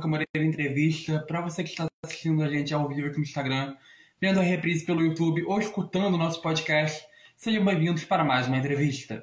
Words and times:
Luca 0.00 0.08
Moreira 0.08 0.48
Entrevista. 0.48 1.18
Para 1.28 1.42
você 1.42 1.62
que 1.62 1.68
está 1.68 1.86
assistindo 2.02 2.42
a 2.42 2.48
gente 2.48 2.72
ao 2.72 2.88
vivo 2.88 3.08
aqui 3.08 3.18
no 3.18 3.22
Instagram, 3.22 3.76
vendo 4.18 4.40
a 4.40 4.42
reprise 4.42 4.86
pelo 4.86 5.02
YouTube 5.02 5.44
ou 5.44 5.60
escutando 5.60 6.14
o 6.14 6.16
nosso 6.16 6.40
podcast, 6.40 7.04
sejam 7.36 7.62
bem-vindos 7.62 8.04
para 8.04 8.24
mais 8.24 8.46
uma 8.46 8.56
entrevista. 8.56 9.22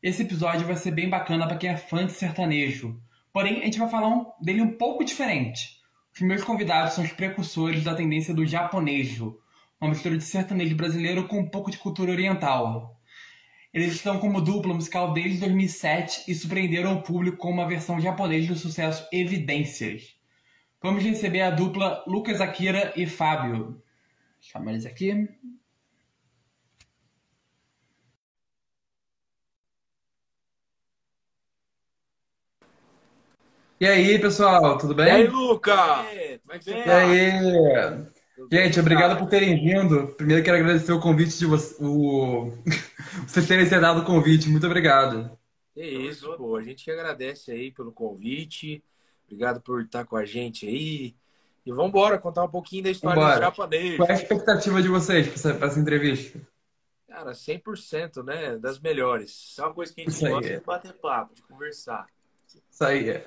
Esse 0.00 0.22
episódio 0.22 0.64
vai 0.64 0.76
ser 0.76 0.92
bem 0.92 1.08
bacana 1.08 1.48
para 1.48 1.56
quem 1.56 1.70
é 1.70 1.76
fã 1.76 2.06
de 2.06 2.12
sertanejo, 2.12 3.02
porém 3.32 3.62
a 3.62 3.64
gente 3.64 3.80
vai 3.80 3.90
falar 3.90 4.06
um, 4.06 4.26
dele 4.40 4.62
um 4.62 4.76
pouco 4.76 5.04
diferente. 5.04 5.80
Os 6.14 6.20
meus 6.20 6.44
convidados 6.44 6.92
são 6.92 7.02
os 7.02 7.10
precursores 7.10 7.82
da 7.82 7.92
tendência 7.92 8.32
do 8.32 8.46
japonejo, 8.46 9.36
uma 9.80 9.90
mistura 9.90 10.16
de 10.16 10.22
sertanejo 10.22 10.76
brasileiro 10.76 11.26
com 11.26 11.40
um 11.40 11.50
pouco 11.50 11.68
de 11.68 11.78
cultura 11.78 12.12
oriental. 12.12 12.96
Eles 13.72 13.94
estão 13.94 14.18
como 14.18 14.40
dupla 14.40 14.74
musical 14.74 15.12
desde 15.12 15.40
2007 15.40 16.24
e 16.30 16.34
surpreenderam 16.34 16.94
o 16.94 17.02
público 17.02 17.38
com 17.38 17.50
uma 17.50 17.66
versão 17.66 18.00
japonesa 18.00 18.48
do 18.48 18.58
sucesso 18.58 19.06
Evidências. 19.12 20.14
Vamos 20.82 21.04
receber 21.04 21.42
a 21.42 21.50
dupla 21.50 22.04
Lucas 22.06 22.40
Akira 22.40 22.92
e 22.96 23.06
Fábio. 23.06 23.82
Chama 24.40 24.72
eles 24.72 24.86
aqui. 24.86 25.28
E 33.80 33.86
aí, 33.86 34.18
pessoal, 34.18 34.78
tudo 34.78 34.94
bem? 34.94 35.06
E 35.06 35.10
aí, 35.10 35.26
Luca? 35.26 35.74
Como 36.42 36.52
é 36.54 36.58
que 36.58 36.64
você 36.64 36.74
E 36.74 36.82
tá? 36.84 36.98
aí? 36.98 38.12
Gente, 38.50 38.80
obrigado 38.80 39.18
por 39.18 39.28
terem 39.28 39.62
vindo. 39.62 40.08
Primeiro 40.14 40.42
quero 40.42 40.56
agradecer 40.58 40.92
o 40.92 41.00
convite 41.00 41.38
de 41.38 41.46
vocês, 41.46 41.78
o... 41.80 42.50
vocês 43.26 43.46
terem 43.46 43.64
aceitado 43.64 44.00
o 44.00 44.04
convite. 44.04 44.48
Muito 44.48 44.66
obrigado. 44.66 45.36
É 45.76 45.86
isso, 45.86 46.32
pô. 46.36 46.56
A 46.56 46.62
gente 46.62 46.84
que 46.84 46.90
agradece 46.90 47.50
aí 47.50 47.70
pelo 47.70 47.92
convite. 47.92 48.82
Obrigado 49.26 49.60
por 49.60 49.82
estar 49.82 50.04
com 50.04 50.16
a 50.16 50.24
gente 50.24 50.66
aí. 50.66 51.14
E 51.64 51.70
vamos 51.70 51.88
embora 51.88 52.18
contar 52.18 52.44
um 52.44 52.50
pouquinho 52.50 52.84
da 52.84 52.90
história 52.90 53.14
Vambora. 53.14 53.36
do 53.36 53.42
japonês. 53.42 53.96
Qual 53.96 54.08
é 54.08 54.12
a 54.12 54.16
expectativa 54.16 54.82
de 54.82 54.88
vocês 54.88 55.28
para 55.28 55.66
essa, 55.66 55.80
entrevista? 55.80 56.40
Cara, 57.08 57.32
100%, 57.32 58.24
né? 58.24 58.58
Das 58.58 58.80
melhores. 58.80 59.56
É 59.58 59.62
uma 59.62 59.72
coisa 59.72 59.94
que 59.94 60.00
a 60.00 60.04
gente 60.04 60.14
Isso 60.14 60.26
aí. 60.26 60.32
gosta 60.32 60.58
de 60.58 60.64
bater 60.64 60.92
papo, 60.94 61.34
de 61.34 61.42
conversar. 61.42 62.06
Isso 62.72 62.84
aí. 62.84 63.22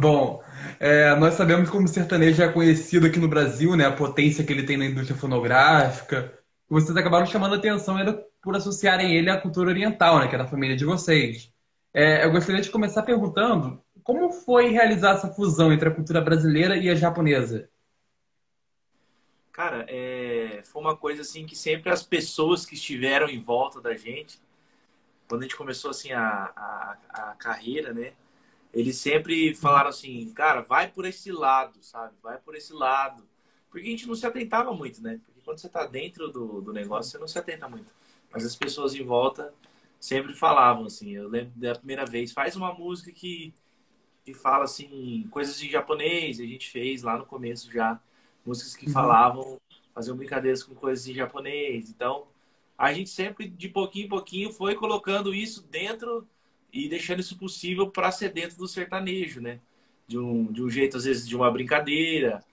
Bom, 0.00 0.42
é, 0.80 1.14
nós 1.16 1.34
sabemos 1.34 1.68
como 1.68 1.84
o 1.84 1.88
sertanejo 1.88 2.42
é 2.42 2.50
conhecido 2.50 3.06
aqui 3.06 3.20
no 3.20 3.28
Brasil, 3.28 3.76
né? 3.76 3.84
A 3.84 3.92
potência 3.92 4.42
que 4.42 4.52
ele 4.52 4.64
tem 4.64 4.78
na 4.78 4.86
indústria 4.86 5.16
fonográfica. 5.16 6.32
Vocês 6.68 6.96
acabaram 6.96 7.26
chamando 7.26 7.54
a 7.54 7.58
atenção 7.58 7.96
ainda 7.96 8.24
por 8.42 8.56
associarem 8.56 9.14
ele 9.14 9.28
à 9.28 9.38
cultura 9.38 9.68
oriental, 9.68 10.18
né? 10.18 10.28
Que 10.28 10.34
é 10.34 10.38
da 10.38 10.48
família 10.48 10.74
de 10.74 10.86
vocês. 10.86 11.52
É, 11.92 12.24
eu 12.24 12.30
gostaria 12.30 12.62
de 12.62 12.70
começar 12.70 13.02
perguntando 13.02 13.82
como 14.02 14.32
foi 14.32 14.70
realizar 14.70 15.16
essa 15.16 15.28
fusão 15.28 15.72
entre 15.72 15.88
a 15.88 15.94
cultura 15.94 16.20
brasileira 16.20 16.76
e 16.76 16.88
a 16.88 16.94
japonesa? 16.94 17.68
Cara, 19.52 19.84
é, 19.88 20.60
foi 20.62 20.80
uma 20.80 20.96
coisa 20.96 21.22
assim 21.22 21.44
que 21.44 21.56
sempre 21.56 21.90
as 21.90 22.02
pessoas 22.02 22.64
que 22.64 22.74
estiveram 22.74 23.28
em 23.28 23.40
volta 23.40 23.80
da 23.80 23.94
gente, 23.94 24.40
quando 25.28 25.42
a 25.42 25.44
gente 25.44 25.56
começou 25.56 25.90
assim 25.90 26.12
a, 26.12 26.22
a, 26.56 26.96
a 27.10 27.34
carreira, 27.34 27.92
né? 27.92 28.12
Eles 28.76 28.98
sempre 28.98 29.54
falaram 29.56 29.90
assim, 29.90 30.32
cara, 30.34 30.62
vai 30.62 30.90
por 30.90 31.06
esse 31.06 31.32
lado, 31.32 31.82
sabe? 31.82 32.14
Vai 32.22 32.38
por 32.38 32.56
esse 32.56 32.74
lado. 32.74 33.28
Porque 33.70 33.86
a 33.88 33.90
gente 33.90 34.06
não 34.08 34.16
se 34.16 34.26
atentava 34.26 34.72
muito, 34.74 35.02
né? 35.02 35.20
Porque 35.26 35.40
quando 35.42 35.58
você 35.60 35.68
tá 35.70 35.86
dentro 35.86 36.28
do, 36.30 36.62
do 36.62 36.72
negócio, 36.74 37.12
você 37.12 37.18
não 37.18 37.28
se 37.28 37.38
atenta 37.38 37.68
muito. 37.68 37.92
Mas 38.32 38.46
as 38.46 38.56
pessoas 38.56 38.94
em 38.94 39.04
volta 39.04 39.54
sempre 40.00 40.34
falavam 40.34 40.86
assim. 40.86 41.12
Eu 41.16 41.28
lembro 41.28 41.52
da 41.58 41.74
primeira 41.76 42.06
vez, 42.06 42.32
faz 42.32 42.56
uma 42.56 42.74
música 42.74 43.12
que, 43.12 43.54
que 44.24 44.34
fala 44.34 44.64
assim, 44.64 45.26
coisas 45.30 45.62
em 45.62 45.70
japonês. 45.70 46.40
A 46.40 46.44
gente 46.44 46.70
fez 46.70 47.02
lá 47.02 47.16
no 47.18 47.26
começo 47.26 47.72
já 47.72 48.00
músicas 48.44 48.76
que 48.76 48.86
Uhum. 48.86 48.92
falavam, 48.92 49.60
faziam 49.94 50.16
brincadeiras 50.16 50.62
com 50.62 50.74
coisas 50.74 51.06
em 51.08 51.14
japonês. 51.14 51.90
Então, 51.90 52.28
a 52.78 52.92
gente 52.92 53.10
sempre, 53.10 53.48
de 53.48 53.68
pouquinho 53.68 54.06
em 54.06 54.08
pouquinho, 54.08 54.52
foi 54.52 54.74
colocando 54.74 55.34
isso 55.34 55.62
dentro 55.62 56.26
e 56.76 56.88
deixando 56.88 57.20
isso 57.20 57.38
possível 57.38 57.90
para 57.90 58.12
ser 58.12 58.30
dentro 58.30 58.58
do 58.58 58.68
sertanejo, 58.68 59.40
né? 59.40 59.58
De 60.06 60.18
um, 60.18 60.52
de 60.52 60.62
um 60.62 60.68
jeito, 60.68 60.98
às 60.98 61.04
vezes, 61.04 61.26
de 61.26 61.34
uma 61.34 61.50
brincadeira, 61.50 62.44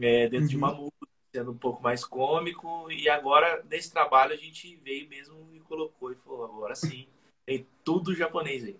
é, 0.00 0.28
dentro 0.28 0.48
de 0.48 0.56
uma 0.56 0.72
música, 0.72 1.06
sendo 1.30 1.50
um 1.52 1.56
pouco 1.56 1.82
mais 1.82 2.02
cômico. 2.02 2.90
E 2.90 3.08
agora, 3.08 3.62
nesse 3.70 3.92
trabalho, 3.92 4.32
a 4.32 4.36
gente 4.36 4.76
veio 4.82 5.08
mesmo 5.10 5.36
e 5.52 5.60
colocou 5.60 6.10
e 6.10 6.16
falou: 6.16 6.44
agora 6.44 6.74
sim, 6.74 7.06
tem 7.44 7.66
tudo 7.84 8.14
japonês 8.14 8.64
aí. 8.64 8.76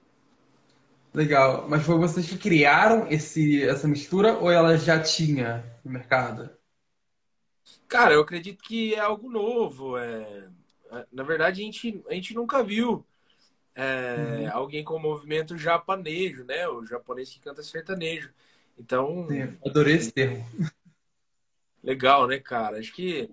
Legal. 1.12 1.68
Mas 1.68 1.84
foi 1.84 1.98
vocês 1.98 2.26
que 2.28 2.38
criaram 2.38 3.06
esse, 3.08 3.62
essa 3.62 3.86
mistura 3.86 4.38
ou 4.38 4.50
ela 4.50 4.78
já 4.78 5.00
tinha 5.02 5.62
no 5.84 5.90
mercado? 5.90 6.48
Cara, 7.86 8.14
eu 8.14 8.20
acredito 8.20 8.62
que 8.62 8.94
é 8.94 9.00
algo 9.00 9.28
novo. 9.28 9.98
É... 9.98 10.48
Na 11.12 11.22
verdade, 11.22 11.60
a 11.60 11.64
gente, 11.64 12.02
a 12.08 12.14
gente 12.14 12.34
nunca 12.34 12.62
viu 12.62 13.04
é, 13.82 14.46
Uhum. 14.46 14.52
alguém 14.52 14.84
com 14.84 14.98
movimento 14.98 15.56
japonejo, 15.56 16.44
né? 16.44 16.68
O 16.68 16.84
japonês 16.84 17.30
que 17.30 17.40
canta 17.40 17.62
sertanejo. 17.62 18.32
Então, 18.78 19.26
Sim, 19.28 19.56
adorei 19.64 19.94
esse 19.96 20.12
termo. 20.12 20.44
legal, 21.82 22.26
né, 22.26 22.38
cara? 22.38 22.78
Acho 22.78 22.92
que 22.92 23.30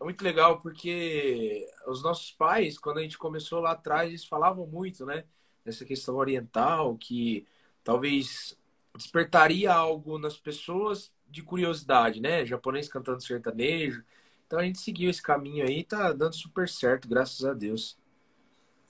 é 0.00 0.04
muito 0.04 0.22
legal 0.22 0.60
porque 0.60 1.66
os 1.86 2.02
nossos 2.02 2.32
pais, 2.32 2.78
quando 2.78 2.98
a 2.98 3.02
gente 3.02 3.18
começou 3.18 3.60
lá 3.60 3.72
atrás, 3.72 4.08
eles 4.08 4.24
falavam 4.24 4.66
muito, 4.66 5.06
né? 5.06 5.24
Dessa 5.64 5.84
questão 5.84 6.16
oriental, 6.16 6.96
que 6.96 7.46
talvez 7.84 8.58
despertaria 8.96 9.72
algo 9.72 10.18
nas 10.18 10.38
pessoas 10.38 11.12
de 11.28 11.42
curiosidade, 11.42 12.20
né? 12.20 12.46
Japonês 12.46 12.88
cantando 12.88 13.22
sertanejo. 13.22 14.04
Então 14.46 14.58
a 14.60 14.64
gente 14.64 14.78
seguiu 14.80 15.10
esse 15.10 15.22
caminho 15.22 15.66
aí, 15.66 15.84
tá 15.84 16.12
dando 16.12 16.34
super 16.36 16.68
certo, 16.68 17.08
graças 17.08 17.44
a 17.44 17.52
Deus. 17.54 17.98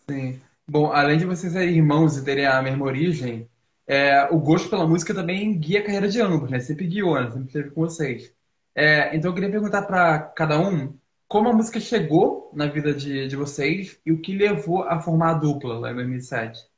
Sim. 0.09 0.41
Bom, 0.69 0.91
além 0.91 1.17
de 1.17 1.25
vocês 1.25 1.53
serem 1.53 1.77
irmãos 1.77 2.17
e 2.17 2.25
terem 2.25 2.45
a 2.45 2.61
mesma 2.61 2.85
origem, 2.85 3.49
é, 3.87 4.25
o 4.33 4.39
gosto 4.41 4.69
pela 4.69 4.87
música 4.87 5.15
também 5.15 5.57
guia 5.57 5.79
a 5.79 5.85
carreira 5.85 6.09
de 6.09 6.21
ambos, 6.21 6.51
né? 6.51 6.59
Sempre 6.59 6.89
guiou, 6.89 7.15
né? 7.15 7.31
Sempre 7.31 7.47
esteve 7.47 7.71
com 7.71 7.83
vocês. 7.83 8.35
É, 8.75 9.15
então 9.15 9.31
eu 9.31 9.35
queria 9.35 9.51
perguntar 9.51 9.83
para 9.83 10.19
cada 10.19 10.59
um 10.59 10.99
como 11.29 11.49
a 11.49 11.53
música 11.53 11.79
chegou 11.79 12.51
na 12.53 12.67
vida 12.67 12.93
de, 12.93 13.29
de 13.29 13.37
vocês 13.37 14.01
e 14.05 14.11
o 14.11 14.21
que 14.21 14.37
levou 14.37 14.83
a 14.83 15.01
formar 15.01 15.31
a 15.31 15.35
dupla 15.35 15.79
lá 15.79 15.93
em 15.93 15.95
2007. 15.95 16.69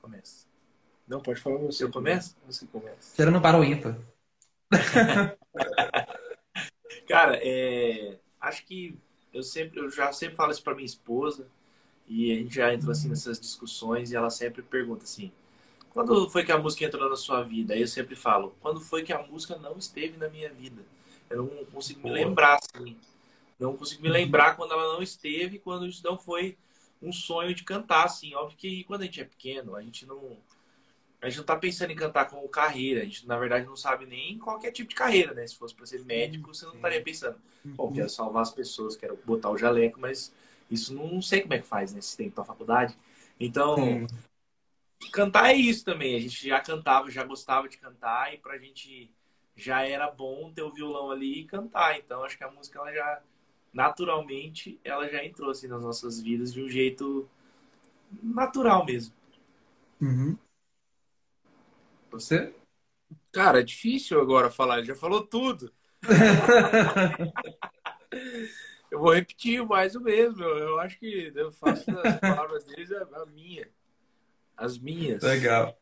Começa. 0.00 0.46
Não, 1.08 1.20
pode 1.20 1.40
falar 1.40 1.58
você. 1.58 1.82
Eu 1.82 1.90
começo? 1.90 2.36
Você 2.46 2.66
começa. 2.66 3.16
Tirando 3.16 3.40
para 3.40 3.58
o 3.58 3.64
ímpar. 3.64 3.98
Cara, 7.08 7.36
é, 7.42 8.16
acho 8.40 8.64
que 8.64 8.96
eu 9.34 9.42
sempre, 9.42 9.80
eu 9.80 9.90
já 9.90 10.12
sempre 10.12 10.36
falo 10.36 10.52
isso 10.52 10.62
pra 10.62 10.74
minha 10.74 10.86
esposa 10.86 11.48
e 12.08 12.32
a 12.32 12.36
gente 12.36 12.54
já 12.54 12.72
entra 12.72 12.92
assim 12.92 13.08
nessas 13.08 13.40
discussões 13.40 14.10
e 14.10 14.16
ela 14.16 14.30
sempre 14.30 14.62
pergunta 14.62 15.04
assim: 15.04 15.32
quando 15.90 16.28
foi 16.30 16.44
que 16.44 16.52
a 16.52 16.58
música 16.58 16.84
entrou 16.84 17.08
na 17.08 17.16
sua 17.16 17.42
vida? 17.42 17.74
Aí 17.74 17.80
eu 17.80 17.88
sempre 17.88 18.14
falo: 18.14 18.54
quando 18.60 18.80
foi 18.80 19.02
que 19.02 19.12
a 19.12 19.22
música 19.22 19.56
não 19.56 19.76
esteve 19.76 20.16
na 20.16 20.28
minha 20.28 20.50
vida? 20.50 20.82
Eu 21.28 21.38
não 21.38 21.64
consigo 21.66 22.00
me 22.02 22.12
lembrar 22.12 22.58
assim, 22.62 22.96
não 23.58 23.76
consigo 23.76 24.02
me 24.02 24.08
lembrar 24.08 24.54
quando 24.56 24.72
ela 24.72 24.92
não 24.92 25.02
esteve, 25.02 25.58
quando 25.58 25.86
isso 25.86 26.02
não 26.04 26.16
foi 26.16 26.56
um 27.02 27.12
sonho 27.12 27.54
de 27.54 27.64
cantar 27.64 28.04
assim. 28.04 28.34
Óbvio 28.34 28.56
que 28.56 28.84
quando 28.84 29.02
a 29.02 29.04
gente 29.04 29.20
é 29.20 29.24
pequeno, 29.24 29.74
a 29.74 29.82
gente 29.82 30.06
não 30.06 30.36
a 31.20 31.28
gente 31.28 31.38
não 31.38 31.44
tá 31.44 31.56
pensando 31.56 31.90
em 31.90 31.96
cantar 31.96 32.26
como 32.26 32.48
carreira. 32.48 33.00
A 33.00 33.04
gente, 33.04 33.26
na 33.26 33.38
verdade, 33.38 33.66
não 33.66 33.76
sabe 33.76 34.06
nem 34.06 34.38
qualquer 34.38 34.70
tipo 34.70 34.88
de 34.90 34.94
carreira, 34.94 35.34
né? 35.34 35.46
Se 35.46 35.56
fosse 35.56 35.74
para 35.74 35.86
ser 35.86 36.04
médico, 36.04 36.54
você 36.54 36.66
não 36.66 36.74
estaria 36.74 37.02
pensando, 37.02 37.36
bom, 37.64 37.92
quero 37.92 38.08
salvar 38.08 38.42
as 38.42 38.52
pessoas, 38.52 38.96
quero 38.96 39.18
botar 39.24 39.50
o 39.50 39.56
jaleco, 39.56 39.98
mas 39.98 40.32
isso 40.70 40.94
não 40.94 41.20
sei 41.22 41.42
como 41.42 41.54
é 41.54 41.58
que 41.58 41.66
faz, 41.66 41.92
né? 41.92 42.00
Se 42.00 42.16
tem 42.16 42.26
que 42.26 42.32
ir 42.32 42.34
pra 42.34 42.44
faculdade. 42.44 42.96
Então, 43.38 43.76
Sim. 43.76 44.06
cantar 45.12 45.50
é 45.50 45.54
isso 45.54 45.84
também. 45.84 46.16
A 46.16 46.20
gente 46.20 46.48
já 46.48 46.60
cantava, 46.60 47.10
já 47.10 47.24
gostava 47.24 47.68
de 47.68 47.78
cantar 47.78 48.34
e 48.34 48.38
pra 48.38 48.58
gente 48.58 49.10
já 49.54 49.82
era 49.82 50.10
bom 50.10 50.52
ter 50.52 50.62
o 50.62 50.72
violão 50.72 51.10
ali 51.10 51.40
e 51.40 51.44
cantar. 51.44 51.98
Então, 51.98 52.24
acho 52.24 52.36
que 52.36 52.44
a 52.44 52.50
música, 52.50 52.78
ela 52.78 52.92
já, 52.92 53.22
naturalmente, 53.72 54.80
ela 54.84 55.08
já 55.08 55.24
entrou 55.24 55.50
assim 55.50 55.68
nas 55.68 55.82
nossas 55.82 56.20
vidas 56.20 56.52
de 56.52 56.62
um 56.62 56.68
jeito 56.68 57.28
natural 58.22 58.84
mesmo. 58.84 59.14
Uhum. 60.00 60.36
Você? 62.10 62.54
Cara, 63.32 63.60
é 63.60 63.62
difícil 63.62 64.20
agora 64.20 64.50
falar, 64.50 64.78
ele 64.78 64.86
já 64.86 64.94
falou 64.94 65.26
tudo. 65.26 65.72
Eu 68.90 69.00
vou 69.00 69.12
repetir 69.12 69.64
mais 69.64 69.94
o 69.94 70.00
mesmo. 70.00 70.42
Eu, 70.42 70.58
eu 70.58 70.80
acho 70.80 70.98
que 70.98 71.32
eu 71.34 71.52
faço 71.52 71.90
das 71.90 72.18
palavras 72.20 72.64
deles 72.64 72.90
a, 72.92 73.02
a 73.22 73.26
minha. 73.26 73.68
As 74.56 74.78
minhas. 74.78 75.22
Legal. 75.22 75.76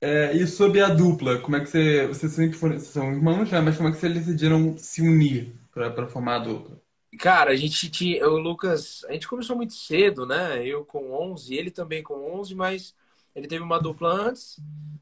É, 0.00 0.36
e 0.36 0.46
sobre 0.46 0.82
a 0.82 0.88
dupla, 0.88 1.38
como 1.40 1.56
é 1.56 1.60
que 1.60 1.66
você, 1.66 2.06
vocês 2.06 2.32
sempre 2.32 2.58
foram, 2.58 2.74
vocês 2.74 2.92
são 2.92 3.10
irmãos 3.10 3.48
já, 3.48 3.62
mas 3.62 3.76
como 3.76 3.88
é 3.88 3.92
que 3.92 3.98
vocês 3.98 4.12
decidiram 4.12 4.76
se 4.76 5.00
unir 5.00 5.54
para 5.72 6.06
formar 6.06 6.36
a 6.36 6.40
dupla? 6.40 6.84
Cara, 7.18 7.52
a 7.52 7.56
gente 7.56 7.90
tinha. 7.90 8.28
O 8.28 8.38
Lucas. 8.38 9.04
A 9.08 9.12
gente 9.12 9.28
começou 9.28 9.56
muito 9.56 9.72
cedo, 9.72 10.26
né? 10.26 10.66
Eu 10.66 10.84
com 10.84 11.12
11, 11.12 11.54
ele 11.54 11.70
também 11.70 12.02
com 12.02 12.14
11, 12.38 12.54
mas 12.54 12.94
Ele 13.34 13.48
teve 13.48 13.62
uma 13.62 13.80
dupla 13.80 14.12
antes, 14.12 14.60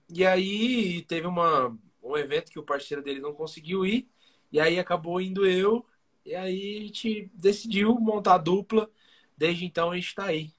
e 0.09 0.25
aí 0.25 1.03
teve 1.03 1.27
uma, 1.27 1.77
um 2.03 2.17
evento 2.17 2.51
que 2.51 2.59
o 2.59 2.63
parceiro 2.63 3.03
dele 3.03 3.21
não 3.21 3.35
conseguiu 3.35 3.85
ir, 3.85 4.09
e 4.51 4.61
aí 4.61 4.79
acabou 4.79 5.21
indo 5.21 5.47
eu, 5.47 5.85
e 6.25 6.35
aí 6.35 6.79
a 6.79 6.81
gente 6.87 7.31
decidiu 7.35 7.95
montar 7.99 8.35
a 8.35 8.39
dupla. 8.39 8.89
Desde 9.37 9.65
então 9.65 9.91
a 9.91 9.95
gente 9.97 10.09
está 10.09 10.27
aí. 10.27 10.53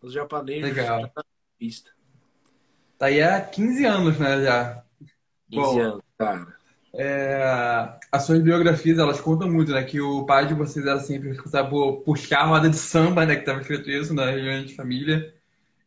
Os 0.00 0.12
japoneses 0.12 0.62
Legal. 0.62 1.08
tá 1.08 1.12
na 1.16 1.24
pista. 1.58 1.90
Tá 2.98 3.06
aí 3.06 3.22
há 3.22 3.40
15 3.40 3.84
anos, 3.84 4.18
né, 4.18 4.42
já. 4.42 4.84
15 5.50 5.62
Bom. 5.62 5.80
anos, 5.80 6.02
cara. 6.16 6.54
É, 6.96 7.98
as 8.12 8.22
suas 8.22 8.40
biografias, 8.40 8.98
elas 8.98 9.20
contam 9.20 9.50
muito, 9.50 9.72
né? 9.72 9.82
Que 9.82 10.00
o 10.00 10.24
pai 10.24 10.46
de 10.46 10.54
vocês 10.54 10.86
era 10.86 11.00
sempre 11.00 11.30
responsável 11.30 11.70
por 11.70 12.02
puxar 12.02 12.42
a 12.42 12.46
roda 12.46 12.70
de 12.70 12.76
samba, 12.76 13.26
né? 13.26 13.34
Que 13.34 13.40
estava 13.40 13.60
escrito 13.60 13.90
isso 13.90 14.14
na 14.14 14.30
reunião 14.30 14.64
de 14.64 14.76
família. 14.76 15.34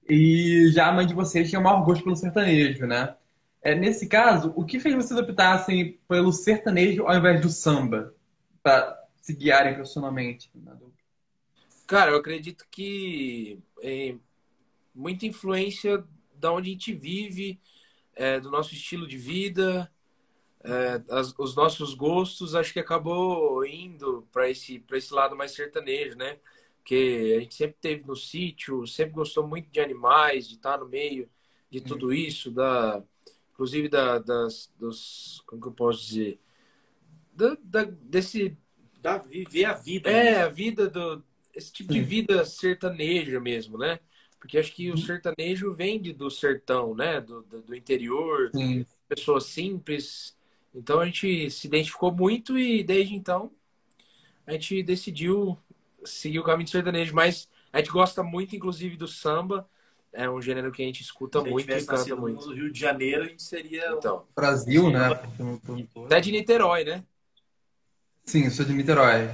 E 0.09 0.69
já 0.73 0.87
a 0.87 0.91
mãe 0.91 1.07
de 1.07 1.13
vocês 1.13 1.49
tinha 1.49 1.61
maior 1.61 1.83
gosto 1.83 2.03
pelo 2.03 2.15
sertanejo, 2.15 2.85
né? 2.85 3.15
É, 3.61 3.73
nesse 3.73 4.07
caso, 4.07 4.53
o 4.55 4.65
que 4.65 4.79
fez 4.79 4.95
vocês 4.95 5.19
optassem 5.19 5.97
pelo 6.07 6.31
sertanejo 6.33 7.07
ao 7.07 7.15
invés 7.15 7.41
do 7.41 7.49
samba? 7.49 8.13
Se 9.27 9.35
guiarem 9.35 9.75
profissionalmente? 9.75 10.49
né? 10.55 10.75
Cara, 11.85 12.11
eu 12.11 12.17
acredito 12.17 12.65
que 12.69 13.59
é, 13.81 14.15
muita 14.95 15.25
influência 15.27 16.03
da 16.35 16.51
onde 16.53 16.69
a 16.69 16.73
gente 16.73 16.93
vive, 16.93 17.59
é, 18.15 18.39
do 18.39 18.51
nosso 18.51 18.73
estilo 18.73 19.07
de 19.07 19.17
vida, 19.17 19.91
é, 20.63 21.01
as- 21.11 21.33
os 21.39 21.55
nossos 21.55 21.93
gostos, 21.95 22.55
acho 22.55 22.73
que 22.73 22.79
acabou 22.79 23.65
indo 23.65 24.27
para 24.31 24.49
esse, 24.49 24.83
esse 24.93 25.13
lado 25.13 25.35
mais 25.35 25.51
sertanejo, 25.53 26.17
né? 26.17 26.39
Porque 26.79 27.35
a 27.37 27.41
gente 27.41 27.55
sempre 27.55 27.77
teve 27.81 28.05
no 28.07 28.15
sítio, 28.15 28.87
sempre 28.87 29.13
gostou 29.15 29.47
muito 29.47 29.69
de 29.71 29.79
animais, 29.81 30.47
de 30.47 30.55
estar 30.55 30.77
no 30.79 30.87
meio 30.89 31.29
de 31.71 31.81
tudo 31.81 32.13
isso, 32.13 32.51
da, 32.51 33.03
inclusive 33.53 33.89
da, 33.89 34.19
das, 34.19 34.71
dos, 34.79 35.43
como 35.47 35.61
que 35.61 35.67
eu 35.69 35.73
posso 35.73 36.05
dizer? 36.07 36.39
Da, 37.33 37.55
da- 37.63 37.83
desse 37.85 38.57
Dá, 39.07 39.17
viver 39.19 39.63
a 39.63 39.73
vida. 39.73 40.09
é, 40.09 40.23
né? 40.31 40.43
a 40.43 40.49
vida 40.49 40.89
do. 40.89 41.23
Esse 41.55 41.71
tipo 41.71 41.93
de 41.93 42.01
vida 42.01 42.43
sertaneja 42.43 43.39
mesmo, 43.39 43.77
né? 43.77 43.99
Porque 44.37 44.57
acho 44.57 44.73
que 44.73 44.91
o 44.91 44.97
sertanejo 44.97 45.73
vem 45.73 45.99
do 46.01 46.29
sertão, 46.29 46.93
né? 46.93 47.21
Do, 47.21 47.41
do, 47.41 47.61
do 47.61 47.75
interior, 47.75 48.51
Sim. 48.53 48.85
pessoas 49.07 49.45
simples. 49.45 50.35
Então 50.75 50.99
a 50.99 51.05
gente 51.05 51.49
se 51.49 51.67
identificou 51.67 52.11
muito 52.11 52.59
e 52.59 52.83
desde 52.83 53.15
então 53.15 53.49
a 54.45 54.51
gente 54.51 54.83
decidiu 54.83 55.57
seguir 56.03 56.39
o 56.39 56.43
caminho 56.43 56.65
do 56.67 56.71
sertanejo. 56.71 57.15
Mas 57.15 57.47
a 57.71 57.77
gente 57.79 57.91
gosta 57.91 58.21
muito, 58.21 58.57
inclusive, 58.57 58.97
do 58.97 59.07
samba. 59.07 59.67
É 60.11 60.29
um 60.29 60.41
gênero 60.41 60.71
que 60.71 60.83
a 60.83 60.85
gente 60.85 61.01
escuta 61.01 61.39
Se 61.39 61.45
a 61.45 61.49
gente 61.49 61.53
muito 61.53 61.71
e 61.71 61.85
canta 61.85 62.15
muito. 62.15 62.45
no 62.45 62.53
Rio 62.53 62.71
de 62.71 62.79
Janeiro, 62.79 63.23
a 63.23 63.27
gente 63.27 63.43
seria. 63.43 63.93
um- 63.93 63.97
Então, 63.97 64.27
Brasil, 64.35 64.89
né? 64.91 65.09
Até 66.05 66.19
de 66.19 66.31
Niterói, 66.31 66.83
né? 66.83 67.03
Sim, 68.27 68.43
eu 68.45 68.51
sou 68.51 68.65
de 68.65 68.73
Niterói. 68.73 69.27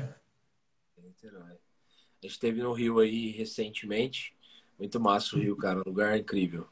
Niterói. 1.02 1.54
A 1.54 2.22
gente 2.22 2.32
esteve 2.34 2.62
no 2.62 2.74
Rio 2.74 3.00
aí 3.00 3.32
recentemente. 3.32 4.36
Muito 4.78 5.00
massa 5.00 5.36
o 5.36 5.40
Rio, 5.40 5.58
cara. 5.58 5.80
Um 5.80 5.84
lugar 5.90 6.18
incrível. 6.18 6.68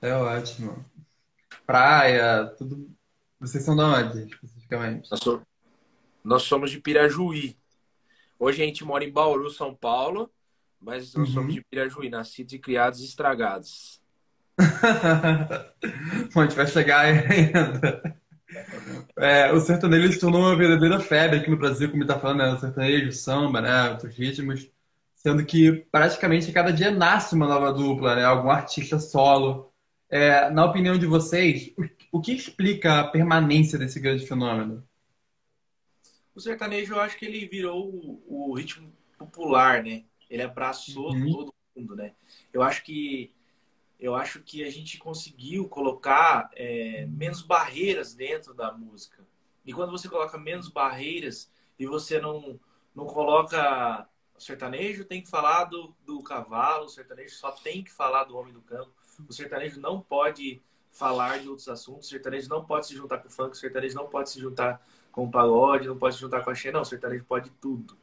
É 0.00 0.14
ótimo. 0.14 0.84
Praia, 1.66 2.46
tudo. 2.58 2.90
Vocês 3.40 3.64
são 3.64 3.74
de 3.74 3.82
onde, 3.82 4.24
especificamente? 4.34 5.10
Nós, 5.10 5.20
so- 5.20 5.42
nós 6.22 6.42
somos 6.42 6.70
de 6.70 6.80
Pirajuí. 6.80 7.56
Hoje 8.38 8.62
a 8.62 8.66
gente 8.66 8.84
mora 8.84 9.04
em 9.04 9.10
Bauru, 9.12 9.50
São 9.50 9.74
Paulo, 9.74 10.30
mas 10.80 11.14
nós 11.14 11.28
Uhum. 11.28 11.34
somos 11.34 11.54
de 11.54 11.62
Pirajuí, 11.64 12.08
nascidos 12.10 12.52
e 12.52 12.58
criados 12.58 13.00
e 13.00 13.04
estragados. 13.04 14.00
Bom, 16.34 16.40
a 16.40 16.44
gente 16.46 16.56
vai 16.56 16.66
chegar 16.66 17.00
ainda. 17.06 18.20
É, 19.16 19.52
o 19.52 19.60
sertanejo 19.60 20.12
se 20.12 20.18
tornou 20.20 20.40
uma 20.40 20.56
verdadeira 20.56 20.98
febre 21.00 21.38
aqui 21.38 21.50
no 21.50 21.56
Brasil, 21.56 21.90
como 21.90 22.02
está 22.02 22.18
falando, 22.18 22.38
né? 22.38 22.52
O 22.52 22.58
sertanejo, 22.58 23.08
o 23.08 23.12
samba, 23.12 23.60
né? 23.60 23.90
Outros 23.90 24.14
ritmos. 24.14 24.70
Sendo 25.14 25.44
que 25.44 25.72
praticamente 25.90 26.50
a 26.50 26.52
cada 26.52 26.72
dia 26.72 26.90
nasce 26.90 27.34
uma 27.34 27.46
nova 27.46 27.72
dupla, 27.72 28.16
né? 28.16 28.24
Algum 28.24 28.50
artista 28.50 28.98
solo. 28.98 29.72
É, 30.08 30.50
na 30.50 30.64
opinião 30.64 30.98
de 30.98 31.06
vocês, 31.06 31.72
o, 32.10 32.20
que 32.20 32.32
explica 32.32 33.00
a 33.00 33.08
permanência 33.08 33.78
desse 33.78 33.98
grande 34.00 34.26
fenômeno? 34.26 34.86
O 36.34 36.40
sertanejo, 36.40 36.94
eu 36.94 37.00
acho 37.00 37.16
que 37.16 37.24
ele 37.24 37.46
virou 37.46 37.88
o, 37.88 38.50
o 38.50 38.54
ritmo 38.54 38.92
popular, 39.16 39.82
né? 39.82 40.04
Ele 40.28 40.42
abraçou 40.42 41.12
Uhum. 41.12 41.32
todo 41.32 41.54
mundo, 41.76 41.94
né? 41.94 42.12
Eu 42.52 42.62
acho 42.62 42.82
que 42.82 43.32
eu 44.02 44.16
acho 44.16 44.40
que 44.40 44.64
a 44.64 44.70
gente 44.70 44.98
conseguiu 44.98 45.68
colocar 45.68 46.50
é, 46.56 47.06
menos 47.06 47.40
barreiras 47.40 48.14
dentro 48.14 48.52
da 48.52 48.72
música. 48.72 49.24
E 49.64 49.72
quando 49.72 49.92
você 49.92 50.08
coloca 50.08 50.36
menos 50.36 50.68
barreiras 50.68 51.48
e 51.78 51.86
você 51.86 52.20
não, 52.20 52.58
não 52.92 53.06
coloca 53.06 54.08
o 54.36 54.40
sertanejo 54.40 55.04
tem 55.04 55.22
que 55.22 55.30
falar 55.30 55.66
do, 55.66 55.94
do 56.04 56.20
cavalo, 56.20 56.86
o 56.86 56.88
sertanejo 56.88 57.36
só 57.36 57.52
tem 57.52 57.84
que 57.84 57.92
falar 57.92 58.24
do 58.24 58.36
homem 58.36 58.52
do 58.52 58.60
campo, 58.60 58.90
o 59.28 59.32
sertanejo 59.32 59.80
não 59.80 60.00
pode 60.00 60.60
falar 60.90 61.38
de 61.38 61.48
outros 61.48 61.68
assuntos, 61.68 62.08
o 62.08 62.10
sertanejo 62.10 62.48
não 62.48 62.64
pode 62.64 62.88
se 62.88 62.96
juntar 62.96 63.18
com 63.18 63.28
o 63.28 63.30
funk, 63.30 63.52
o 63.52 63.54
sertanejo 63.54 63.94
não 63.94 64.08
pode 64.08 64.30
se 64.30 64.40
juntar 64.40 64.84
com 65.12 65.26
o 65.26 65.30
pagode, 65.30 65.86
não 65.86 65.96
pode 65.96 66.16
se 66.16 66.20
juntar 66.20 66.42
com 66.42 66.50
a 66.50 66.54
Xê, 66.56 66.72
não, 66.72 66.80
o 66.80 66.84
sertanejo 66.84 67.24
pode 67.24 67.50
tudo. 67.50 67.96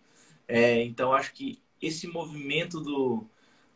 É, 0.47 0.81
então 0.81 1.11
acho 1.11 1.33
que 1.33 1.61
esse 1.81 2.07
movimento 2.07 2.79
do, 2.79 3.27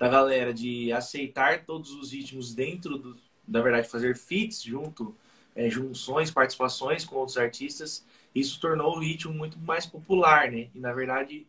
da 0.03 0.09
galera 0.09 0.53
de 0.53 0.91
aceitar 0.91 1.63
todos 1.63 1.91
os 1.91 2.11
ritmos 2.11 2.53
dentro 2.53 2.97
do, 2.97 3.15
na 3.47 3.61
verdade, 3.61 3.87
fazer 3.87 4.17
feats 4.17 4.61
junto, 4.61 5.15
é, 5.55 5.69
junções, 5.69 6.29
participações 6.29 7.05
com 7.05 7.15
outros 7.15 7.37
artistas, 7.37 8.05
isso 8.35 8.59
tornou 8.59 8.97
o 8.97 8.99
ritmo 8.99 9.33
muito 9.33 9.57
mais 9.59 9.85
popular, 9.85 10.51
né? 10.51 10.67
E 10.75 10.79
na 10.79 10.91
verdade 10.91 11.47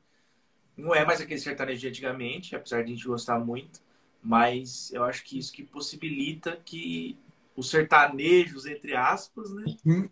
não 0.77 0.95
é 0.95 1.05
mais 1.05 1.21
aquele 1.21 1.41
sertanejo 1.41 1.81
de 1.81 1.89
antigamente, 1.89 2.55
apesar 2.55 2.83
de 2.85 2.93
a 2.93 2.95
gente 2.95 3.07
gostar 3.09 3.41
muito, 3.41 3.81
mas 4.23 4.93
eu 4.93 5.03
acho 5.03 5.25
que 5.25 5.37
isso 5.37 5.53
que 5.53 5.65
possibilita 5.65 6.57
que 6.65 7.17
os 7.57 7.69
sertanejos, 7.71 8.67
entre 8.67 8.95
aspas, 8.95 9.53
né? 9.53 9.65
Hum. 9.85 10.09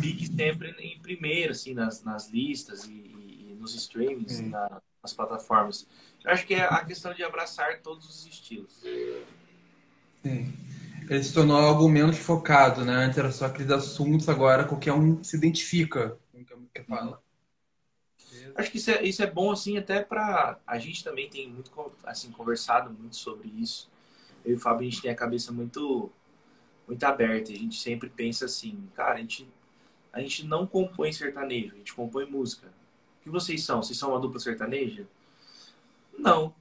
Fique 0.00 0.26
sempre 0.26 0.70
em 0.80 0.98
primeiro, 0.98 1.52
assim, 1.52 1.74
nas, 1.74 2.02
nas 2.02 2.28
listas 2.28 2.86
e, 2.86 2.90
e- 2.92 3.56
nos 3.58 3.74
streamings, 3.74 4.40
Hum. 4.40 4.50
na- 4.50 4.82
nas 5.02 5.12
plataformas. 5.12 5.86
Eu 6.24 6.30
acho 6.30 6.46
que 6.46 6.54
é 6.54 6.62
a 6.62 6.84
questão 6.84 7.14
de 7.14 7.22
abraçar 7.22 7.80
todos 7.80 8.08
os 8.08 8.26
estilos. 8.26 8.82
Sim. 10.22 10.52
Ele 11.08 11.22
se 11.22 11.32
tornou 11.32 11.56
algo 11.56 11.88
menos 11.88 12.18
focado, 12.18 12.84
né? 12.84 12.92
Antes 12.92 13.16
era 13.16 13.32
só 13.32 13.46
aqueles 13.46 13.70
assuntos, 13.70 14.28
agora 14.28 14.64
qualquer 14.64 14.92
um 14.92 15.24
se 15.24 15.36
identifica 15.36 16.18
com 16.30 16.40
o 16.40 16.44
que 16.44 16.52
a 16.52 16.56
música 16.56 16.84
fala. 16.84 17.22
Acho 18.54 18.70
que 18.70 18.76
isso 18.78 18.90
é, 18.90 19.02
isso 19.04 19.22
é 19.22 19.26
bom, 19.26 19.50
assim, 19.50 19.78
até 19.78 20.02
pra... 20.02 20.58
A 20.66 20.78
gente 20.78 21.02
também 21.02 21.30
tem 21.30 21.48
muito, 21.48 21.70
assim, 22.04 22.30
conversado 22.30 22.90
muito 22.90 23.16
sobre 23.16 23.48
isso. 23.48 23.88
Eu 24.44 24.52
e 24.52 24.54
o 24.56 24.60
Fábio, 24.60 24.86
a 24.86 24.90
gente 24.90 25.00
tem 25.00 25.10
a 25.10 25.14
cabeça 25.14 25.52
muito, 25.52 26.10
muito 26.86 27.02
aberta. 27.04 27.52
A 27.52 27.56
gente 27.56 27.80
sempre 27.80 28.10
pensa 28.10 28.44
assim, 28.44 28.88
cara, 28.94 29.14
a 29.14 29.18
gente, 29.18 29.48
a 30.12 30.20
gente 30.20 30.44
não 30.44 30.66
compõe 30.66 31.12
sertanejo, 31.12 31.74
a 31.74 31.78
gente 31.78 31.94
compõe 31.94 32.26
música. 32.26 32.68
Que 33.28 33.32
vocês 33.32 33.64
são? 33.64 33.82
Vocês 33.82 33.98
são 33.98 34.10
uma 34.10 34.20
dupla 34.20 34.40
sertaneja? 34.40 35.06
Não. 36.18 36.54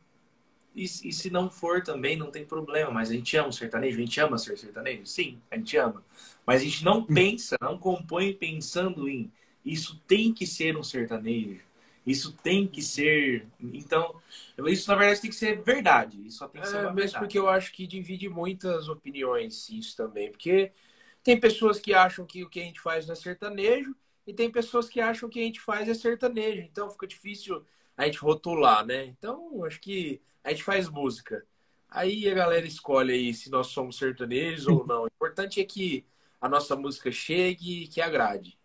E, 0.76 0.84
e 0.84 1.14
se 1.14 1.30
não 1.30 1.50
for 1.50 1.84
também, 1.84 2.18
não 2.18 2.32
tem 2.32 2.46
problema. 2.46 2.92
Mas 2.92 3.10
a 3.10 3.14
gente 3.14 3.36
ama 3.38 3.50
o 3.50 3.54
sertanejo? 3.54 3.98
A 3.98 4.02
gente 4.02 4.20
ama 4.22 4.38
ser 4.38 4.58
sertanejo? 4.58 5.06
Sim, 5.06 5.42
a 5.52 5.58
gente 5.58 5.78
ama. 5.78 6.04
Mas 6.46 6.62
a 6.62 6.66
gente 6.66 6.84
não 6.86 7.04
pensa, 7.04 7.58
não 7.62 7.78
compõe 7.78 8.34
pensando 8.34 9.10
em 9.10 9.32
isso 9.66 10.02
tem 10.08 10.34
que 10.34 10.48
ser 10.48 10.78
um 10.78 10.84
sertanejo. 10.84 11.62
Isso 12.06 12.34
tem 12.42 12.68
que 12.68 12.82
ser. 12.82 13.48
Então, 13.60 14.22
isso 14.68 14.90
na 14.90 14.96
verdade 14.98 15.22
tem 15.22 15.30
que 15.30 15.36
ser 15.36 15.62
verdade. 15.62 16.26
Isso 16.26 16.38
só 16.40 16.48
tem 16.48 16.62
que 16.62 16.68
ser 16.70 16.78
É, 16.78 16.82
uma 16.82 16.94
mesmo 16.94 17.18
verdade. 17.18 17.20
porque 17.20 17.38
eu 17.38 17.50
acho 17.50 17.74
que 17.74 17.86
divide 17.88 18.30
muitas 18.30 18.88
opiniões 18.90 19.70
isso 19.70 19.96
também. 19.98 20.32
Porque 20.32 20.72
tem 21.24 21.40
pessoas 21.40 21.80
que 21.80 21.94
acham 21.94 22.26
que 22.26 22.44
o 22.44 22.50
que 22.50 22.62
a 22.62 22.64
gente 22.64 22.80
faz 22.80 23.06
não 23.08 23.14
é 23.14 23.16
sertanejo 23.16 23.96
e 24.28 24.34
tem 24.34 24.52
pessoas 24.52 24.90
que 24.90 25.02
acham 25.02 25.30
que 25.30 25.40
a 25.42 25.44
gente 25.44 25.62
faz 25.62 25.90
é 25.90 25.96
sertanejo. 25.96 26.62
Então 26.64 26.92
fica 26.92 27.08
difícil 27.08 27.66
a 27.98 28.06
gente 28.06 28.20
rotular, 28.20 28.86
né? 28.86 29.06
Então 29.08 29.64
acho 29.66 29.82
que 29.82 30.22
a 30.44 30.52
gente 30.52 30.64
faz 30.64 30.90
música. 30.90 31.46
Aí 31.90 32.30
a 32.30 32.36
galera 32.36 32.68
escolhe 32.68 33.14
aí 33.14 33.34
se 33.34 33.50
nós 33.50 33.68
somos 33.68 33.98
sertanejos 33.98 34.68
ou 34.68 34.86
não. 34.88 35.04
O 35.04 35.08
importante 35.08 35.62
é 35.62 35.66
que 35.66 36.06
a 36.42 36.50
nossa 36.50 36.76
música 36.76 37.12
chegue 37.12 37.84
e 37.86 37.88
que 37.88 38.02
agrade. 38.02 38.60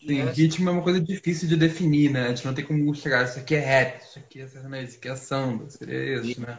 De 0.00 0.08
Sim, 0.08 0.22
resto, 0.22 0.48
ritmo 0.48 0.68
é 0.68 0.72
uma 0.72 0.82
coisa 0.82 1.00
difícil 1.00 1.46
de 1.48 1.56
definir, 1.56 2.10
né? 2.10 2.26
A 2.26 2.28
gente 2.34 2.44
não 2.46 2.54
tem 2.54 2.64
como 2.64 2.94
chegar, 2.94 3.24
isso 3.24 3.38
aqui 3.38 3.54
é 3.54 3.58
rap, 3.60 4.00
isso 4.02 4.18
aqui 4.18 4.40
é 4.40 4.46
sertanejo, 4.48 4.88
isso 4.88 4.98
aqui 4.98 5.08
é 5.08 5.16
samba, 5.16 5.68
seria 5.70 6.20
isso, 6.20 6.40
né? 6.40 6.58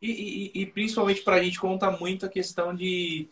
E, 0.00 0.50
e- 0.58 0.62
e 0.62 0.66
principalmente 0.66 1.22
pra 1.22 1.42
gente 1.42 1.60
conta 1.60 1.90
muito 1.90 2.26
a 2.26 2.28
questão 2.28 2.74
de, 2.74 3.28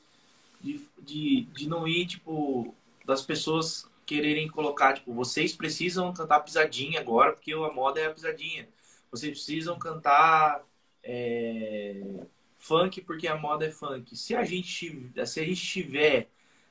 de, 0.61 0.81
de, 1.03 1.43
de 1.47 1.69
não 1.69 1.89
ir, 1.89 2.07
tipo, 2.07 2.75
das 3.11 3.23
pessoas 3.23 3.91
quererem 4.07 4.49
colocar, 4.49 4.95
tipo, 4.95 5.13
vocês 5.13 5.53
precisam 5.53 6.13
cantar 6.13 6.41
pisadinha 6.41 7.01
agora, 7.01 7.33
porque 7.33 7.53
a 7.53 7.73
moda 7.73 8.01
é 8.01 8.07
a 8.07 8.15
pisadinha. 8.15 8.69
Vocês 9.11 9.33
precisam 9.33 9.79
cantar 9.79 10.65
é, 11.03 12.25
funk 12.57 13.01
porque 13.03 13.27
a 13.27 13.37
moda 13.37 13.67
é 13.67 13.71
funk. 13.71 14.17
Se 14.17 14.35
a 14.35 14.45
gente, 14.45 15.11
se 15.27 15.41
a 15.41 15.45
gente 15.45 15.61
tiver 15.61 16.31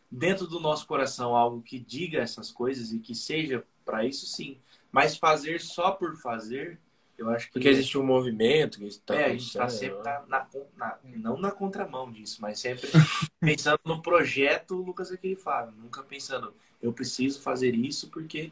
dentro 0.10 0.48
do 0.48 0.60
nosso 0.60 0.88
coração 0.88 1.36
algo 1.36 1.62
que 1.62 1.77
diga 1.77 2.19
essas 2.19 2.51
coisas 2.51 2.91
e 2.91 3.00
que 3.00 3.13
seja 3.13 3.63
para 3.84 4.05
isso, 4.05 4.25
sim. 4.25 4.58
Mas 4.91 5.17
fazer 5.17 5.60
só 5.60 5.91
por 5.91 6.15
fazer, 6.15 6.79
eu 7.19 7.29
acho 7.29 7.47
que. 7.47 7.53
Porque 7.53 7.67
existe 7.67 7.97
um 7.97 8.05
movimento 8.05 8.79
que 8.79 8.85
está. 8.85 9.15
É, 9.15 9.25
a 9.25 9.29
gente 9.29 9.45
está 9.47 9.69
sempre 9.69 10.03
na, 10.03 10.25
na, 10.27 10.47
na, 10.77 10.97
não 11.03 11.38
na 11.38 11.51
contramão 11.51 12.11
disso, 12.11 12.41
mas 12.41 12.59
sempre 12.59 12.89
pensando 13.39 13.79
no 13.85 14.01
projeto 14.01 14.75
Lucas 14.75 15.11
Aquele 15.11 15.35
Fábio. 15.35 15.73
Nunca 15.77 16.01
pensando, 16.03 16.53
eu 16.81 16.93
preciso 16.93 17.41
fazer 17.41 17.75
isso 17.75 18.09
porque 18.09 18.51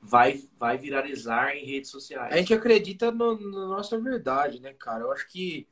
vai, 0.00 0.42
vai 0.58 0.76
viralizar 0.76 1.56
em 1.56 1.64
redes 1.64 1.90
sociais. 1.90 2.32
A 2.32 2.36
gente 2.36 2.52
acredita 2.52 3.10
no, 3.10 3.38
na 3.38 3.66
nossa 3.66 3.98
verdade, 3.98 4.60
né, 4.60 4.74
cara? 4.74 5.04
Eu 5.04 5.12
acho 5.12 5.28
que 5.28 5.66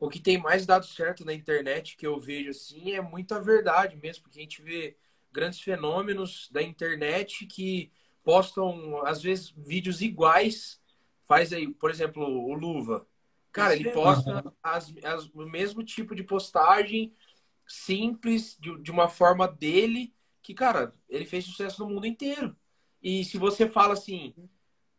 o 0.00 0.08
que 0.08 0.20
tem 0.20 0.38
mais 0.38 0.64
dado 0.64 0.86
certo 0.86 1.24
na 1.24 1.34
internet 1.34 1.96
que 1.96 2.06
eu 2.06 2.18
vejo 2.18 2.50
assim 2.50 2.92
é 2.92 3.00
muita 3.00 3.40
verdade 3.40 3.96
mesmo, 3.96 4.24
porque 4.24 4.38
a 4.38 4.42
gente 4.42 4.62
vê 4.62 4.96
grandes 5.32 5.60
fenômenos 5.60 6.48
da 6.50 6.62
internet 6.62 7.46
que 7.46 7.90
postam 8.24 9.04
às 9.06 9.22
vezes 9.22 9.52
vídeos 9.56 10.00
iguais. 10.00 10.80
Faz 11.26 11.52
aí, 11.52 11.72
por 11.72 11.90
exemplo, 11.90 12.24
o 12.24 12.54
Luva. 12.54 13.06
Cara, 13.52 13.74
ele 13.74 13.90
posta 13.90 14.52
as, 14.62 14.92
as, 15.02 15.26
o 15.26 15.46
mesmo 15.46 15.82
tipo 15.82 16.14
de 16.14 16.22
postagem 16.22 17.14
simples, 17.66 18.56
de, 18.60 18.78
de 18.82 18.90
uma 18.90 19.08
forma 19.08 19.48
dele, 19.48 20.14
que, 20.42 20.54
cara, 20.54 20.94
ele 21.08 21.24
fez 21.24 21.44
sucesso 21.44 21.82
no 21.82 21.92
mundo 21.92 22.06
inteiro. 22.06 22.54
E 23.02 23.24
se 23.24 23.38
você 23.38 23.68
fala 23.68 23.94
assim, 23.94 24.34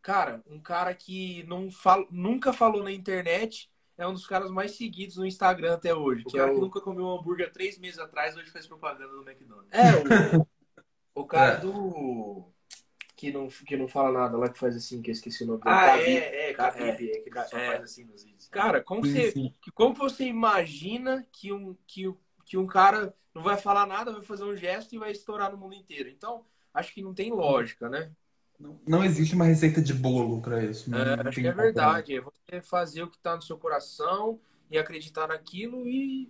cara, 0.01 0.43
um 0.48 0.60
cara 0.60 0.93
que 0.93 1.43
não 1.43 1.69
fala, 1.72 2.05
nunca 2.10 2.51
falou 2.51 2.84
na 2.84 2.91
internet 2.91 3.72
é 3.98 4.07
um 4.07 4.13
dos 4.13 4.27
caras 4.27 4.51
mais 4.51 4.72
seguidos 4.72 5.17
no 5.17 5.25
Instagram 5.25 5.74
até 5.74 5.93
hoje. 5.93 6.22
O 6.22 6.29
que 6.29 6.38
cara 6.38 6.50
é 6.50 6.51
o... 6.51 6.55
que 6.55 6.62
nunca 6.62 6.81
comeu 6.81 7.05
um 7.05 7.17
hambúrguer 7.17 7.51
três 7.51 7.79
meses 7.79 8.00
atrás, 8.00 8.36
hoje 8.36 8.51
faz 8.51 8.67
propaganda 8.67 9.12
no 9.12 9.27
McDonald's. 9.27 9.72
É, 9.72 10.38
o, 10.38 10.48
o 11.22 11.25
cara 11.25 11.53
é. 11.53 11.60
do. 11.60 12.53
Que 13.18 13.32
não, 13.32 13.48
que 13.48 13.76
não 13.76 13.88
fala 13.88 14.12
nada 14.12 14.38
lá, 14.38 14.48
que 14.48 14.58
faz 14.58 14.76
assim, 14.76 15.02
que 15.02 15.10
eu 15.10 15.14
esqueci 15.14 15.44
o 15.44 15.48
nome 15.48 15.64
dele. 15.64 15.76
Ah, 15.76 16.00
é, 16.00 16.50
é, 16.50 16.54
Khabib, 16.54 17.10
é, 17.10 17.20
que 17.20 17.30
ele 17.30 17.44
só 17.46 17.58
é. 17.58 17.68
faz 17.72 17.84
assim 17.84 18.06
nos 18.06 18.24
vídeos. 18.24 18.48
Cara, 18.48 18.82
como, 18.82 19.06
sim, 19.06 19.14
você, 19.14 19.32
sim. 19.32 19.54
como 19.74 19.94
você 19.96 20.24
imagina 20.26 21.28
que 21.32 21.52
um, 21.52 21.76
que, 21.88 22.14
que 22.46 22.58
um 22.58 22.68
cara 22.68 23.14
não 23.34 23.42
vai 23.42 23.58
falar 23.58 23.86
nada, 23.88 24.12
vai 24.14 24.22
fazer 24.22 24.44
um 24.44 24.56
gesto 24.56 24.94
e 24.94 25.00
vai 25.00 25.12
estourar 25.12 25.52
no 25.52 25.58
mundo 25.58 25.74
inteiro? 25.74 26.08
Então, 26.10 26.46
acho 26.72 26.94
que 26.94 27.02
não 27.02 27.14
tem 27.14 27.32
lógica, 27.32 27.90
né? 27.90 28.12
Não, 28.60 28.80
não 28.88 29.04
existe 29.04 29.36
uma 29.36 29.46
receita 29.46 29.82
de 29.82 29.94
bolo 29.94 30.42
para 30.42 30.64
isso. 30.64 30.90
Né? 30.90 30.98
É, 31.00 31.28
acho 31.28 31.42
que 31.42 31.48
é 31.48 31.52
verdade. 31.52 32.16
É 32.16 32.22
você 32.22 32.62
fazer 32.62 33.04
o 33.04 33.10
que 33.10 33.18
está 33.18 33.36
no 33.36 33.42
seu 33.42 33.58
coração 33.58 34.40
e 34.70 34.78
acreditar 34.78 35.28
naquilo 35.28 35.88
e 35.88 36.30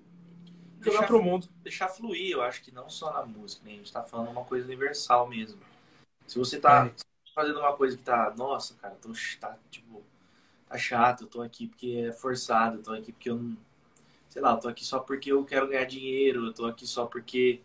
jogar 0.81 1.07
para 1.07 1.17
o 1.17 1.23
mundo. 1.23 1.49
Deixar 1.63 1.87
fluir, 1.87 2.31
eu 2.31 2.41
acho 2.41 2.61
que 2.61 2.71
não 2.71 2.89
só 2.89 3.13
na 3.13 3.25
música, 3.25 3.65
né? 3.65 3.71
a 3.71 3.75
gente 3.75 3.85
está 3.85 4.03
falando 4.03 4.29
uma 4.29 4.43
coisa 4.43 4.65
universal 4.65 5.27
mesmo. 5.27 5.59
Se 6.27 6.37
você 6.37 6.57
está 6.57 6.87
é. 6.87 6.93
fazendo 7.33 7.59
uma 7.59 7.73
coisa 7.73 7.95
que 7.95 8.03
tá, 8.03 8.33
nossa, 8.37 8.75
cara, 8.75 8.95
tô, 9.01 9.09
tá, 9.39 9.57
tipo, 9.71 10.03
tá 10.67 10.77
chato, 10.77 11.23
eu 11.23 11.27
tô 11.27 11.41
aqui 11.41 11.67
porque 11.67 12.05
é 12.09 12.11
forçado, 12.11 12.77
eu 12.77 12.83
tô 12.83 12.93
aqui 12.93 13.11
porque 13.11 13.29
eu 13.29 13.37
não. 13.37 13.57
Sei 14.29 14.41
lá, 14.41 14.51
eu 14.51 14.57
tô 14.57 14.67
aqui 14.67 14.85
só 14.85 14.99
porque 14.99 15.31
eu 15.31 15.43
quero 15.45 15.67
ganhar 15.67 15.85
dinheiro, 15.85 16.47
eu 16.47 16.53
tô 16.53 16.65
aqui 16.65 16.85
só 16.85 17.05
porque 17.05 17.61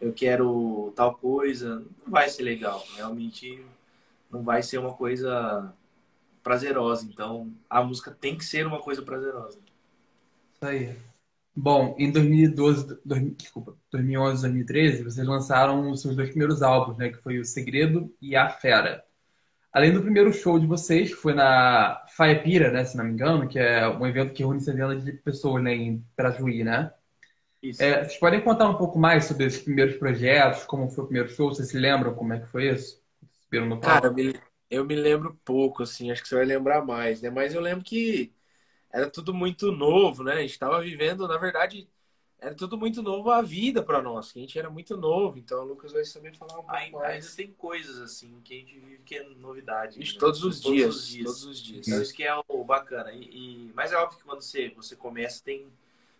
eu 0.00 0.12
quero 0.12 0.92
tal 0.94 1.14
coisa, 1.14 1.76
não 2.04 2.12
vai 2.12 2.28
ser 2.28 2.42
legal. 2.42 2.84
Realmente 2.94 3.64
não 4.30 4.42
vai 4.42 4.62
ser 4.62 4.78
uma 4.78 4.92
coisa 4.92 5.74
prazerosa. 6.42 7.06
Então, 7.06 7.52
a 7.68 7.82
música 7.82 8.10
tem 8.10 8.36
que 8.36 8.44
ser 8.44 8.66
uma 8.66 8.80
coisa 8.80 9.02
prazerosa. 9.02 9.58
Isso 10.54 10.66
aí. 10.66 11.13
Bom, 11.56 11.94
em 11.98 12.10
2012, 12.10 12.98
desculpa, 13.36 13.76
2011, 13.92 14.42
2013, 14.42 15.04
vocês 15.04 15.26
lançaram 15.26 15.90
os 15.90 16.02
seus 16.02 16.16
dois 16.16 16.30
primeiros 16.30 16.62
álbuns, 16.62 16.98
né? 16.98 17.10
Que 17.10 17.22
foi 17.22 17.38
O 17.38 17.44
Segredo 17.44 18.12
e 18.20 18.34
A 18.34 18.48
Fera. 18.48 19.04
Além 19.72 19.92
do 19.92 20.02
primeiro 20.02 20.32
show 20.32 20.58
de 20.58 20.66
vocês, 20.66 21.10
que 21.10 21.16
foi 21.16 21.32
na 21.32 22.04
Faepira, 22.16 22.70
né? 22.70 22.84
Se 22.84 22.96
não 22.96 23.04
me 23.04 23.12
engano, 23.12 23.48
que 23.48 23.58
é 23.58 23.88
um 23.88 24.06
evento 24.06 24.32
que 24.32 24.42
reúne 24.42 24.60
centenas 24.60 25.04
de 25.04 25.12
pessoas 25.12 25.62
né, 25.62 25.74
em 25.74 26.04
Trajuí, 26.16 26.64
né? 26.64 26.92
Isso. 27.62 27.82
É, 27.82 28.04
vocês 28.04 28.18
podem 28.18 28.40
contar 28.40 28.68
um 28.68 28.76
pouco 28.76 28.98
mais 28.98 29.24
sobre 29.24 29.46
esses 29.46 29.62
primeiros 29.62 29.96
projetos, 29.96 30.64
como 30.64 30.90
foi 30.90 31.04
o 31.04 31.06
primeiro 31.06 31.28
show? 31.28 31.48
Vocês 31.48 31.68
se 31.68 31.78
lembram 31.78 32.14
como 32.14 32.32
é 32.32 32.40
que 32.40 32.46
foi 32.46 32.68
isso? 32.68 33.02
Cara, 33.80 34.06
eu 34.06 34.14
me, 34.14 34.34
eu 34.68 34.84
me 34.84 34.96
lembro 34.96 35.38
pouco, 35.44 35.84
assim, 35.84 36.10
acho 36.10 36.22
que 36.22 36.28
você 36.28 36.34
vai 36.34 36.44
lembrar 36.44 36.84
mais, 36.84 37.22
né? 37.22 37.30
Mas 37.30 37.54
eu 37.54 37.60
lembro 37.60 37.84
que 37.84 38.32
era 38.94 39.10
tudo 39.10 39.34
muito 39.34 39.72
novo, 39.72 40.22
né? 40.22 40.34
A 40.34 40.40
gente 40.40 40.52
estava 40.52 40.80
vivendo, 40.80 41.26
na 41.26 41.36
verdade, 41.36 41.88
era 42.38 42.54
tudo 42.54 42.78
muito 42.78 43.02
novo 43.02 43.28
a 43.28 43.42
vida 43.42 43.82
para 43.82 44.00
nós, 44.00 44.30
que 44.30 44.38
a 44.38 44.42
gente 44.42 44.56
era 44.56 44.70
muito 44.70 44.96
novo, 44.96 45.36
então 45.36 45.64
o 45.64 45.66
Lucas 45.66 45.90
vai 45.90 46.04
saber 46.04 46.36
falar 46.36 46.52
um 46.52 46.62
pouco 46.62 46.70
ainda, 46.70 46.98
mais. 46.98 47.24
Ainda 47.24 47.36
tem 47.36 47.52
coisas 47.54 47.98
assim 47.98 48.40
que 48.44 48.54
a 48.54 48.56
gente 48.56 48.78
vive 48.78 49.02
que 49.04 49.16
é 49.16 49.28
novidade. 49.30 50.00
Isso, 50.00 50.14
né? 50.14 50.20
todos, 50.20 50.44
os 50.44 50.60
todos 50.60 50.76
dias, 50.76 50.94
os 50.94 51.08
dias. 51.08 51.24
Todos 51.24 51.44
os 51.44 51.60
dias. 51.60 51.88
Então, 51.88 52.02
isso 52.02 52.14
que 52.14 52.22
é 52.22 52.34
o 52.36 52.64
bacana. 52.64 53.10
E, 53.10 53.24
e, 53.24 53.72
mas 53.74 53.90
é 53.90 53.96
óbvio 53.96 54.18
que 54.18 54.24
quando 54.24 54.42
você, 54.42 54.70
você 54.70 54.94
começa, 54.94 55.42
tem 55.42 55.66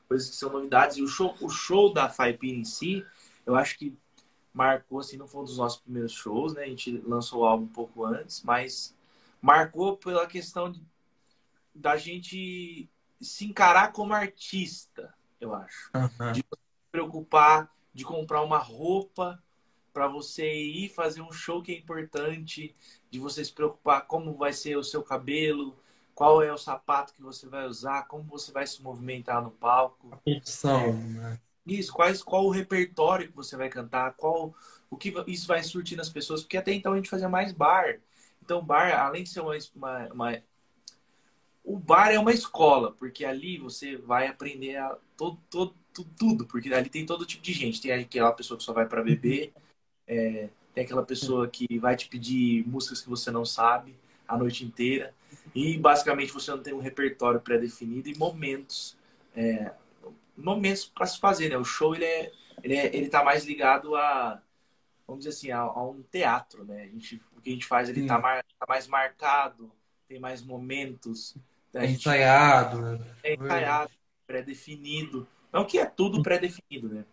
coisas 0.09 0.28
que 0.28 0.35
são 0.35 0.50
novidades. 0.50 0.97
E 0.97 1.02
o 1.02 1.07
show, 1.07 1.33
o 1.40 1.49
show 1.49 1.93
da 1.93 2.09
Faipin 2.09 2.59
em 2.59 2.64
si, 2.64 3.07
eu 3.47 3.54
acho 3.54 3.78
que 3.78 3.97
marcou, 4.52 4.99
assim, 4.99 5.16
não 5.16 5.28
foi 5.28 5.43
um 5.43 5.45
dos 5.45 5.59
nossos 5.59 5.81
primeiros 5.81 6.12
shows, 6.12 6.54
né? 6.54 6.64
A 6.64 6.69
gente 6.69 6.90
lançou 7.07 7.43
o 7.43 7.45
álbum 7.45 7.66
um 7.66 7.69
pouco 7.69 8.04
antes, 8.04 8.43
mas 8.43 8.97
marcou 9.40 9.97
pela 9.97 10.26
questão 10.26 10.73
de, 10.73 10.83
da 11.75 11.97
gente 11.97 12.88
se 13.21 13.45
encarar 13.45 13.93
como 13.93 14.12
artista, 14.12 15.12
eu 15.40 15.54
acho. 15.54 15.90
Uhum. 15.95 16.33
De 16.33 16.40
se 16.40 16.90
preocupar, 16.93 17.71
de 17.93 18.04
comprar 18.04 18.43
uma 18.43 18.59
roupa 18.59 19.43
para 19.93 20.09
você 20.09 20.52
ir 20.52 20.88
fazer 20.88 21.23
um 21.23 21.33
show 21.33 21.62
que 21.62 21.73
é 21.73 21.78
importante, 21.78 22.75
de 23.11 23.19
você 23.19 23.45
se 23.45 23.52
preocupar 23.52 24.07
como 24.07 24.35
vai 24.35 24.52
ser 24.52 24.76
o 24.76 24.83
seu 24.83 25.02
cabelo, 25.02 25.78
qual 26.14 26.43
é 26.43 26.52
o 26.52 26.59
sapato 26.59 27.14
que 27.14 27.23
você 27.23 27.49
vai 27.49 27.66
usar, 27.66 28.07
como 28.07 28.25
você 28.25 28.52
vai 28.52 28.66
se 28.66 28.83
movimentar 28.83 29.43
no 29.43 29.50
palco. 29.50 30.09
A 30.12 30.16
produção, 30.16 30.93
né? 30.93 31.40
Isso, 31.66 31.93
quais, 31.93 32.23
qual 32.23 32.45
o 32.45 32.50
repertório 32.50 33.28
que 33.28 33.37
você 33.37 33.57
vai 33.57 33.69
cantar, 33.69 34.12
qual 34.14 34.54
o 34.90 34.97
que 34.97 35.12
isso 35.26 35.47
vai 35.47 35.62
surtir 35.62 35.97
nas 35.97 36.11
pessoas, 36.11 36.43
porque 36.43 36.57
até 36.57 36.73
então 36.73 36.93
a 36.93 36.97
gente 36.97 37.09
fazia 37.09 37.28
mais 37.28 37.52
bar. 37.52 38.00
Então, 38.43 38.62
bar, 38.62 38.93
além 39.00 39.23
de 39.23 39.31
ser 39.31 39.40
uma, 39.40 39.57
uma, 39.75 40.09
uma 40.09 40.43
o 41.64 41.78
bar 41.78 42.11
é 42.12 42.18
uma 42.18 42.33
escola, 42.33 42.92
porque 42.92 43.25
ali 43.25 43.59
você 43.59 43.97
vai 43.97 44.26
aprender 44.26 44.76
a 44.76 44.97
todo, 45.16 45.38
todo, 45.50 45.75
tudo, 46.16 46.44
porque 46.47 46.73
ali 46.73 46.90
tem 46.90 47.06
todo 47.06 47.26
tipo 47.26 47.42
de 47.42 47.52
gente. 47.52 47.80
Tem 47.80 47.92
aquela 47.92 48.33
pessoa 48.33 48.59
que 48.59 48.64
só 48.64 48.73
vai 48.73 48.87
para 48.87 49.02
beber, 49.02 49.52
é, 50.06 50.50
tem 50.75 50.85
aquela 50.85 51.04
pessoa 51.04 51.49
que 51.49 51.78
vai 51.78 51.97
te 51.97 52.09
pedir 52.09 52.66
músicas 52.68 53.00
que 53.00 53.09
você 53.09 53.30
não 53.30 53.44
sabe 53.44 53.97
a 54.28 54.37
noite 54.37 54.64
inteira, 54.64 55.14
e 55.54 55.78
basicamente 55.78 56.33
você 56.33 56.50
não 56.50 56.62
tem 56.62 56.75
um 56.75 56.80
repertório 56.80 57.40
pré-definido 57.40 58.09
e 58.09 58.16
momentos 58.16 58.97
é, 59.37 59.73
momentos 60.37 60.85
para 60.85 61.06
se 61.06 61.18
fazer, 61.18 61.49
né? 61.49 61.56
O 61.56 61.64
show 61.64 61.94
ele 61.94 62.04
é, 62.04 62.33
ele 62.62 62.76
é, 62.76 62.97
ele 62.97 63.09
tá 63.09 63.25
mais 63.25 63.44
ligado 63.44 63.94
a 63.97 64.40
vamos 65.06 65.25
dizer 65.25 65.37
assim, 65.37 65.50
a, 65.50 65.61
a 65.61 65.85
um 65.85 66.02
teatro, 66.02 66.64
né? 66.64 66.85
A 66.85 66.87
gente, 66.87 67.21
o 67.37 67.40
que 67.40 67.50
a 67.50 67.52
gente 67.52 67.66
faz 67.66 67.88
ele 67.88 68.06
tá, 68.06 68.18
mar, 68.18 68.42
tá, 68.59 68.66
mais 68.68 68.87
marcado, 68.87 69.71
tem 70.09 70.18
mais 70.18 70.42
momentos, 70.42 71.37
é 71.75 71.87
ensaiado, 71.87 72.81
né? 72.81 73.00
é 73.23 73.35
ensaiado, 73.35 73.90
pré-definido. 74.26 75.26
Não 75.52 75.64
que 75.64 75.78
é 75.78 75.87
tudo 75.87 76.23
pré-definido, 76.23 76.88
né? 76.88 77.04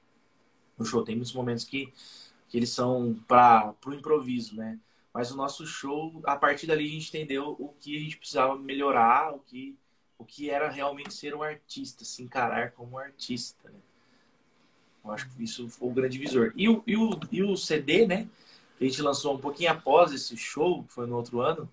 O 0.77 0.85
show 0.85 1.03
tem 1.03 1.15
muitos 1.15 1.33
momentos 1.33 1.63
que, 1.63 1.93
que 2.47 2.57
eles 2.57 2.69
são 2.69 3.15
para 3.27 3.73
o 3.85 3.93
improviso, 3.93 4.55
né? 4.55 4.79
Mas 5.13 5.31
o 5.31 5.35
nosso 5.35 5.65
show, 5.67 6.21
a 6.23 6.35
partir 6.35 6.67
dali 6.67 6.85
a 6.85 6.89
gente 6.89 7.09
entendeu 7.09 7.55
o 7.59 7.73
que 7.79 7.97
a 7.97 7.99
gente 7.99 8.17
precisava 8.17 8.55
melhorar, 8.57 9.33
o 9.33 9.39
que 9.39 9.77
o 10.21 10.23
que 10.23 10.51
era 10.51 10.69
realmente 10.69 11.15
ser 11.15 11.33
um 11.33 11.41
artista, 11.41 12.05
se 12.05 12.21
encarar 12.21 12.71
como 12.73 12.91
um 12.91 12.97
artista. 12.99 13.67
Né? 13.69 13.79
Eu 15.03 15.11
acho 15.11 15.27
que 15.29 15.43
isso 15.43 15.67
foi 15.67 15.89
o 15.89 15.91
grande 15.91 16.19
visor. 16.19 16.53
E 16.55 16.69
o, 16.69 16.83
e 16.85 16.95
o, 16.95 17.19
e 17.31 17.43
o 17.43 17.57
CD, 17.57 18.05
né? 18.05 18.29
Que 18.77 18.85
a 18.85 18.87
gente 18.87 19.01
lançou 19.01 19.33
um 19.33 19.39
pouquinho 19.39 19.71
após 19.71 20.13
esse 20.13 20.37
show, 20.37 20.83
que 20.83 20.93
foi 20.93 21.07
no 21.07 21.15
outro 21.15 21.41
ano, 21.41 21.67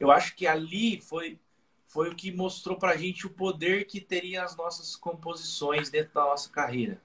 eu 0.00 0.10
acho 0.10 0.34
que 0.34 0.48
ali 0.48 1.00
foi, 1.00 1.38
foi 1.90 2.08
o 2.08 2.14
que 2.14 2.30
mostrou 2.32 2.76
pra 2.76 2.96
gente 2.96 3.26
o 3.26 3.30
poder 3.30 3.84
que 3.84 4.00
teria 4.00 4.44
as 4.44 4.56
nossas 4.56 4.94
composições 4.94 5.90
dentro 5.90 6.14
da 6.14 6.22
nossa 6.22 6.48
carreira. 6.48 7.00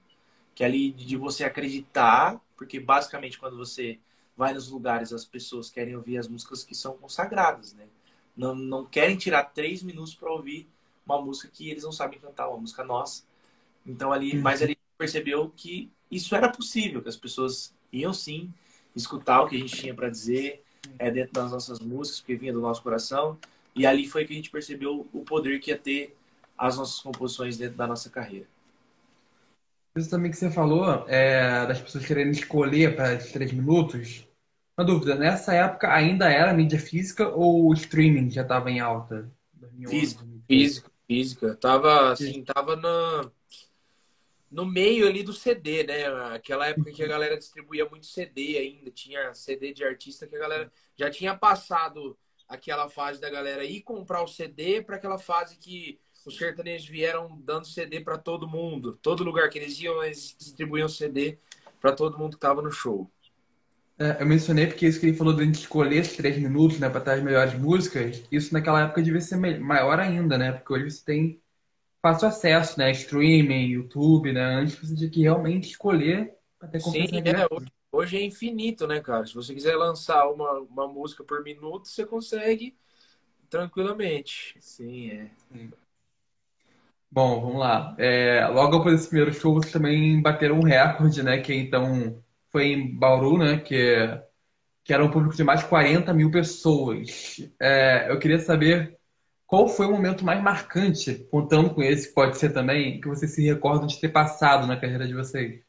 Que 0.54 0.62
ali 0.62 0.92
de 0.92 1.16
você 1.16 1.44
acreditar, 1.44 2.40
porque 2.56 2.78
basicamente 2.78 3.38
quando 3.38 3.56
você 3.56 3.98
vai 4.36 4.54
nos 4.54 4.70
lugares, 4.70 5.12
as 5.12 5.24
pessoas 5.24 5.70
querem 5.70 5.96
ouvir 5.96 6.18
as 6.18 6.28
músicas 6.28 6.62
que 6.62 6.74
são 6.74 6.96
consagradas, 6.96 7.74
né? 7.74 7.86
não, 8.36 8.54
não 8.54 8.84
querem 8.84 9.16
tirar 9.16 9.42
três 9.44 9.82
minutos 9.82 10.14
para 10.14 10.30
ouvir 10.30 10.68
uma 11.04 11.20
música 11.20 11.50
que 11.52 11.68
eles 11.68 11.82
não 11.82 11.92
sabem 11.92 12.20
cantar, 12.20 12.48
uma 12.48 12.58
música 12.58 12.84
nossa. 12.84 13.24
Então 13.84 14.12
ali, 14.12 14.36
uhum. 14.36 14.42
mas 14.42 14.62
ele 14.62 14.78
percebeu 14.96 15.52
que 15.56 15.90
isso 16.08 16.34
era 16.36 16.48
possível, 16.48 17.02
que 17.02 17.08
as 17.08 17.16
pessoas 17.16 17.74
iam 17.92 18.14
sim 18.14 18.52
escutar 18.94 19.42
o 19.42 19.48
que 19.48 19.56
a 19.56 19.58
gente 19.58 19.76
tinha 19.76 19.94
para 19.94 20.08
dizer 20.08 20.62
é, 20.96 21.10
dentro 21.10 21.32
das 21.32 21.50
nossas 21.50 21.80
músicas, 21.80 22.20
porque 22.20 22.36
vinha 22.36 22.52
do 22.52 22.60
nosso 22.60 22.82
coração. 22.82 23.36
E 23.76 23.84
ali 23.84 24.08
foi 24.08 24.24
que 24.24 24.32
a 24.32 24.36
gente 24.36 24.50
percebeu 24.50 25.06
o 25.12 25.22
poder 25.22 25.60
que 25.60 25.70
ia 25.70 25.76
ter 25.76 26.16
as 26.56 26.78
nossas 26.78 26.98
composições 27.00 27.58
dentro 27.58 27.76
da 27.76 27.86
nossa 27.86 28.08
carreira. 28.08 28.46
Isso 29.94 30.10
também 30.10 30.30
que 30.30 30.36
você 30.36 30.50
falou, 30.50 31.06
é, 31.08 31.66
das 31.66 31.80
pessoas 31.80 32.06
querendo 32.06 32.32
escolher 32.32 32.96
para 32.96 33.14
esses 33.14 33.32
três 33.32 33.52
minutos. 33.52 34.26
Uma 34.76 34.84
dúvida, 34.84 35.14
nessa 35.14 35.54
época 35.54 35.92
ainda 35.92 36.30
era 36.30 36.52
mídia 36.52 36.78
física 36.78 37.28
ou 37.28 37.68
o 37.68 37.74
streaming 37.74 38.30
já 38.30 38.42
estava 38.42 38.70
em 38.70 38.80
alta? 38.80 39.30
Física, 39.88 40.24
física, 40.46 40.90
física. 41.06 41.54
Tava, 41.56 42.12
assim, 42.12 42.42
tava 42.44 42.76
na, 42.76 43.30
no 44.50 44.66
meio 44.66 45.06
ali 45.06 45.22
do 45.22 45.32
CD, 45.32 45.84
né? 45.84 46.06
Aquela 46.34 46.66
época 46.66 46.92
que 46.92 47.02
a 47.02 47.08
galera 47.08 47.38
distribuía 47.38 47.86
muito 47.88 48.06
CD 48.06 48.58
ainda. 48.58 48.90
Tinha 48.90 49.32
CD 49.32 49.72
de 49.72 49.84
artista 49.84 50.26
que 50.26 50.36
a 50.36 50.40
galera 50.40 50.72
já 50.94 51.10
tinha 51.10 51.34
passado 51.34 52.16
aquela 52.48 52.88
fase 52.88 53.20
da 53.20 53.30
galera 53.30 53.64
ir 53.64 53.82
comprar 53.82 54.22
o 54.22 54.28
CD 54.28 54.82
para 54.82 54.96
aquela 54.96 55.18
fase 55.18 55.56
que 55.56 55.98
os 56.24 56.36
sertanejos 56.36 56.88
vieram 56.88 57.40
dando 57.44 57.66
CD 57.66 58.00
para 58.00 58.18
todo 58.18 58.48
mundo. 58.48 58.98
Todo 59.00 59.24
lugar 59.24 59.48
que 59.48 59.58
eles 59.58 59.78
iam, 59.80 60.02
eles 60.02 60.34
distribuíam 60.38 60.88
CD 60.88 61.38
para 61.80 61.92
todo 61.92 62.18
mundo 62.18 62.30
que 62.30 62.36
estava 62.36 62.60
no 62.60 62.70
show. 62.70 63.10
É, 63.98 64.20
eu 64.20 64.26
mencionei 64.26 64.66
porque 64.66 64.86
isso 64.86 65.00
que 65.00 65.06
ele 65.06 65.16
falou 65.16 65.32
de 65.32 65.42
a 65.42 65.44
gente 65.44 65.60
escolher 65.60 66.00
esses 66.00 66.16
três 66.16 66.36
minutos, 66.36 66.78
né, 66.78 66.90
para 66.90 67.00
ter 67.00 67.12
as 67.12 67.22
melhores 67.22 67.54
músicas. 67.54 68.22
Isso 68.30 68.52
naquela 68.52 68.82
época 68.82 69.02
devia 69.02 69.20
ser 69.20 69.36
maior 69.36 69.98
ainda, 69.98 70.36
né? 70.36 70.52
Porque 70.52 70.72
hoje 70.74 70.90
você 70.90 71.04
tem 71.04 71.40
fácil 72.02 72.28
acesso, 72.28 72.78
né? 72.78 72.90
Streaming, 72.90 73.68
YouTube, 73.68 74.32
né? 74.32 74.42
Antes 74.42 74.78
você 74.78 74.94
tinha 74.94 75.10
que 75.10 75.22
realmente 75.22 75.70
escolher 75.70 76.34
para 76.58 76.68
ter 76.68 76.80
Sim, 76.80 77.06
é, 77.24 77.46
hoje, 77.50 77.68
hoje, 77.96 78.16
é 78.16 78.22
infinito, 78.24 78.86
né, 78.86 79.00
cara? 79.00 79.26
Se 79.26 79.34
você 79.34 79.54
quiser 79.54 79.76
lançar 79.76 80.28
uma, 80.28 80.60
uma 80.60 80.86
música 80.86 81.24
por 81.24 81.42
minuto, 81.42 81.88
você 81.88 82.04
consegue 82.04 82.76
tranquilamente. 83.48 84.56
Sim, 84.60 85.10
é. 85.10 85.30
Sim. 85.52 85.70
Bom, 87.10 87.40
vamos 87.40 87.58
lá. 87.58 87.94
É, 87.98 88.46
logo 88.48 88.76
após 88.76 88.94
esse 88.94 89.08
primeiro 89.08 89.32
show, 89.32 89.54
vocês 89.54 89.72
também 89.72 90.20
bateram 90.20 90.56
um 90.58 90.64
recorde, 90.64 91.22
né? 91.22 91.38
Que 91.40 91.54
então 91.54 92.22
foi 92.50 92.66
em 92.66 92.94
Bauru, 92.94 93.38
né? 93.38 93.58
Que, 93.58 94.20
que 94.84 94.92
era 94.92 95.04
um 95.04 95.10
público 95.10 95.34
de 95.34 95.44
mais 95.44 95.60
de 95.60 95.66
40 95.68 96.12
mil 96.12 96.30
pessoas. 96.30 97.40
É, 97.60 98.10
eu 98.10 98.18
queria 98.18 98.38
saber 98.38 98.98
qual 99.46 99.68
foi 99.68 99.86
o 99.86 99.92
momento 99.92 100.24
mais 100.24 100.42
marcante, 100.42 101.26
contando 101.30 101.72
com 101.72 101.82
esse, 101.82 102.12
pode 102.12 102.36
ser 102.36 102.52
também, 102.52 103.00
que 103.00 103.08
vocês 103.08 103.32
se 103.32 103.42
recordam 103.44 103.86
de 103.86 104.00
ter 104.00 104.08
passado 104.08 104.66
na 104.66 104.76
carreira 104.78 105.06
de 105.06 105.14
vocês? 105.14 105.62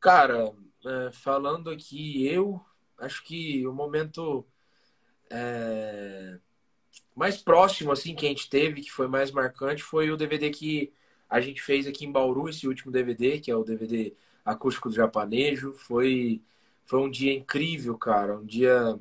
Cara, 0.00 0.52
é, 0.84 1.12
falando 1.12 1.70
aqui, 1.70 2.26
eu 2.26 2.60
acho 2.98 3.22
que 3.24 3.66
o 3.66 3.72
momento 3.72 4.46
é, 5.30 6.38
mais 7.14 7.36
próximo 7.36 7.92
assim 7.92 8.14
que 8.14 8.26
a 8.26 8.28
gente 8.28 8.48
teve, 8.48 8.82
que 8.82 8.90
foi 8.90 9.08
mais 9.08 9.30
marcante, 9.30 9.82
foi 9.82 10.10
o 10.10 10.16
DVD 10.16 10.50
que 10.50 10.92
a 11.28 11.40
gente 11.40 11.62
fez 11.62 11.86
aqui 11.86 12.04
em 12.04 12.12
Bauru, 12.12 12.48
esse 12.48 12.68
último 12.68 12.92
DVD, 12.92 13.40
que 13.40 13.50
é 13.50 13.56
o 13.56 13.64
DVD 13.64 14.14
acústico 14.44 14.88
do 14.90 14.94
Japanejo. 14.94 15.72
Foi, 15.72 16.42
foi 16.84 17.00
um 17.00 17.10
dia 17.10 17.32
incrível, 17.32 17.96
cara, 17.96 18.36
um 18.36 18.44
dia 18.44 18.98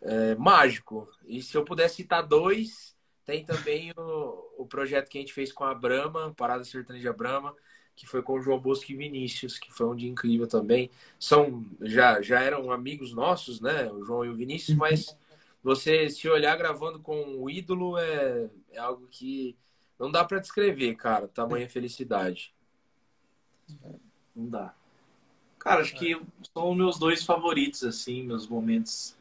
é, 0.00 0.34
mágico. 0.36 1.08
E 1.26 1.42
se 1.42 1.56
eu 1.56 1.64
pudesse 1.64 1.96
citar 1.96 2.22
dois, 2.26 2.96
tem 3.24 3.44
também 3.44 3.92
o, 3.96 4.62
o 4.62 4.66
projeto 4.66 5.08
que 5.08 5.18
a 5.18 5.20
gente 5.20 5.32
fez 5.32 5.52
com 5.52 5.64
a 5.64 5.74
Brama, 5.74 6.32
Parada 6.36 6.64
Sertaneja 6.64 7.12
Brama, 7.12 7.54
que 7.94 8.06
foi 8.06 8.22
com 8.22 8.34
o 8.34 8.40
João 8.40 8.58
Bosco 8.58 8.90
e 8.90 8.96
Vinícius, 8.96 9.58
que 9.58 9.72
foi 9.72 9.86
um 9.86 9.94
dia 9.94 10.10
incrível 10.10 10.46
também. 10.46 10.90
São 11.18 11.64
já 11.80 12.20
já 12.22 12.40
eram 12.40 12.70
amigos 12.72 13.12
nossos, 13.12 13.60
né, 13.60 13.90
o 13.90 14.04
João 14.04 14.24
e 14.24 14.28
o 14.28 14.36
Vinícius, 14.36 14.70
uhum. 14.70 14.78
mas 14.78 15.16
você 15.62 16.08
se 16.10 16.28
olhar 16.28 16.56
gravando 16.56 16.98
com 16.98 17.36
o 17.40 17.48
ídolo 17.48 17.96
é, 17.98 18.50
é 18.72 18.78
algo 18.78 19.06
que 19.10 19.56
não 19.98 20.10
dá 20.10 20.24
para 20.24 20.40
descrever, 20.40 20.96
cara, 20.96 21.28
tamanha 21.28 21.68
felicidade. 21.68 22.52
Não 24.34 24.48
dá. 24.48 24.74
Cara, 25.58 25.80
acho 25.80 25.94
que 25.94 26.20
são 26.52 26.74
meus 26.74 26.98
dois 26.98 27.22
favoritos, 27.22 27.84
assim, 27.84 28.24
meus 28.24 28.48
momentos 28.48 29.16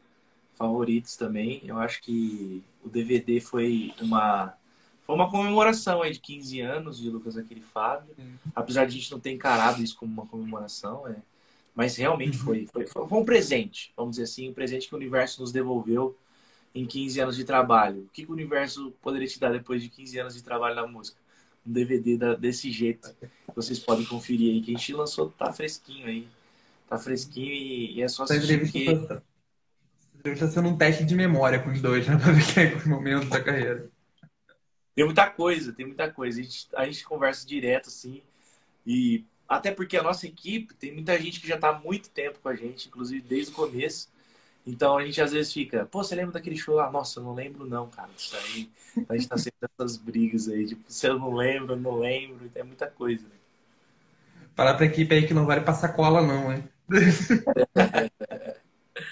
favoritos 0.53 1.15
também. 1.15 1.61
Eu 1.63 1.77
acho 1.77 2.01
que 2.01 2.63
o 2.83 2.89
DVD 2.89 3.39
foi 3.39 3.93
uma 4.01 4.57
foi 5.05 5.15
uma 5.15 5.29
comemoração 5.29 6.01
aí 6.01 6.11
de 6.11 6.19
15 6.19 6.61
anos 6.61 6.97
de 6.99 7.09
Lucas 7.09 7.37
Aquele 7.37 7.61
Fábio. 7.61 8.15
Apesar 8.55 8.85
de 8.85 8.95
a 8.95 8.99
gente 8.99 9.11
não 9.11 9.19
ter 9.19 9.31
encarado 9.31 9.81
isso 9.81 9.95
como 9.97 10.11
uma 10.11 10.25
comemoração, 10.25 11.07
é, 11.07 11.15
mas 11.75 11.95
realmente 11.95 12.37
uhum. 12.37 12.43
foi, 12.43 12.67
foi, 12.67 12.85
foi 12.85 13.19
um 13.19 13.25
presente, 13.25 13.93
vamos 13.95 14.11
dizer 14.11 14.23
assim, 14.23 14.49
um 14.49 14.53
presente 14.53 14.87
que 14.87 14.93
o 14.93 14.97
universo 14.97 15.41
nos 15.41 15.51
devolveu 15.51 16.17
em 16.73 16.85
15 16.85 17.19
anos 17.19 17.35
de 17.35 17.43
trabalho. 17.43 18.03
O 18.03 18.09
que, 18.09 18.23
que 18.23 18.31
o 18.31 18.33
universo 18.33 18.93
poderia 19.01 19.27
te 19.27 19.39
dar 19.39 19.51
depois 19.51 19.81
de 19.81 19.89
15 19.89 20.19
anos 20.19 20.33
de 20.33 20.43
trabalho 20.43 20.75
na 20.75 20.87
música? 20.87 21.17
Um 21.65 21.71
DVD 21.71 22.17
da, 22.17 22.33
desse 22.33 22.71
jeito. 22.71 23.13
Vocês 23.55 23.79
podem 23.79 24.05
conferir 24.05 24.53
aí, 24.53 24.61
que 24.61 24.73
a 24.73 24.77
gente 24.77 24.93
lançou, 24.93 25.29
tá 25.29 25.51
fresquinho 25.51 26.07
aí. 26.07 26.27
Tá 26.87 26.97
fresquinho 26.97 27.51
e, 27.51 27.97
e 27.97 28.01
é 28.01 28.07
só 28.07 28.23
assistir. 28.23 28.59
Porque... 28.59 29.21
Está 30.23 30.47
sendo 30.49 30.69
um 30.69 30.77
teste 30.77 31.03
de 31.03 31.15
memória 31.15 31.59
com 31.59 31.71
os 31.71 31.81
dois, 31.81 32.07
né? 32.07 32.15
Pra 32.21 32.31
ver 32.31 32.53
quem 32.53 32.63
é 32.63 32.75
o 32.75 32.89
momento 32.89 33.27
da 33.27 33.43
carreira. 33.43 33.90
Tem 34.95 35.05
muita 35.05 35.29
coisa, 35.29 35.71
tem 35.73 35.85
muita 35.85 36.11
coisa. 36.11 36.39
A 36.39 36.43
gente, 36.43 36.67
a 36.75 36.85
gente 36.85 37.03
conversa 37.03 37.47
direto, 37.47 37.87
assim. 37.87 38.21
E 38.85 39.23
até 39.47 39.71
porque 39.71 39.97
a 39.97 40.03
nossa 40.03 40.25
equipe 40.27 40.73
tem 40.73 40.93
muita 40.93 41.19
gente 41.19 41.39
que 41.39 41.47
já 41.47 41.55
está 41.55 41.69
há 41.69 41.79
muito 41.79 42.09
tempo 42.09 42.39
com 42.41 42.49
a 42.49 42.55
gente, 42.55 42.87
inclusive 42.87 43.21
desde 43.21 43.51
o 43.51 43.55
começo. 43.55 44.09
Então 44.65 44.97
a 44.97 45.05
gente 45.05 45.21
às 45.21 45.31
vezes 45.31 45.51
fica, 45.51 45.85
pô, 45.85 46.03
você 46.03 46.15
lembra 46.15 46.33
daquele 46.33 46.57
show 46.57 46.75
lá? 46.75 46.91
Nossa, 46.91 47.19
eu 47.19 47.23
não 47.23 47.33
lembro 47.33 47.65
não, 47.65 47.87
cara. 47.89 48.09
Isso 48.15 48.35
aí. 48.35 48.69
A 49.09 49.13
gente 49.15 49.27
tá 49.27 49.37
sempre 49.37 49.57
nessas 49.79 49.97
brigas 49.97 50.47
aí, 50.47 50.67
tipo, 50.67 50.83
se 50.87 51.07
eu 51.07 51.17
não 51.17 51.33
lembro, 51.33 51.73
eu 51.73 51.79
não 51.79 51.99
lembro, 51.99 52.51
é 52.53 52.63
muita 52.63 52.87
coisa. 52.87 53.23
Né? 53.23 53.35
Falar 54.55 54.75
pra 54.75 54.85
equipe 54.85 55.13
aí 55.13 55.25
que 55.25 55.33
não 55.33 55.45
vale 55.45 55.61
passar 55.61 55.89
cola, 55.89 56.21
não, 56.21 56.53
hein? 56.53 56.63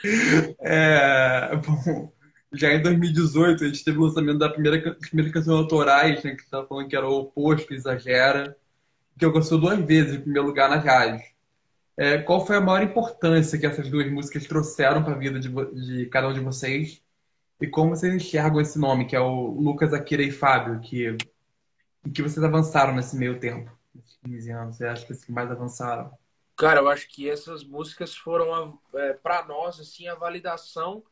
é, 0.59 1.55
bom, 1.55 2.11
já 2.53 2.73
em 2.73 2.81
2018 2.81 3.63
a 3.63 3.67
gente 3.67 3.83
teve 3.83 3.97
o 3.97 4.03
lançamento 4.03 4.39
da 4.39 4.49
primeira, 4.49 4.95
primeira 4.95 5.31
canção 5.31 5.57
autorais, 5.57 6.23
né, 6.23 6.35
que 6.35 6.43
você 6.43 6.49
tava 6.49 6.67
falando 6.67 6.87
que 6.87 6.95
era 6.95 7.07
o 7.07 7.19
oposto, 7.19 7.73
exagera, 7.73 8.57
que 9.17 9.25
alcançou 9.25 9.59
duas 9.59 9.79
vezes 9.79 10.15
em 10.15 10.21
primeiro 10.21 10.47
lugar 10.47 10.69
nas 10.69 10.83
rádios. 10.83 11.23
É, 11.95 12.17
qual 12.17 12.45
foi 12.45 12.55
a 12.55 12.61
maior 12.61 12.81
importância 12.81 13.59
que 13.59 13.65
essas 13.65 13.89
duas 13.89 14.09
músicas 14.09 14.47
trouxeram 14.47 15.03
para 15.03 15.13
a 15.13 15.17
vida 15.17 15.39
de, 15.39 15.49
de, 15.49 16.05
cada 16.05 16.29
um 16.29 16.33
de 16.33 16.39
vocês? 16.39 17.03
E 17.59 17.67
como 17.67 17.89
vocês 17.89 18.13
enxergam 18.13 18.61
esse 18.61 18.79
nome, 18.79 19.05
que 19.05 19.15
é 19.15 19.19
o 19.19 19.47
Lucas, 19.51 19.93
Akira 19.93 20.23
e 20.23 20.31
Fábio, 20.31 20.79
que, 20.79 21.17
que 22.13 22.21
vocês 22.21 22.41
avançaram 22.41 22.95
nesse 22.95 23.17
meio 23.17 23.37
tempo, 23.37 23.69
nesses 23.93 24.17
15 24.23 24.51
anos? 24.51 24.77
Você 24.77 24.85
acha 24.85 25.05
que 25.05 25.11
assim, 25.11 25.31
mais 25.33 25.51
avançaram? 25.51 26.09
Cara, 26.55 26.79
eu 26.79 26.87
acho 26.87 27.07
que 27.09 27.29
essas 27.29 27.65
músicas 27.65 28.15
foram, 28.15 28.79
é, 28.95 29.13
para 29.13 29.45
nós, 29.45 29.77
assim, 29.79 30.07
a 30.07 30.15
validação 30.15 31.03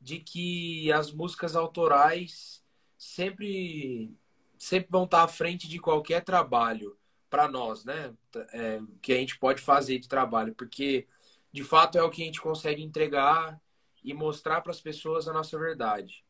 de 0.00 0.18
que 0.20 0.92
as 0.92 1.12
músicas 1.12 1.56
autorais 1.56 2.62
sempre, 2.96 4.14
sempre 4.58 4.88
vão 4.90 5.04
estar 5.04 5.22
à 5.22 5.28
frente 5.28 5.68
de 5.68 5.78
qualquer 5.78 6.22
trabalho 6.22 6.96
para 7.28 7.48
nós, 7.48 7.84
né? 7.84 8.14
É, 8.52 8.80
que 9.02 9.12
a 9.12 9.16
gente 9.16 9.38
pode 9.38 9.60
fazer 9.60 9.98
de 9.98 10.08
trabalho, 10.08 10.54
porque 10.54 11.06
de 11.52 11.64
fato 11.64 11.98
é 11.98 12.02
o 12.02 12.10
que 12.10 12.22
a 12.22 12.26
gente 12.26 12.40
consegue 12.40 12.82
entregar 12.82 13.60
e 14.04 14.14
mostrar 14.14 14.60
para 14.60 14.70
as 14.70 14.80
pessoas 14.80 15.26
a 15.26 15.32
nossa 15.32 15.58
verdade. 15.58 16.24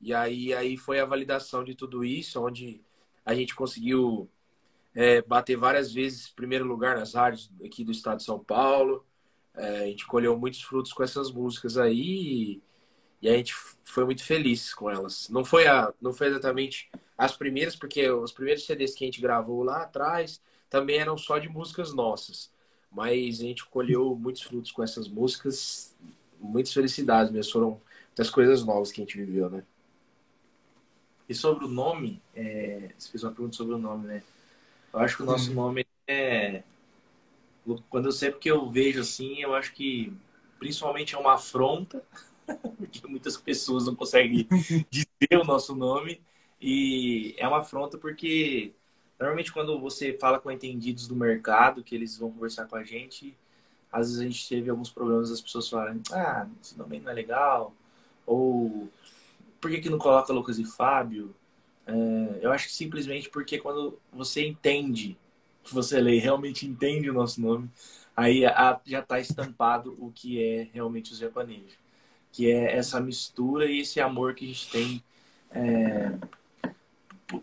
E 0.00 0.14
aí, 0.14 0.54
aí 0.54 0.76
foi 0.76 1.00
a 1.00 1.04
validação 1.04 1.64
de 1.64 1.74
tudo 1.74 2.04
isso, 2.04 2.42
onde 2.42 2.80
a 3.24 3.34
gente 3.34 3.54
conseguiu 3.54 4.30
é, 4.94 5.20
bater 5.22 5.56
várias 5.56 5.92
vezes 5.92 6.30
primeiro 6.30 6.64
lugar 6.64 6.96
nas 6.96 7.14
rádios 7.14 7.50
aqui 7.64 7.84
do 7.84 7.92
estado 7.92 8.18
de 8.18 8.24
São 8.24 8.38
Paulo. 8.38 9.04
É, 9.54 9.82
a 9.82 9.86
gente 9.86 10.06
colheu 10.06 10.38
muitos 10.38 10.62
frutos 10.62 10.92
com 10.92 11.02
essas 11.02 11.30
músicas 11.30 11.76
aí 11.76 12.54
e, 12.54 12.62
e, 13.20 13.28
a 13.28 13.32
gente 13.32 13.54
foi 13.84 14.04
muito 14.04 14.24
feliz 14.24 14.72
com 14.74 14.90
elas. 14.90 15.28
Não 15.28 15.44
foi, 15.44 15.66
a, 15.66 15.92
não 16.00 16.12
foi 16.12 16.28
exatamente 16.28 16.90
as 17.16 17.36
primeiras, 17.36 17.74
porque 17.74 18.08
os 18.10 18.32
primeiros 18.32 18.64
CDs 18.64 18.94
que 18.94 19.04
a 19.04 19.06
gente 19.06 19.20
gravou 19.20 19.62
lá 19.62 19.82
atrás 19.82 20.40
também 20.70 20.98
eram 20.98 21.16
só 21.16 21.38
de 21.38 21.48
músicas 21.48 21.92
nossas. 21.94 22.50
Mas 22.90 23.40
a 23.40 23.44
gente 23.44 23.66
colheu 23.66 24.14
muitos 24.14 24.42
frutos 24.42 24.70
com 24.70 24.82
essas 24.82 25.08
músicas, 25.08 25.94
muitas 26.38 26.72
felicidades 26.72 27.32
mesmo. 27.32 27.52
Foram 27.52 27.80
muitas 28.08 28.30
coisas 28.30 28.64
novas 28.64 28.92
que 28.92 29.00
a 29.00 29.04
gente 29.04 29.18
viveu, 29.18 29.50
né? 29.50 29.62
E 31.28 31.34
sobre 31.34 31.64
o 31.64 31.68
nome, 31.68 32.22
é... 32.34 32.90
você 32.96 33.10
fez 33.10 33.22
uma 33.22 33.32
pergunta 33.32 33.56
sobre 33.56 33.74
o 33.74 33.78
nome, 33.78 34.06
né? 34.06 34.22
Eu 34.92 35.00
acho 35.00 35.16
que 35.16 35.22
o 35.22 35.26
nosso 35.26 35.52
nome 35.52 35.86
é. 36.06 36.62
Quando 37.90 38.06
eu 38.06 38.12
sempre 38.12 38.40
que 38.40 38.50
eu 38.50 38.68
vejo 38.70 39.00
assim, 39.00 39.42
eu 39.42 39.54
acho 39.54 39.74
que 39.74 40.12
principalmente 40.58 41.14
é 41.14 41.18
uma 41.18 41.34
afronta, 41.34 42.02
porque 42.76 43.06
muitas 43.06 43.36
pessoas 43.36 43.86
não 43.86 43.94
conseguem 43.94 44.46
dizer 44.90 45.40
o 45.40 45.44
nosso 45.44 45.74
nome. 45.74 46.20
E 46.60 47.34
é 47.38 47.46
uma 47.46 47.58
afronta 47.58 47.96
porque 47.96 48.74
Normalmente, 49.18 49.52
quando 49.52 49.78
você 49.80 50.16
fala 50.16 50.38
com 50.38 50.50
entendidos 50.50 51.08
do 51.08 51.16
mercado, 51.16 51.82
que 51.82 51.94
eles 51.94 52.16
vão 52.16 52.30
conversar 52.30 52.66
com 52.66 52.76
a 52.76 52.84
gente, 52.84 53.36
às 53.90 54.06
vezes 54.08 54.20
a 54.20 54.24
gente 54.24 54.48
teve 54.48 54.70
alguns 54.70 54.90
problemas 54.90 55.30
das 55.30 55.40
pessoas 55.40 55.68
falarem: 55.68 56.00
ah, 56.12 56.46
esse 56.62 56.78
nome 56.78 57.00
não 57.00 57.10
é 57.10 57.14
legal, 57.14 57.74
ou 58.24 58.88
por 59.60 59.70
que, 59.70 59.80
que 59.80 59.90
não 59.90 59.98
coloca 59.98 60.32
Lucas 60.32 60.58
e 60.58 60.64
Fábio? 60.64 61.34
É, 61.86 62.38
eu 62.42 62.52
acho 62.52 62.66
que 62.66 62.72
simplesmente 62.72 63.28
porque 63.28 63.58
quando 63.58 63.98
você 64.12 64.46
entende, 64.46 65.16
que 65.64 65.74
você 65.74 66.00
lê 66.00 66.18
realmente 66.18 66.66
entende 66.66 67.10
o 67.10 67.14
nosso 67.14 67.40
nome, 67.40 67.68
aí 68.16 68.42
já 68.86 69.00
está 69.00 69.18
estampado 69.18 69.96
o 69.98 70.12
que 70.12 70.42
é 70.42 70.68
realmente 70.72 71.12
os 71.12 71.18
japoneses. 71.18 71.77
Que 72.32 72.50
é 72.50 72.76
essa 72.76 73.00
mistura 73.00 73.66
e 73.66 73.80
esse 73.80 74.00
amor 74.00 74.34
que 74.34 74.44
a 74.44 74.48
gente 74.48 74.70
tem 74.70 75.02
é, 75.50 76.12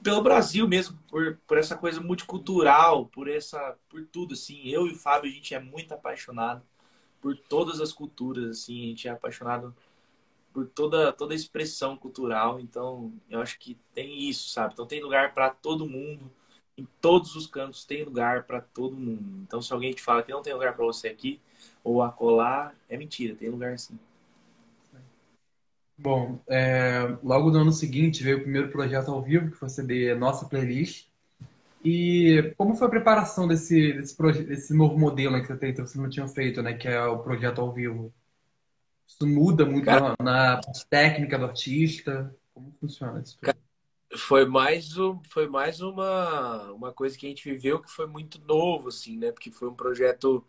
pelo 0.03 0.21
Brasil 0.21 0.67
mesmo, 0.67 0.97
por, 1.07 1.37
por 1.45 1.57
essa 1.57 1.75
coisa 1.75 2.01
multicultural, 2.01 3.05
por 3.07 3.27
essa, 3.27 3.77
por 3.89 4.03
tudo 4.05 4.33
assim. 4.33 4.61
Eu 4.67 4.87
e 4.87 4.93
o 4.93 4.95
Fábio 4.95 5.29
a 5.29 5.33
gente 5.33 5.53
é 5.53 5.59
muito 5.59 5.93
apaixonado 5.93 6.63
por 7.21 7.37
todas 7.37 7.79
as 7.81 7.91
culturas, 7.93 8.45
assim, 8.49 8.85
a 8.85 8.87
gente 8.87 9.07
é 9.07 9.11
apaixonado 9.11 9.75
por 10.53 10.67
toda 10.67 11.11
toda 11.11 11.33
a 11.33 11.35
expressão 11.35 11.97
cultural. 11.97 12.59
Então, 12.59 13.13
eu 13.29 13.41
acho 13.41 13.59
que 13.59 13.77
tem 13.93 14.19
isso, 14.29 14.49
sabe? 14.49 14.73
Então 14.73 14.85
tem 14.85 15.01
lugar 15.01 15.33
para 15.33 15.49
todo 15.49 15.87
mundo. 15.87 16.31
Em 16.77 16.87
todos 17.01 17.35
os 17.35 17.47
cantos 17.47 17.85
tem 17.85 18.03
lugar 18.03 18.43
para 18.43 18.61
todo 18.61 18.95
mundo. 18.97 19.43
Então, 19.43 19.61
se 19.61 19.71
alguém 19.73 19.93
te 19.93 20.01
fala 20.01 20.23
que 20.23 20.31
não 20.31 20.41
tem 20.41 20.53
lugar 20.53 20.75
para 20.75 20.85
você 20.85 21.07
aqui 21.07 21.39
ou 21.83 22.01
acolá, 22.01 22.73
é 22.89 22.97
mentira, 22.97 23.35
tem 23.35 23.49
lugar 23.49 23.77
sim. 23.79 23.97
Bom, 25.97 26.39
é, 26.47 27.17
logo 27.23 27.49
no 27.49 27.59
ano 27.59 27.71
seguinte 27.71 28.23
veio 28.23 28.37
o 28.37 28.41
primeiro 28.41 28.69
projeto 28.69 29.09
ao 29.11 29.21
vivo, 29.21 29.49
que 29.49 29.57
foi 29.57 29.69
CD 29.69 30.13
Nossa 30.13 30.45
Playlist. 30.45 31.07
E 31.83 32.53
como 32.57 32.75
foi 32.75 32.87
a 32.87 32.89
preparação 32.89 33.47
desse, 33.47 33.93
desse, 33.93 34.43
desse 34.43 34.73
novo 34.73 34.97
modelo 34.97 35.39
que 35.39 35.47
você, 35.47 35.55
tem, 35.55 35.73
que 35.73 35.81
você 35.81 35.97
não 35.97 36.09
tinha 36.09 36.27
feito, 36.27 36.61
né, 36.61 36.73
que 36.73 36.87
é 36.87 37.03
o 37.05 37.19
projeto 37.19 37.61
ao 37.61 37.71
vivo? 37.71 38.11
Isso 39.07 39.25
muda 39.27 39.65
muito 39.65 39.85
Cara, 39.85 40.15
na, 40.19 40.55
na 40.55 40.61
técnica 40.89 41.37
do 41.37 41.45
artista? 41.45 42.35
Como 42.53 42.73
funciona 42.79 43.21
isso? 43.21 43.37
Foi 44.17 44.45
mais, 44.45 44.97
um, 44.97 45.21
foi 45.29 45.47
mais 45.47 45.79
uma, 45.79 46.71
uma 46.71 46.91
coisa 46.91 47.17
que 47.17 47.25
a 47.25 47.29
gente 47.29 47.47
viveu 47.47 47.79
que 47.79 47.91
foi 47.91 48.07
muito 48.07 48.41
novo, 48.41 48.89
assim, 48.89 49.17
né? 49.17 49.31
Porque 49.31 49.51
foi 49.51 49.69
um 49.69 49.75
projeto... 49.75 50.43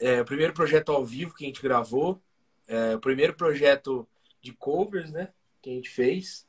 É, 0.00 0.20
o 0.20 0.24
primeiro 0.24 0.52
projeto 0.52 0.90
ao 0.92 1.04
vivo 1.04 1.34
que 1.34 1.44
a 1.44 1.46
gente 1.46 1.62
gravou. 1.62 2.20
É, 2.66 2.94
o 2.94 3.00
primeiro 3.00 3.34
projeto 3.34 4.06
de 4.40 4.52
covers, 4.52 5.10
né? 5.10 5.32
Que 5.60 5.70
a 5.70 5.72
gente 5.74 5.90
fez. 5.90 6.46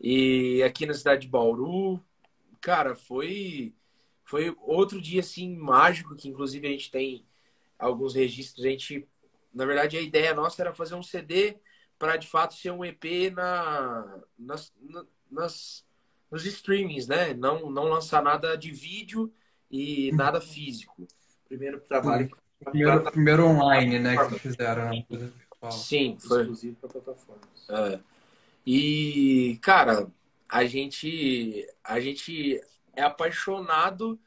E 0.00 0.62
aqui 0.64 0.84
na 0.84 0.94
cidade 0.94 1.22
de 1.22 1.28
Bauru, 1.28 2.02
cara, 2.60 2.94
foi 2.96 3.74
foi 4.24 4.56
outro 4.62 5.00
dia 5.00 5.20
assim 5.20 5.54
mágico 5.56 6.16
que 6.16 6.28
inclusive 6.28 6.66
a 6.66 6.70
gente 6.70 6.90
tem 6.90 7.24
alguns 7.78 8.14
registros. 8.14 8.64
A 8.64 8.68
gente, 8.68 9.06
na 9.52 9.66
verdade, 9.66 9.96
a 9.96 10.00
ideia 10.00 10.34
nossa 10.34 10.62
era 10.62 10.74
fazer 10.74 10.94
um 10.94 11.02
CD 11.02 11.56
para 11.98 12.16
de 12.16 12.26
fato 12.26 12.54
ser 12.54 12.70
um 12.70 12.84
EP 12.84 13.30
na 13.32 14.20
nas, 14.38 14.72
nas 15.30 15.86
nos 16.30 16.46
streamings, 16.46 17.06
né? 17.06 17.34
Não 17.34 17.70
não 17.70 17.84
lançar 17.84 18.22
nada 18.22 18.56
de 18.56 18.72
vídeo 18.72 19.32
e 19.70 20.10
nada 20.12 20.40
físico. 20.40 21.06
Primeiro 21.46 21.80
trabalho. 21.80 22.30
Primeiro, 22.64 23.10
primeiro 23.10 23.46
online, 23.46 23.98
né, 23.98 24.28
que 24.28 24.38
fizeram. 24.38 24.90
Né? 24.90 25.04
Sim, 25.70 26.16
foi. 26.18 26.40
Exclusivo 26.40 26.76
para 26.76 26.88
plataformas. 26.88 27.68
É. 27.68 28.00
E, 28.66 29.58
cara, 29.62 30.10
a 30.48 30.64
gente, 30.64 31.66
a 31.82 32.00
gente 32.00 32.60
é 32.94 33.02
apaixonado 33.02 34.18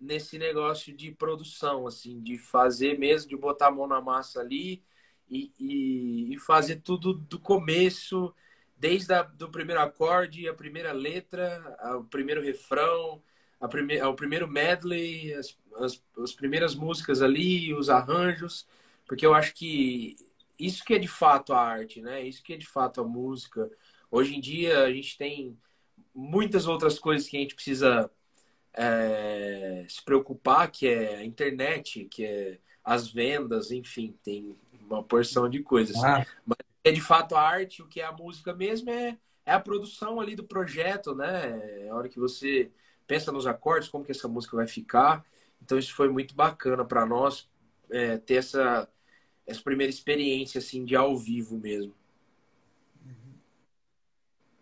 nesse 0.00 0.38
negócio 0.38 0.94
de 0.94 1.10
produção, 1.12 1.86
assim, 1.86 2.20
de 2.20 2.38
fazer 2.38 2.98
mesmo, 2.98 3.28
de 3.28 3.36
botar 3.36 3.68
a 3.68 3.70
mão 3.70 3.86
na 3.86 4.00
massa 4.00 4.40
ali 4.40 4.82
e, 5.30 5.52
e, 5.58 6.34
e 6.34 6.38
fazer 6.38 6.76
tudo 6.76 7.14
do 7.14 7.38
começo, 7.38 8.34
desde 8.76 9.12
a, 9.14 9.22
do 9.22 9.50
primeiro 9.50 9.80
acorde, 9.80 10.48
a 10.48 10.54
primeira 10.54 10.92
letra, 10.92 11.76
o 11.98 12.04
primeiro 12.04 12.42
refrão, 12.42 13.22
a 13.60 13.68
prime, 13.68 14.00
o 14.02 14.14
primeiro 14.14 14.46
medley, 14.46 15.32
as, 15.34 15.56
as, 15.76 16.02
as 16.18 16.32
primeiras 16.32 16.74
músicas 16.74 17.22
ali, 17.22 17.72
os 17.72 17.88
arranjos, 17.88 18.66
porque 19.06 19.24
eu 19.24 19.32
acho 19.32 19.54
que 19.54 20.16
isso 20.58 20.84
que 20.84 20.94
é 20.94 20.98
de 20.98 21.08
fato 21.08 21.52
a 21.52 21.60
arte, 21.60 22.00
né? 22.00 22.22
Isso 22.22 22.42
que 22.42 22.54
é 22.54 22.56
de 22.56 22.66
fato 22.66 23.00
a 23.00 23.04
música. 23.04 23.70
Hoje 24.10 24.36
em 24.36 24.40
dia 24.40 24.84
a 24.84 24.92
gente 24.92 25.16
tem 25.18 25.58
muitas 26.14 26.66
outras 26.66 26.98
coisas 26.98 27.28
que 27.28 27.36
a 27.36 27.40
gente 27.40 27.54
precisa 27.54 28.10
é, 28.72 29.86
se 29.88 30.02
preocupar, 30.04 30.70
que 30.70 30.86
é 30.86 31.16
a 31.16 31.24
internet, 31.24 32.04
que 32.06 32.24
é 32.24 32.58
as 32.84 33.08
vendas, 33.08 33.70
enfim, 33.70 34.14
tem 34.22 34.56
uma 34.80 35.02
porção 35.02 35.48
de 35.48 35.60
coisas. 35.62 35.96
Ah. 36.04 36.24
Mas 36.44 36.58
é 36.84 36.92
de 36.92 37.00
fato 37.00 37.34
a 37.34 37.42
arte, 37.42 37.82
o 37.82 37.88
que 37.88 38.00
é 38.00 38.04
a 38.04 38.12
música 38.12 38.52
mesmo 38.52 38.90
é, 38.90 39.18
é 39.46 39.52
a 39.52 39.60
produção 39.60 40.20
ali 40.20 40.36
do 40.36 40.44
projeto, 40.44 41.14
né? 41.14 41.84
É 41.86 41.88
a 41.88 41.94
hora 41.94 42.08
que 42.08 42.18
você 42.18 42.70
pensa 43.06 43.32
nos 43.32 43.46
acordes, 43.46 43.88
como 43.88 44.04
que 44.04 44.12
essa 44.12 44.28
música 44.28 44.56
vai 44.56 44.66
ficar. 44.66 45.24
Então 45.62 45.78
isso 45.78 45.94
foi 45.94 46.08
muito 46.08 46.34
bacana 46.34 46.84
para 46.84 47.06
nós 47.06 47.48
é, 47.90 48.18
ter 48.18 48.34
essa 48.34 48.88
essa 49.46 49.62
primeira 49.62 49.90
experiência 49.90 50.58
assim 50.58 50.84
de 50.84 50.96
ao 50.96 51.16
vivo 51.16 51.58
mesmo. 51.58 51.94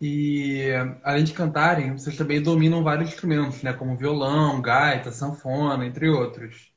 E 0.04 0.64
além 1.04 1.22
de 1.22 1.32
cantarem, 1.32 1.96
vocês 1.96 2.16
também 2.16 2.42
dominam 2.42 2.82
vários 2.82 3.10
instrumentos, 3.10 3.62
né? 3.62 3.72
Como 3.72 3.96
violão, 3.96 4.60
gaita, 4.60 5.12
sanfona, 5.12 5.86
entre 5.86 6.08
outros. 6.08 6.72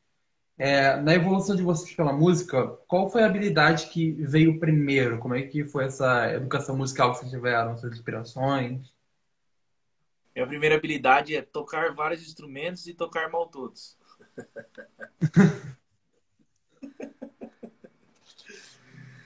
É, 0.58 0.96
na 0.98 1.16
evolução 1.16 1.56
de 1.56 1.64
vocês 1.64 1.94
pela 1.96 2.14
música, 2.14 2.68
qual 2.88 3.10
foi 3.10 3.24
a 3.24 3.26
habilidade 3.26 3.88
que 3.88 4.12
veio 4.12 4.60
primeiro? 4.60 5.18
Como 5.18 5.34
é 5.34 5.42
que 5.42 5.66
foi 5.66 5.86
essa 5.86 6.32
educação 6.34 6.78
musical 6.78 7.12
que 7.12 7.20
vocês 7.20 7.32
tiveram, 7.32 7.76
suas 7.76 7.94
inspirações? 7.94 8.94
Minha 10.36 10.48
primeira 10.48 10.76
habilidade 10.76 11.36
é 11.36 11.42
tocar 11.42 11.96
vários 11.96 12.22
instrumentos 12.22 12.86
e 12.86 12.94
tocar 12.94 13.32
mal 13.32 13.48
todos. 13.48 13.98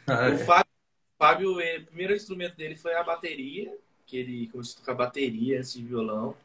Ah, 0.09 0.29
o 0.29 0.33
é. 0.33 0.37
Fábio, 0.37 0.71
Fábio, 1.17 1.51
o 1.51 1.85
primeiro 1.85 2.15
instrumento 2.15 2.55
dele 2.55 2.75
foi 2.75 2.93
a 2.95 3.03
bateria, 3.03 3.75
que 4.05 4.17
ele 4.17 4.47
começou 4.47 4.77
a 4.77 4.79
tocar 4.79 4.93
bateria 4.95 5.59
antes 5.59 5.73
de 5.73 5.83
violão. 5.83 6.35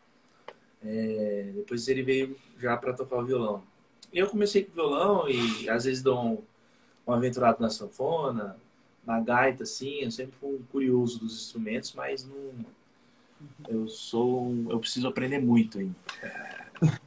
É, 0.83 1.53
depois 1.55 1.89
ele 1.89 2.03
veio 2.03 2.37
já 2.59 2.77
para 2.77 2.93
tocar 2.93 3.17
o 3.17 3.25
violão. 3.25 3.63
Eu 4.13 4.29
comecei 4.29 4.65
com 4.65 4.73
violão 4.73 5.29
e 5.29 5.69
às 5.69 5.85
vezes 5.85 6.03
dou 6.03 6.23
um, 6.23 6.43
um 7.07 7.13
aventurado 7.13 7.61
na 7.61 7.71
sanfona, 7.71 8.57
na 9.05 9.21
gaita, 9.21 9.63
assim. 9.63 10.01
Eu 10.01 10.11
sempre 10.11 10.37
fui 10.37 10.57
um 10.57 10.63
curioso 10.65 11.19
dos 11.19 11.35
instrumentos, 11.35 11.93
mas 11.95 12.25
não. 12.25 12.53
Eu 13.69 13.89
sou. 13.89 14.55
Eu 14.71 14.79
preciso 14.79 15.09
aprender 15.09 15.39
muito 15.39 15.79
ainda. 15.79 15.97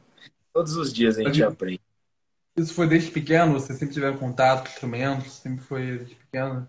Todos 0.52 0.76
os 0.76 0.92
dias 0.92 1.18
a 1.18 1.22
gente 1.22 1.42
aprende. 1.42 1.80
Isso 2.58 2.74
foi 2.74 2.88
desde 2.88 3.10
pequeno? 3.12 3.52
Você 3.52 3.72
sempre 3.72 3.94
tiver 3.94 4.18
contato 4.18 4.64
com 4.64 4.68
instrumentos? 4.68 5.32
Sempre 5.32 5.64
foi 5.64 5.98
desde 5.98 6.14
pequeno? 6.16 6.68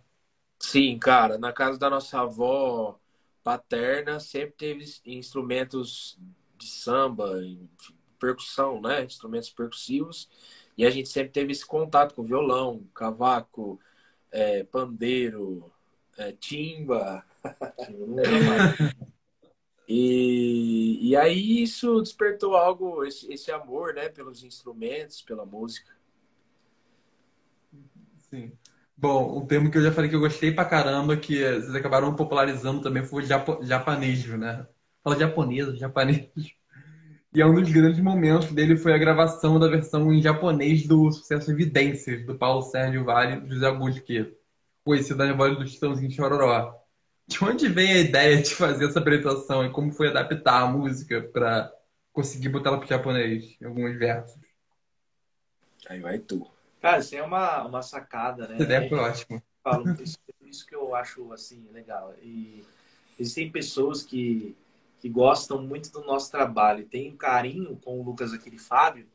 Sim, 0.60 0.99
cara. 0.99 1.38
Na 1.38 1.52
casa 1.52 1.80
da 1.80 1.89
nossa 1.89 2.19
avó 2.21 2.99
paterna 3.43 4.19
sempre 4.19 4.56
teve 4.56 4.86
instrumentos 5.06 6.19
de 6.58 6.67
samba, 6.67 7.41
percussão, 8.19 8.80
né? 8.82 9.04
Instrumentos 9.04 9.49
percussivos. 9.49 10.30
E 10.78 10.86
a 10.86 10.89
gente 10.89 11.10
sempre 11.10 11.32
teve 11.32 11.52
esse 11.52 11.65
contato 11.65 12.13
com 12.13 12.23
violão, 12.23 12.88
cavaco, 12.93 13.80
é, 14.32 14.63
pandeiro, 14.63 15.71
é, 16.17 16.32
timba. 16.34 17.25
E, 19.91 20.99
e 21.02 21.15
aí 21.15 21.63
isso 21.63 21.99
despertou 21.99 22.56
algo, 22.56 23.04
esse, 23.04 23.34
esse 23.34 23.52
amor, 23.52 23.95
né, 23.95 24.08
pelos 24.08 24.43
instrumentos, 24.43 25.23
pela 25.23 25.47
música. 25.47 25.91
Sim. 28.30 28.52
Bom, 28.95 29.36
o 29.36 29.47
termo 29.47 29.71
que 29.71 29.80
eu 29.80 29.82
já 29.82 29.91
falei 29.91 30.08
que 30.08 30.15
eu 30.15 30.19
gostei 30.19 30.52
pra 30.52 30.63
caramba, 30.63 31.17
que 31.17 31.39
vocês 31.39 31.73
acabaram 31.73 32.15
popularizando 32.15 32.84
também, 32.84 33.04
foi 33.04 33.23
o 33.23 33.25
japo, 33.25 33.60
né? 34.38 34.67
Fala 35.04 35.17
japonês, 35.17 35.75
japonês. 35.80 36.30
E 37.34 37.41
é 37.41 37.45
um 37.45 37.56
dos 37.56 37.71
grandes 37.71 37.99
momentos 37.99 38.52
dele 38.52 38.78
foi 38.78 38.93
a 38.93 38.97
gravação 38.97 39.60
da 39.60 39.67
versão 39.67 40.13
em 40.13 40.21
japonês 40.21 40.86
do 40.86 41.12
sucesso 41.12 41.49
Evidências, 41.52 42.23
do 42.28 42.36
Paulo 42.36 42.62
Sérgio 42.62 43.06
Vale 43.06 43.43
e 43.43 43.49
José 43.49 43.65
Augusto, 43.65 44.04
que 44.04 44.36
conhecido 44.84 45.25
na 45.25 45.34
voz 45.34 45.58
do 45.58 45.65
Chitãozinho 45.65 46.12
Chororó. 46.12 46.78
De 47.29 47.43
onde 47.43 47.69
vem 47.69 47.93
a 47.93 47.99
ideia 47.99 48.41
de 48.41 48.55
fazer 48.55 48.87
essa 48.87 48.97
apresentação 48.97 49.63
e 49.63 49.71
como 49.71 49.91
foi 49.91 50.07
adaptar 50.07 50.63
a 50.63 50.67
música 50.67 51.21
para 51.21 51.71
conseguir 52.11 52.49
botar 52.49 52.71
ela 52.71 52.79
pro 52.79 52.87
japonês 52.87 53.55
em 53.61 53.65
alguns 53.65 53.95
versos? 53.99 54.41
Aí 55.87 55.99
vai 55.99 56.17
tu. 56.17 56.49
Cara, 56.81 56.97
isso 56.97 57.15
é 57.15 57.21
uma, 57.21 57.67
uma 57.67 57.83
sacada, 57.83 58.47
né? 58.47 58.57
Ideia 58.59 58.89
foi 58.89 58.97
ótima. 58.97 59.43
Falo, 59.63 59.91
isso, 60.01 60.17
isso 60.41 60.65
que 60.65 60.73
eu 60.73 60.95
acho, 60.95 61.31
assim, 61.31 61.67
legal. 61.71 62.15
E 62.19 62.63
existem 63.19 63.51
pessoas 63.51 64.01
que, 64.01 64.55
que 64.99 65.07
gostam 65.07 65.61
muito 65.61 65.91
do 65.91 66.03
nosso 66.03 66.31
trabalho, 66.31 66.87
tem 66.87 67.11
um 67.11 67.15
carinho 67.15 67.79
com 67.85 67.99
o 67.99 68.03
Lucas 68.03 68.33
aqui 68.33 68.49
e 68.51 68.57
Fábio, 68.57 69.05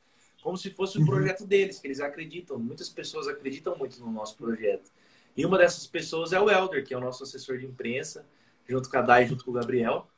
como 0.40 0.56
se 0.56 0.70
fosse 0.70 0.98
um 0.98 1.00
uhum. 1.00 1.06
projeto 1.08 1.44
deles, 1.44 1.80
que 1.80 1.88
eles 1.88 1.98
acreditam. 1.98 2.60
Muitas 2.60 2.88
pessoas 2.88 3.26
acreditam 3.26 3.76
muito 3.76 3.98
no 3.98 4.12
nosso 4.12 4.36
projeto. 4.36 4.88
E 5.36 5.44
uma 5.44 5.58
dessas 5.58 5.86
pessoas 5.86 6.32
é 6.32 6.40
o 6.40 6.50
Elder, 6.50 6.84
que 6.84 6.94
é 6.94 6.96
o 6.96 7.00
nosso 7.00 7.24
assessor 7.24 7.58
de 7.58 7.66
imprensa, 7.66 8.24
junto 8.68 8.88
com 8.88 8.96
a 8.96 9.02
Dai, 9.02 9.26
junto 9.26 9.44
com 9.44 9.50
o 9.50 9.54
Gabriel. 9.54 10.08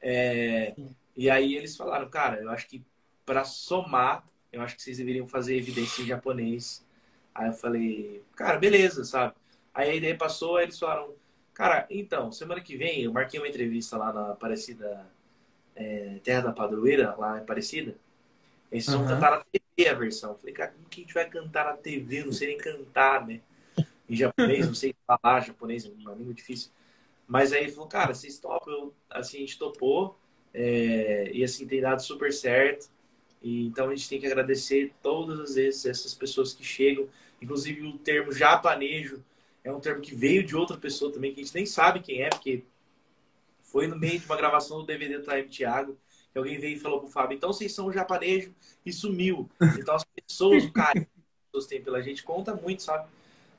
É, 0.00 0.74
e 1.16 1.30
aí 1.30 1.56
eles 1.56 1.76
falaram, 1.76 2.08
cara, 2.08 2.40
eu 2.40 2.50
acho 2.50 2.66
que 2.66 2.82
para 3.24 3.44
somar, 3.44 4.24
eu 4.52 4.62
acho 4.62 4.76
que 4.76 4.82
vocês 4.82 4.98
deveriam 4.98 5.26
fazer 5.26 5.56
evidência 5.56 6.02
em 6.02 6.06
japonês. 6.06 6.84
Aí 7.34 7.48
eu 7.48 7.52
falei, 7.52 8.22
cara, 8.34 8.58
beleza, 8.58 9.04
sabe? 9.04 9.34
Aí 9.74 9.90
a 9.90 9.94
ideia 9.94 10.16
passou, 10.16 10.56
aí 10.56 10.64
eles 10.64 10.78
falaram, 10.78 11.14
cara, 11.54 11.86
então, 11.88 12.32
semana 12.32 12.60
que 12.60 12.76
vem 12.76 13.02
eu 13.02 13.12
marquei 13.12 13.40
uma 13.40 13.48
entrevista 13.48 13.96
lá 13.96 14.12
na 14.12 14.32
Aparecida, 14.32 15.06
é, 15.76 16.18
Terra 16.22 16.42
da 16.42 16.52
Padroeira, 16.52 17.14
lá 17.16 17.38
em 17.38 17.42
Aparecida. 17.42 17.94
Eles 18.70 18.86
vão 18.86 19.02
uhum. 19.02 19.08
cantar 19.08 19.30
na 19.32 19.44
TV 19.44 19.88
a 19.88 19.94
versão. 19.94 20.30
Eu 20.30 20.38
falei, 20.38 20.54
cara, 20.54 20.72
como 20.72 20.88
que 20.88 21.00
a 21.00 21.04
gente 21.04 21.14
vai 21.14 21.28
cantar 21.28 21.66
na 21.66 21.76
TV? 21.76 22.20
Eu 22.20 22.26
não 22.26 22.32
sei 22.32 22.48
nem 22.48 22.58
cantar, 22.58 23.26
né? 23.26 23.40
Em 24.12 24.16
japonês, 24.16 24.66
não 24.66 24.74
sei 24.74 24.94
falar 25.06 25.40
japonês, 25.40 25.86
é 25.86 25.88
uma 25.88 26.14
língua 26.14 26.34
difícil. 26.34 26.70
Mas 27.26 27.50
aí 27.50 27.62
ele 27.62 27.72
falou, 27.72 27.88
cara, 27.88 28.12
vocês 28.12 28.38
topam? 28.38 28.92
Assim, 29.08 29.38
a 29.38 29.40
gente 29.40 29.58
topou. 29.58 30.18
É, 30.52 31.30
e 31.32 31.42
assim, 31.42 31.66
tem 31.66 31.80
dado 31.80 32.02
super 32.02 32.30
certo. 32.30 32.90
E, 33.40 33.66
então 33.66 33.88
a 33.88 33.94
gente 33.94 34.10
tem 34.10 34.20
que 34.20 34.26
agradecer 34.26 34.92
todas 35.02 35.40
as 35.40 35.54
vezes 35.54 35.86
essas 35.86 36.12
pessoas 36.12 36.52
que 36.52 36.62
chegam. 36.62 37.08
Inclusive 37.40 37.86
o 37.86 37.96
termo 37.96 38.32
japanejo 38.32 39.24
é 39.64 39.72
um 39.72 39.80
termo 39.80 40.02
que 40.02 40.14
veio 40.14 40.44
de 40.44 40.54
outra 40.54 40.76
pessoa 40.76 41.10
também, 41.10 41.32
que 41.32 41.40
a 41.40 41.44
gente 41.44 41.54
nem 41.54 41.64
sabe 41.64 42.00
quem 42.00 42.20
é, 42.20 42.28
porque 42.28 42.62
foi 43.62 43.86
no 43.86 43.98
meio 43.98 44.18
de 44.18 44.26
uma 44.26 44.36
gravação 44.36 44.80
do 44.80 44.86
DVD 44.86 45.18
do 45.18 45.24
Time 45.24 45.48
Thiago, 45.48 45.96
que 46.30 46.38
alguém 46.38 46.58
veio 46.58 46.76
e 46.76 46.80
falou 46.80 47.00
pro 47.00 47.08
Fábio, 47.08 47.36
então 47.36 47.52
vocês 47.52 47.72
são 47.72 47.90
japanejo 47.90 48.54
e 48.84 48.92
sumiu. 48.92 49.48
Então 49.78 49.94
as 49.94 50.04
pessoas, 50.04 50.64
o 50.64 50.72
carinho 50.72 51.06
que 51.06 51.20
as 51.20 51.46
pessoas 51.46 51.66
têm 51.66 51.82
pela 51.82 52.02
gente 52.02 52.22
conta 52.22 52.54
muito, 52.54 52.82
sabe? 52.82 53.08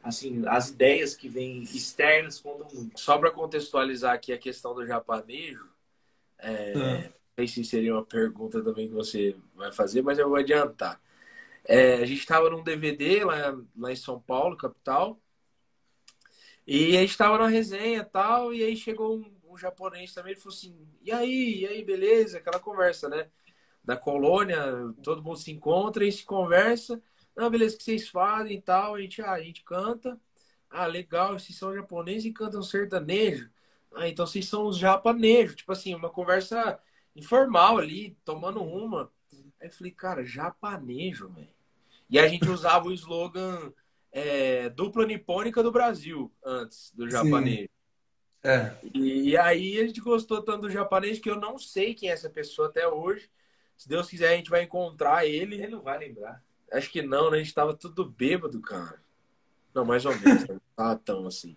Assim, 0.04 0.44
as 0.48 0.70
ideias 0.70 1.16
que 1.16 1.30
vêm 1.30 1.64
externas 1.64 2.40
contam 2.40 2.68
muito. 2.74 3.00
Só 3.00 3.18
para 3.18 3.32
contextualizar 3.32 4.14
aqui 4.14 4.34
a 4.34 4.38
questão 4.38 4.76
do 4.76 4.86
japanejo, 4.86 5.66
é, 6.38 6.74
é. 6.74 7.04
não 7.04 7.14
sei 7.38 7.48
se 7.48 7.64
seria 7.64 7.94
uma 7.94 8.06
pergunta 8.06 8.62
também 8.62 8.90
que 8.90 8.94
você 8.94 9.36
vai 9.56 9.72
fazer, 9.72 10.02
mas 10.02 10.20
eu 10.20 10.28
vou 10.28 10.38
adiantar. 10.38 11.02
É, 11.64 11.96
a 11.96 12.06
gente 12.06 12.20
estava 12.20 12.50
num 12.50 12.62
DVD 12.62 13.24
lá, 13.24 13.58
lá 13.78 13.92
em 13.94 13.96
São 13.96 14.20
Paulo, 14.20 14.58
capital, 14.58 15.18
e 16.68 16.98
a 16.98 17.02
gente 17.02 17.12
estava 17.12 17.38
na 17.38 17.48
resenha 17.48 18.00
e 18.00 18.06
tal, 18.06 18.54
e 18.54 18.62
aí 18.62 18.76
chegou 18.76 19.18
um, 19.18 19.54
um, 19.54 19.58
japonês 19.58 20.14
também, 20.14 20.34
ele 20.34 20.40
falou 20.40 20.56
assim, 20.56 20.76
e 21.02 21.12
aí, 21.12 21.62
e 21.62 21.68
aí, 21.68 21.84
beleza? 21.84 22.38
Aquela 22.38 22.60
conversa, 22.60 23.08
né? 23.08 23.30
Da 23.84 23.96
colônia, 23.96 24.62
todo 25.02 25.24
mundo 25.24 25.38
se 25.38 25.52
encontra 25.52 26.06
e 26.06 26.12
se 26.12 26.26
conversa. 26.26 27.02
Não, 27.36 27.50
beleza, 27.50 27.76
o 27.76 27.78
que 27.78 27.84
vocês 27.84 28.08
fazem 28.10 28.58
e 28.58 28.62
tal? 28.62 28.96
A 28.96 29.02
gente, 29.02 29.22
ah, 29.22 29.32
a 29.32 29.42
gente 29.42 29.64
canta. 29.64 30.20
Ah, 30.70 30.86
legal, 30.86 31.38
vocês 31.38 31.58
são 31.58 31.74
japoneses 31.74 32.26
e 32.26 32.32
cantam 32.32 32.64
sertanejo. 32.64 33.50
Ah, 33.94 34.08
então 34.08 34.26
vocês 34.26 34.48
são 34.48 34.66
os 34.66 34.78
japanejos. 34.78 35.56
Tipo 35.56 35.72
assim, 35.72 35.94
uma 35.94 36.10
conversa 36.10 36.80
informal 37.16 37.78
ali, 37.78 38.18
tomando 38.24 38.64
uma. 38.64 39.12
Aí 39.60 39.68
eu 39.68 39.72
falei, 39.72 39.92
cara, 39.92 40.26
japanejo, 40.26 41.30
velho. 41.30 41.54
E 42.10 42.20
a 42.20 42.28
gente 42.28 42.50
usava 42.50 42.88
o 42.88 42.94
slogan 42.94 43.74
é, 44.12 44.70
dupla 44.70 45.06
nipônica 45.06 45.64
do 45.64 45.72
Brasil 45.72 46.32
antes 46.44 46.92
do 46.94 47.10
japonês. 47.10 47.68
É. 48.44 48.76
E, 48.94 49.38
aí 49.38 49.80
a 49.80 49.88
gente 49.88 50.02
gostou 50.02 50.42
tanto 50.44 50.64
do 50.64 50.70
japonês 50.70 51.18
que 51.18 51.30
eu 51.30 51.40
não 51.40 51.58
sei 51.58 51.94
quem 51.94 52.10
é 52.10 52.12
essa 52.14 52.30
pessoa 52.30 52.68
até 52.68 52.88
hoje. 52.88 53.30
Se 53.78 53.88
Deus 53.88 54.10
quiser, 54.10 54.34
a 54.34 54.36
gente 54.36 54.50
vai 54.50 54.64
encontrar 54.64 55.26
ele. 55.26 55.56
Ele 55.56 55.70
não 55.70 55.82
vai 55.82 55.98
lembrar. 55.98 56.44
Acho 56.74 56.90
que 56.90 57.02
não, 57.02 57.30
né? 57.30 57.38
A 57.38 57.44
gente 57.44 57.54
tava 57.54 57.76
tudo 57.76 58.04
bêbado, 58.04 58.60
cara. 58.60 59.00
Não, 59.74 59.86
mais 59.86 60.06
ou 60.06 60.18
menos. 60.20 60.48
não 60.48 60.62
tava 60.76 60.96
tão 60.98 61.28
assim. 61.28 61.56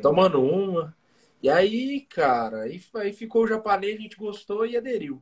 Tomando 0.00 0.42
uma. 0.42 0.96
E 1.42 1.50
aí, 1.50 2.02
cara, 2.02 2.62
aí, 2.62 2.80
aí 2.94 3.12
ficou 3.12 3.44
o 3.44 3.48
japonês, 3.48 3.98
a 3.98 4.00
gente 4.00 4.16
gostou 4.16 4.64
e 4.64 4.76
aderiu. 4.76 5.20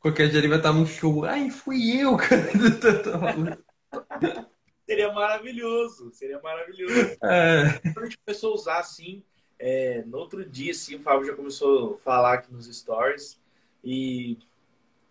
Qualquer 0.00 0.28
dia 0.28 0.38
ele 0.38 0.48
vai 0.48 0.58
estar 0.58 0.72
no 0.72 0.86
show. 0.86 1.24
Ai, 1.24 1.50
fui 1.50 1.98
eu, 1.98 2.16
cara. 2.16 2.50
Seria 4.86 5.12
maravilhoso, 5.12 6.10
seria 6.12 6.40
maravilhoso. 6.40 7.16
É. 7.22 7.80
A 7.96 8.02
gente 8.02 8.18
começou 8.18 8.50
a 8.50 8.54
usar 8.56 8.78
assim, 8.80 9.22
é, 9.56 10.02
no 10.04 10.18
outro 10.18 10.44
dia, 10.44 10.72
assim, 10.72 10.96
o 10.96 11.00
Fábio 11.00 11.28
já 11.28 11.36
começou 11.36 11.94
a 11.94 11.98
falar 11.98 12.34
aqui 12.34 12.52
nos 12.52 12.66
stories. 12.66 13.40
E 13.84 14.36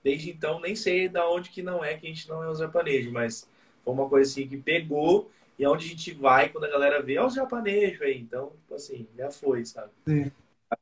desde 0.04 0.32
então 0.32 0.60
nem 0.60 0.76
sei 0.76 1.10
da 1.10 1.30
onde 1.30 1.50
que 1.50 1.62
não 1.62 1.84
é 1.84 1.96
que 1.96 2.06
a 2.06 2.10
gente 2.10 2.28
não 2.30 2.44
é 2.44 2.50
os 2.50 2.60
japoneses, 2.60 3.12
mas 3.12 3.48
foi 3.84 3.94
uma 3.94 4.10
coisa 4.10 4.30
assim 4.30 4.48
que 4.48 4.58
pegou 4.58 5.32
e 5.58 5.64
é 5.64 5.70
onde 5.70 5.86
a 5.86 5.90
gente 5.90 6.14
vai 6.14 6.50
quando 6.50 6.66
a 6.66 6.70
galera 6.70 7.02
vê, 7.02 7.18
ó, 7.18 7.28
os 7.28 7.34
japoneses 7.34 8.02
aí. 8.02 8.20
Então, 8.20 8.52
tipo 8.62 8.76
assim, 8.76 9.08
já 9.18 9.30
foi, 9.30 9.66
sabe? 9.66 9.90
Sim. 10.08 10.32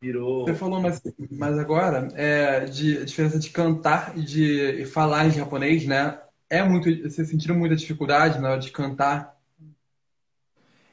Virou. 0.02 0.46
Você 0.46 0.54
falou, 0.54 0.82
mas, 0.82 1.02
mas 1.32 1.58
agora, 1.58 2.10
é, 2.14 2.66
de 2.66 2.98
a 2.98 3.06
diferença 3.06 3.40
de 3.40 3.50
cantar 3.50 4.18
e 4.18 4.22
de 4.22 4.86
falar 4.86 5.26
em 5.28 5.32
japonês, 5.32 5.86
né? 5.88 6.20
é 6.50 6.64
muito. 6.64 6.90
Vocês 7.04 7.30
sentiram 7.30 7.56
muita 7.56 7.76
dificuldade 7.76 8.40
na 8.40 8.52
hora 8.52 8.60
de 8.60 8.72
cantar? 8.72 9.38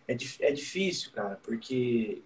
É, 0.07 0.13
é 0.41 0.53
difícil, 0.53 1.13
cara, 1.13 1.39
porque. 1.43 2.23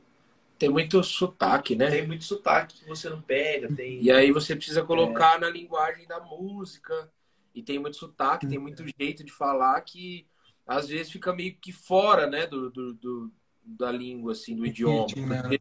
Tem 0.59 0.68
muito 0.68 1.03
sotaque, 1.05 1.77
né? 1.77 1.90
Tem 1.90 2.07
muito 2.07 2.25
sotaque 2.25 2.81
que 2.81 2.88
você 2.88 3.09
não 3.09 3.23
pega. 3.23 3.73
Tem... 3.75 4.03
E 4.03 4.11
aí 4.11 4.33
você 4.33 4.57
precisa 4.57 4.83
colocar 4.83 5.37
é... 5.37 5.38
na 5.40 5.49
linguagem 5.49 6.07
da 6.07 6.18
música. 6.21 7.11
E 7.55 7.62
tem 7.62 7.79
muito 7.79 7.97
sotaque, 7.97 8.47
tem 8.47 8.59
muito 8.59 8.85
jeito 8.99 9.25
de 9.25 9.33
falar 9.33 9.81
que 9.81 10.27
às 10.66 10.88
vezes 10.88 11.11
fica 11.11 11.33
meio 11.33 11.57
que 11.57 11.73
fora, 11.73 12.27
né, 12.27 12.47
do, 12.47 12.71
do, 12.71 12.94
do 12.94 13.33
da 13.64 13.90
língua, 13.90 14.33
assim, 14.33 14.55
do 14.55 14.66
idioma. 14.66 15.07
Né? 15.16 15.59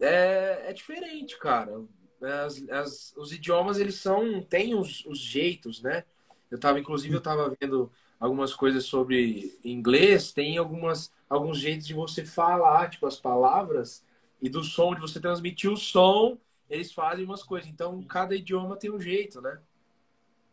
É, 0.00 0.70
é 0.70 0.72
diferente, 0.72 1.38
cara. 1.38 1.82
As, 2.20 2.62
as, 2.68 3.14
os 3.16 3.32
idiomas, 3.32 3.78
eles 3.78 3.96
são, 3.96 4.42
têm 4.42 4.74
os, 4.74 5.04
os 5.06 5.18
jeitos, 5.18 5.82
né? 5.82 6.04
Eu 6.50 6.58
tava, 6.58 6.78
inclusive, 6.78 7.14
eu 7.14 7.20
tava 7.20 7.54
vendo 7.60 7.90
algumas 8.18 8.54
coisas 8.54 8.84
sobre 8.84 9.58
inglês, 9.64 10.32
tem 10.32 10.58
algumas 10.58 11.12
alguns 11.28 11.58
jeitos 11.58 11.86
de 11.86 11.94
você 11.94 12.24
falar, 12.24 12.88
tipo 12.88 13.06
as 13.06 13.18
palavras 13.18 14.04
e 14.40 14.48
do 14.48 14.62
som 14.62 14.94
de 14.94 15.00
você 15.00 15.20
transmitir 15.20 15.70
o 15.70 15.76
som, 15.76 16.38
eles 16.68 16.92
fazem 16.92 17.24
umas 17.24 17.42
coisas. 17.42 17.68
Então, 17.68 18.02
cada 18.02 18.34
idioma 18.34 18.76
tem 18.76 18.90
um 18.90 19.00
jeito, 19.00 19.40
né? 19.40 19.58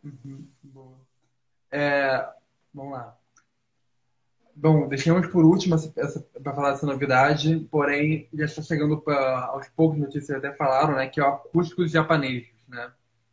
Uhum, 0.03 0.47
boa. 0.63 0.97
É, 1.71 2.27
vamos 2.73 2.93
lá. 2.93 3.17
Bom, 4.55 4.87
deixamos 4.87 5.27
por 5.27 5.43
último 5.43 5.75
para 6.43 6.53
falar 6.53 6.71
dessa 6.71 6.85
novidade, 6.85 7.67
porém 7.71 8.29
já 8.33 8.45
está 8.45 8.61
chegando 8.61 9.01
pra, 9.01 9.45
aos 9.45 9.67
poucos 9.69 9.97
notícias 9.97 10.37
até 10.37 10.53
falaram, 10.53 10.95
né, 10.95 11.07
que 11.07 11.19
é 11.19 11.23
o 11.23 11.27
acústico 11.27 11.87
japoneses, 11.87 12.53
né? 12.67 12.91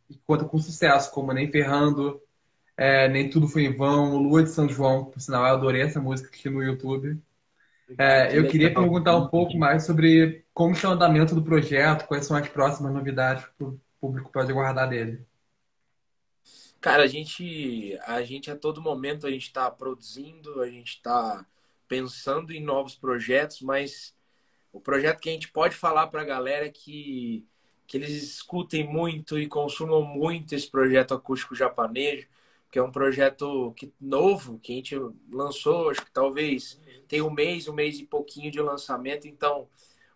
E 0.09 0.17
conta 0.25 0.45
com 0.45 0.57
sucesso, 0.57 1.11
como 1.11 1.31
Nem 1.31 1.51
Ferrando, 1.51 2.19
é, 2.77 3.07
Nem 3.07 3.29
Tudo 3.29 3.47
Foi 3.47 3.63
em 3.63 3.75
Vão, 3.75 4.17
Lua 4.17 4.43
de 4.43 4.49
São 4.49 4.67
João, 4.67 5.05
por 5.05 5.19
sinal, 5.19 5.45
eu 5.45 5.53
adorei 5.53 5.81
essa 5.81 5.99
música 5.99 6.29
aqui 6.29 6.49
no 6.49 6.63
YouTube. 6.63 7.21
É, 7.97 8.37
eu 8.37 8.47
queria 8.47 8.73
perguntar 8.73 9.17
um 9.17 9.27
pouco 9.27 9.57
mais 9.57 9.85
sobre 9.85 10.45
como 10.53 10.73
está 10.73 10.89
o 10.89 10.93
andamento 10.93 11.35
do 11.35 11.43
projeto, 11.43 12.07
quais 12.07 12.25
são 12.25 12.37
as 12.37 12.47
próximas 12.47 12.93
novidades 12.93 13.45
que 13.57 13.63
o 13.63 13.79
público 13.99 14.31
pode 14.31 14.51
aguardar 14.51 14.89
dele. 14.89 15.25
Cara, 16.79 17.03
a 17.03 17.07
gente, 17.07 17.97
a 18.05 18.23
gente 18.23 18.49
a 18.49 18.55
todo 18.55 18.81
momento 18.81 19.27
a 19.27 19.31
gente 19.31 19.43
está 19.43 19.69
produzindo, 19.69 20.61
a 20.61 20.67
gente 20.67 20.95
está 20.95 21.45
pensando 21.87 22.51
em 22.51 22.63
novos 22.63 22.95
projetos, 22.95 23.61
mas 23.61 24.15
o 24.71 24.79
projeto 24.79 25.19
que 25.19 25.29
a 25.29 25.33
gente 25.33 25.49
pode 25.49 25.75
falar 25.75 26.07
para 26.07 26.21
a 26.21 26.25
galera 26.25 26.65
é 26.65 26.69
que, 26.69 27.45
que 27.85 27.97
eles 27.97 28.11
escutem 28.23 28.87
muito 28.87 29.37
e 29.37 29.47
consumam 29.47 30.01
muito 30.01 30.55
esse 30.55 30.71
projeto 30.71 31.13
acústico 31.13 31.53
japonês, 31.53 32.25
que 32.71 32.79
é 32.79 32.83
um 32.83 32.91
projeto 32.91 33.73
que, 33.75 33.93
novo 33.99 34.57
que 34.57 34.71
a 34.71 34.75
gente 34.77 34.95
lançou, 35.29 35.89
acho 35.89 36.05
que 36.05 36.11
talvez 36.11 36.79
tem 37.07 37.21
um 37.21 37.29
mês, 37.29 37.67
um 37.67 37.73
mês 37.73 37.99
e 37.99 38.05
pouquinho 38.05 38.49
de 38.49 38.61
lançamento. 38.61 39.27
Então, 39.27 39.67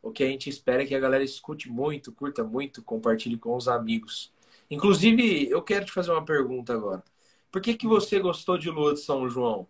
o 0.02 0.10
que 0.12 0.24
a 0.24 0.28
gente 0.28 0.50
espera 0.50 0.84
é 0.84 0.86
que 0.86 0.96
a 0.96 1.00
galera 1.00 1.24
escute 1.24 1.70
muito, 1.70 2.14
curta 2.14 2.44
muito, 2.44 2.82
compartilhe 2.82 3.38
com 3.38 3.56
os 3.58 3.68
amigos. 3.68 4.34
Inclusive, 4.72 5.50
eu 5.50 5.62
quero 5.62 5.86
te 5.86 5.92
fazer 5.92 6.12
uma 6.12 6.24
pergunta 6.24 6.74
agora. 6.74 7.04
Por 7.52 7.62
que, 7.62 7.76
que 7.76 7.88
você 7.88 8.20
gostou 8.20 8.58
de 8.58 8.70
Lua 8.70 8.94
de 8.94 9.02
São 9.02 9.30
João? 9.30 9.68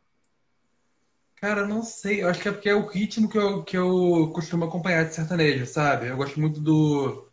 Cara, 1.35 1.67
não 1.67 1.83
sei. 1.83 2.23
Eu 2.23 2.29
acho 2.29 2.41
que 2.41 2.49
é 2.49 2.51
porque 2.51 2.69
é 2.69 2.75
o 2.75 2.87
ritmo 2.87 3.29
que 3.29 3.37
eu, 3.37 3.63
que 3.63 3.77
eu 3.77 4.31
costumo 4.33 4.65
acompanhar 4.65 5.05
de 5.05 5.15
sertanejo, 5.15 5.65
sabe? 5.65 6.07
Eu 6.07 6.17
gosto 6.17 6.39
muito 6.39 6.61
do, 6.61 7.29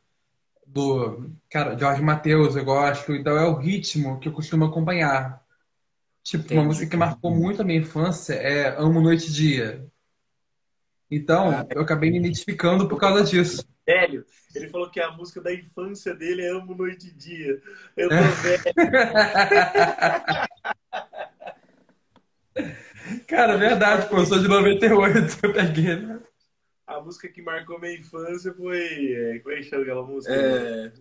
do 0.67 1.31
cara, 1.51 1.79
Jorge 1.79 2.03
Mateus, 2.03 2.57
eu 2.57 2.65
gosto. 2.65 3.15
Então 3.15 3.37
é 3.37 3.47
o 3.47 3.55
ritmo 3.55 4.19
que 4.19 4.29
eu 4.29 4.33
costumo 4.33 4.65
acompanhar. 4.65 5.42
Tipo, 6.23 6.45
Entendi. 6.45 6.61
uma 6.61 6.67
música 6.67 6.89
que 6.89 6.97
marcou 6.97 7.35
muito 7.35 7.63
a 7.63 7.65
minha 7.65 7.81
infância 7.81 8.35
é 8.35 8.69
Amo 8.79 9.01
Noite 9.01 9.29
e 9.29 9.33
Dia. 9.33 9.87
Então, 11.11 11.51
ah, 11.51 11.67
eu 11.71 11.83
acabei 11.83 12.11
me 12.11 12.19
identificando 12.19 12.89
por 12.89 12.99
causa 12.99 13.25
disso. 13.25 13.65
Velho, 13.87 14.25
ele 14.55 14.69
falou 14.69 14.91
que 14.91 15.01
a 15.01 15.11
música 15.11 15.41
da 15.41 15.53
infância 15.53 16.15
dele 16.15 16.43
é 16.43 16.51
Amo 16.51 16.75
Noite 16.75 17.09
e 17.09 17.13
Dia. 17.13 17.61
Eu 17.97 18.09
tô 18.09 18.17
velho. 18.17 18.63
Cara, 23.27 23.57
verdade, 23.57 24.09
pô, 24.09 24.19
eu 24.19 24.27
sou 24.27 24.39
de 24.39 24.47
98, 24.49 25.39
eu 25.43 25.53
peguei, 25.53 25.97
né? 25.97 26.21
A 26.87 27.01
música 27.01 27.29
que 27.29 27.43
marcou 27.43 27.81
minha 27.81 27.95
infância 27.95 28.53
foi. 28.55 29.13
é, 29.13 29.39
Como 29.41 29.55
é 29.55 29.59
que 29.59 29.65
chama 29.65 29.83
aquela 29.83 30.03
música? 30.05 30.35
É, 30.35 30.93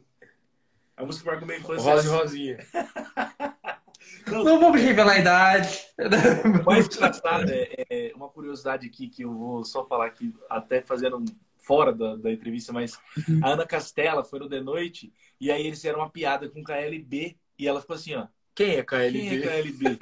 A 0.97 1.05
música 1.05 1.23
que 1.23 1.29
marcou 1.29 1.47
minha 1.47 1.60
infância. 1.60 1.91
Rosa 1.91 2.07
e 2.07 2.12
Rosinha. 2.12 2.57
Não, 4.27 4.43
Não 4.43 4.60
vamos 4.60 4.81
revelar 4.81 5.13
a 5.13 5.19
idade. 5.19 5.79
O 6.62 6.65
mais 6.65 6.88
engraçado 6.88 7.49
é, 7.49 7.86
é 7.89 8.12
uma 8.15 8.29
curiosidade 8.29 8.88
aqui 8.88 9.07
que 9.07 9.23
eu 9.23 9.34
vou 9.34 9.63
só 9.63 9.86
falar 9.86 10.07
aqui, 10.07 10.34
até 10.49 10.81
fazendo 10.81 11.23
fora 11.57 11.93
da, 11.93 12.15
da 12.15 12.31
entrevista, 12.31 12.73
mas 12.73 12.97
a 13.43 13.49
Ana 13.49 13.65
Castela 13.65 14.23
foi 14.23 14.39
no 14.39 14.49
The 14.49 14.62
Noite 14.62 15.13
e 15.39 15.51
aí 15.51 15.65
eles 15.65 15.79
fizeram 15.79 15.99
uma 15.99 16.10
piada 16.10 16.49
com 16.49 16.63
KLB 16.63 17.38
e 17.57 17.67
ela 17.67 17.81
ficou 17.81 17.95
assim, 17.95 18.15
ó. 18.15 18.27
Quem 18.55 18.75
é 18.75 18.84
Quem 18.84 19.29
é 19.29 19.41
KLB? 19.41 19.41
KLB? 19.41 19.97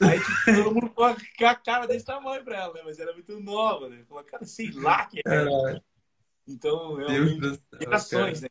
aí 0.00 0.20
tipo, 0.20 0.62
todo 0.62 0.74
mundo 0.74 0.88
ficou 0.88 1.16
com 1.38 1.46
a 1.46 1.54
cara 1.54 1.86
desse 1.86 2.04
tamanho 2.04 2.44
pra 2.44 2.56
ela, 2.56 2.74
né? 2.74 2.82
Mas 2.84 2.98
era 2.98 3.12
muito 3.12 3.38
nova, 3.40 3.88
né? 3.88 4.04
Falou, 4.08 4.24
cara, 4.24 4.46
sei 4.46 4.70
lá 4.72 5.06
quem 5.06 5.22
é. 5.26 5.80
Então, 6.48 6.94
realmente, 6.94 7.40
céu, 7.40 7.58
gerações, 7.80 8.40
né? 8.40 8.48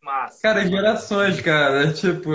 Mas, 0.00 0.40
Cara, 0.40 0.66
gerações, 0.66 1.40
cara. 1.40 1.92
Tipo. 1.92 2.30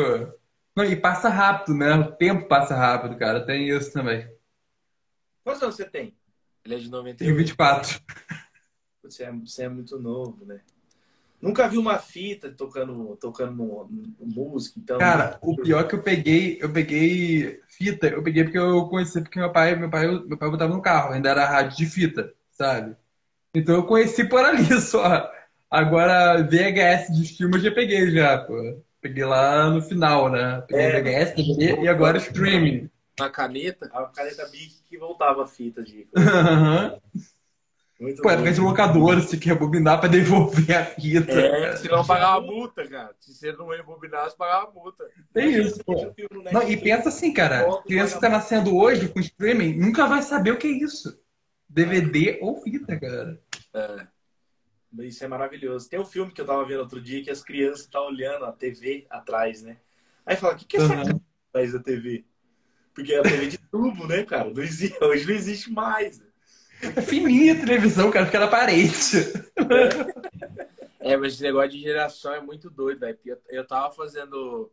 Não, 0.76 0.84
e 0.84 0.96
passa 0.96 1.30
rápido, 1.30 1.76
né? 1.76 1.94
O 1.96 2.12
tempo 2.12 2.48
passa 2.48 2.76
rápido, 2.76 3.18
cara. 3.18 3.46
Tem 3.46 3.70
isso 3.70 3.94
também. 3.94 4.28
quantos 5.44 5.62
anos 5.62 5.76
você 5.76 5.86
tem? 5.86 6.16
Ele 6.66 6.76
é 6.76 6.78
de 6.78 6.90
Tenho 6.90 6.92
91. 6.92 7.36
24. 7.36 8.02
Você 9.04 9.24
é, 9.24 9.32
você 9.32 9.64
é 9.64 9.70
muito 9.70 10.00
novo, 10.00 10.46
né? 10.46 10.62
Nunca 11.42 11.68
vi 11.68 11.78
uma 11.78 12.00
fita 12.00 12.50
tocando, 12.50 13.18
tocando 13.18 13.90
música, 14.18 14.80
então. 14.80 14.98
Cara, 14.98 15.38
o 15.42 15.58
pior 15.58 15.82
é 15.82 15.84
que 15.84 15.94
eu 15.94 16.02
peguei, 16.02 16.58
eu 16.62 16.72
peguei 16.72 17.62
fita, 17.68 18.08
eu 18.08 18.24
peguei 18.24 18.46
porque 18.46 18.58
eu 18.58 18.88
conheci 18.88 19.20
porque 19.22 19.38
meu 19.38 19.52
pai, 19.52 19.76
meu 19.76 19.90
pai, 19.90 20.08
meu 20.08 20.38
pai 20.38 20.50
botava 20.50 20.74
no 20.74 20.82
carro, 20.82 21.12
ainda 21.12 21.30
era 21.30 21.46
rádio 21.46 21.76
de 21.76 21.86
fita, 21.86 22.34
sabe? 22.50 22.96
Então 23.54 23.76
eu 23.76 23.86
conheci 23.86 24.24
por 24.24 24.40
ali 24.40 24.64
só. 24.80 25.30
Agora 25.70 26.42
VHS 26.44 27.12
de 27.12 27.28
filme 27.36 27.58
eu 27.58 27.62
já 27.62 27.72
peguei 27.72 28.10
já, 28.10 28.38
pô. 28.38 28.82
Peguei 29.04 29.26
lá 29.26 29.70
no 29.70 29.82
final, 29.82 30.32
né? 30.32 30.64
Peguei 30.66 30.86
É. 30.86 31.02
VHS, 31.02 31.36
DVD 31.36 31.82
e 31.82 31.88
agora 31.90 32.18
streaming. 32.18 32.90
Na 33.20 33.30
caneta. 33.30 33.92
A 33.94 34.06
caneta 34.06 34.48
Bic 34.48 34.82
que 34.90 34.98
voltava 34.98 35.44
a 35.44 35.48
fita 35.48 35.84
de. 35.84 36.08
Aham. 36.16 36.98
Muito 38.00 38.22
Pô, 38.22 38.30
época 38.30 38.52
de 38.52 38.62
locadora, 38.62 39.20
você 39.20 39.38
quer 39.38 39.50
rebobinar 39.50 40.00
pra 40.00 40.08
devolver 40.10 40.76
a 40.76 40.86
fita. 40.86 41.32
É, 41.32 41.76
Se 41.76 41.90
não 41.90 42.06
pagar 42.06 42.36
a 42.36 42.42
multa, 42.42 42.88
cara. 42.88 43.14
Se 43.20 43.34
você 43.34 43.52
não 43.52 43.68
rebobinar, 43.68 44.24
você 44.30 44.38
pagar 44.38 44.64
a 44.64 44.72
multa. 44.72 45.06
Tem 45.34 45.52
isso, 45.52 45.84
pô. 45.84 46.14
Não, 46.52 46.64
e 46.64 46.78
pensa 46.78 47.10
assim, 47.10 47.34
cara, 47.34 47.68
criança 47.86 48.16
que 48.16 48.22
tá 48.22 48.30
nascendo 48.30 48.76
hoje 48.76 49.10
com 49.10 49.20
streaming 49.20 49.78
nunca 49.78 50.08
vai 50.08 50.22
saber 50.22 50.52
o 50.52 50.58
que 50.58 50.68
é 50.68 50.72
isso. 50.72 51.20
DVD 51.68 52.40
ou 52.42 52.62
fita, 52.62 52.98
cara. 52.98 53.38
Isso 55.00 55.24
é 55.24 55.28
maravilhoso. 55.28 55.90
Tem 55.90 56.00
um 56.00 56.06
filme 56.06 56.32
que 56.32 56.40
eu 56.42 56.46
tava 56.46 56.66
vendo 56.66 56.82
outro 56.82 57.02
dia 57.02 57.24
que 57.24 57.32
as 57.32 57.44
crianças 57.44 57.82
estão 57.82 58.06
olhando 58.06 58.46
a 58.46 58.52
TV 58.52 59.06
atrás, 59.10 59.64
né? 59.64 59.78
Aí 60.26 60.36
fala, 60.36 60.54
o 60.54 60.58
que, 60.58 60.66
que 60.66 60.78
é 60.78 60.80
essa 60.80 60.94
Uhum. 60.94 61.20
atrás 61.50 61.74
da 61.74 61.80
TV? 61.80 62.26
Porque 62.94 63.14
é 63.14 63.20
a 63.20 63.24
TV 63.24 63.48
de 63.48 63.58
tubo, 63.58 64.08
né, 64.08 64.24
cara? 64.24 64.54
Não 64.54 64.62
existe, 64.62 65.04
hoje 65.04 65.26
não 65.26 65.34
existe 65.34 65.72
mais. 65.72 66.22
É 66.82 67.02
fininha 67.02 67.54
a 67.54 67.60
televisão, 67.60 68.12
cara, 68.12 68.26
fica 68.26 68.40
na 68.40 68.48
parede. 68.48 68.94
É, 71.00 71.18
mas 71.18 71.34
esse 71.34 71.44
negócio 71.44 71.72
de 71.72 71.80
geração 71.80 72.34
é 72.34 72.42
muito 72.42 72.70
doido, 72.70 73.00
velho. 73.00 73.18
Eu, 73.26 73.42
eu 73.50 73.68
tava 73.68 73.94
fazendo 73.94 74.72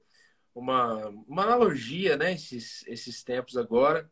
uma, 0.55 1.09
uma 1.27 1.43
analogia, 1.45 2.17
né, 2.17 2.35
esses, 2.35 2.85
esses 2.87 3.23
tempos 3.23 3.57
agora. 3.57 4.11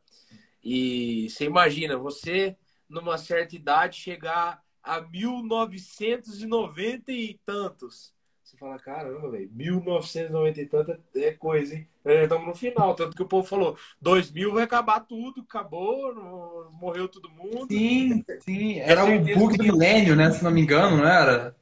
E 0.62 1.29
você 1.31 1.44
imagina, 1.44 1.97
você, 1.97 2.57
numa 2.88 3.18
certa 3.18 3.55
idade, 3.55 3.97
chegar 3.97 4.62
a 4.83 5.01
1990 5.01 7.12
e 7.12 7.38
tantos. 7.45 8.14
Você 8.43 8.57
fala, 8.57 8.79
caramba, 8.79 9.31
velho, 9.31 9.51
1990 9.53 10.61
e 10.62 10.67
tanto 10.67 10.93
é- 10.93 10.99
é 11.17 11.33
coisa, 11.35 11.75
hein? 11.75 11.87
Já 12.05 12.23
estamos 12.23 12.47
no 12.47 12.55
final, 12.55 12.95
tanto 12.95 13.14
que 13.14 13.23
o 13.23 13.29
povo 13.29 13.47
falou, 13.47 13.77
2000 14.01 14.55
vai 14.55 14.64
acabar 14.64 15.01
tudo, 15.01 15.43
acabou, 15.43 16.14
não- 16.14 16.71
morreu 16.73 17.09
todo 17.09 17.31
mundo. 17.31 17.67
Sim, 17.71 18.25
sim. 18.41 18.79
Era 18.81 19.05
o 19.05 19.21
bug 19.21 19.59
do 19.59 19.64
milênio, 19.64 20.17
né? 20.17 20.31
Se 20.31 20.43
não 20.43 20.51
me 20.51 20.62
engano, 20.62 20.97
não 20.97 21.07
era? 21.07 21.55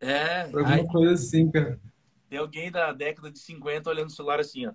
É, 0.00 0.42
Alguma 0.42 0.66
aí 0.66 0.86
coisa 0.88 1.14
assim, 1.14 1.50
cara. 1.50 1.80
Tem 2.28 2.38
alguém 2.38 2.70
da 2.70 2.92
década 2.92 3.30
de 3.30 3.38
50 3.38 3.90
olhando 3.90 4.08
o 4.08 4.12
celular 4.12 4.40
assim, 4.40 4.66
ó. 4.66 4.72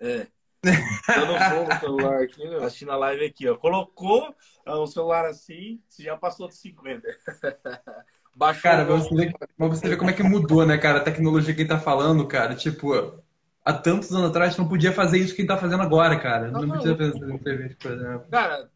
É. 0.00 0.26
Eu 0.64 1.26
não 1.26 1.56
vou 1.56 1.66
no 1.66 1.80
celular 1.80 2.22
aqui, 2.22 2.44
né? 2.48 2.56
Assistindo 2.64 2.92
a 2.92 2.96
live 2.96 3.24
aqui, 3.24 3.48
ó. 3.48 3.56
Colocou 3.56 4.34
ah, 4.64 4.78
o 4.78 4.86
celular 4.86 5.26
assim, 5.26 5.80
você 5.88 6.04
já 6.04 6.16
passou 6.16 6.46
dos 6.46 6.58
50. 6.60 7.08
Baixou 8.34 8.70
Cara, 8.70 8.84
o 8.84 8.86
pra 8.86 8.96
você, 8.96 9.14
ver, 9.14 9.34
pra 9.56 9.68
você 9.68 9.88
ver 9.88 9.96
como 9.96 10.10
é 10.10 10.12
que 10.12 10.22
mudou, 10.22 10.64
né, 10.64 10.78
cara? 10.78 10.98
A 10.98 11.04
tecnologia 11.04 11.54
que 11.54 11.62
ele 11.62 11.68
tá 11.68 11.78
falando, 11.78 12.26
cara. 12.26 12.54
Tipo, 12.54 12.92
há 13.64 13.72
tantos 13.72 14.12
anos 14.12 14.30
atrás 14.30 14.56
não 14.56 14.68
podia 14.68 14.92
fazer 14.92 15.18
isso 15.18 15.34
que 15.34 15.42
ele 15.42 15.48
tá 15.48 15.56
fazendo 15.58 15.82
agora, 15.82 16.18
cara. 16.18 16.50
Não, 16.50 16.62
Não, 16.62 16.76
podia 16.76 16.96
fazer 16.96 17.30
entrevista, 17.32 17.76
por 17.80 17.92
exemplo. 17.92 18.26
Cara, 18.30 18.70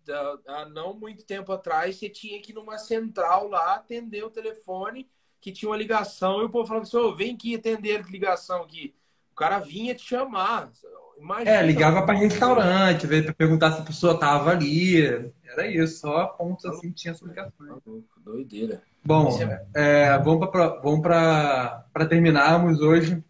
há- 0.46 0.66
não 0.66 0.92
muito 0.94 1.25
tempo 1.25 1.53
atrás, 1.53 1.96
você 1.96 2.09
tinha 2.09 2.40
que 2.42 2.53
ir 2.53 2.55
numa 2.55 2.79
central 2.79 3.49
lá, 3.49 3.77
atender 3.77 4.25
o 4.25 4.31
telefone, 4.31 5.09
que 5.40 5.53
tinha 5.53 5.70
uma 5.70 5.77
ligação, 5.77 6.42
e 6.42 6.44
o 6.44 6.51
povo 6.51 6.66
falava 6.66 6.85
assim, 6.85 6.96
ô, 6.96 7.14
vem 7.14 7.35
aqui 7.35 7.55
atender 7.55 8.01
a 8.01 8.03
ligação 8.11 8.62
aqui. 8.62 8.94
O 9.33 9.35
cara 9.35 9.59
vinha 9.59 9.94
te 9.94 10.03
chamar. 10.03 10.70
Imagina. 11.18 11.50
É, 11.50 11.62
ligava 11.62 12.02
pra 12.02 12.14
restaurante, 12.14 13.07
pra 13.07 13.33
perguntar 13.33 13.72
se 13.72 13.81
a 13.81 13.85
pessoa 13.85 14.18
tava 14.18 14.50
ali. 14.50 15.00
Era 15.44 15.66
isso, 15.66 16.00
só 16.00 16.26
pontos 16.26 16.64
assim 16.66 16.90
tinha 16.90 17.12
essa 17.12 17.24
ligação. 17.26 17.81
Doideira. 18.24 18.83
Bom, 19.05 19.38
é- 19.40 19.64
é, 19.74 20.18
vamos 20.18 20.48
para 20.50 20.68
vamos 20.81 21.00
para 21.00 22.07
terminarmos 22.09 22.81
hoje. 22.81 23.22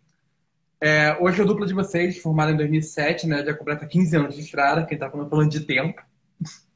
É, 0.80 1.16
hoje 1.20 1.40
a 1.40 1.44
dupla 1.44 1.66
de 1.66 1.72
vocês, 1.74 2.18
formada 2.18 2.52
em 2.52 2.56
2007, 2.56 3.26
né, 3.26 3.44
já 3.44 3.54
completa 3.54 3.86
15 3.86 4.14
anos 4.16 4.34
de 4.34 4.42
estrada, 4.42 4.84
quem 4.84 4.98
tá 4.98 5.08
falando 5.10 5.48
de 5.48 5.60
tempo. 5.60 6.02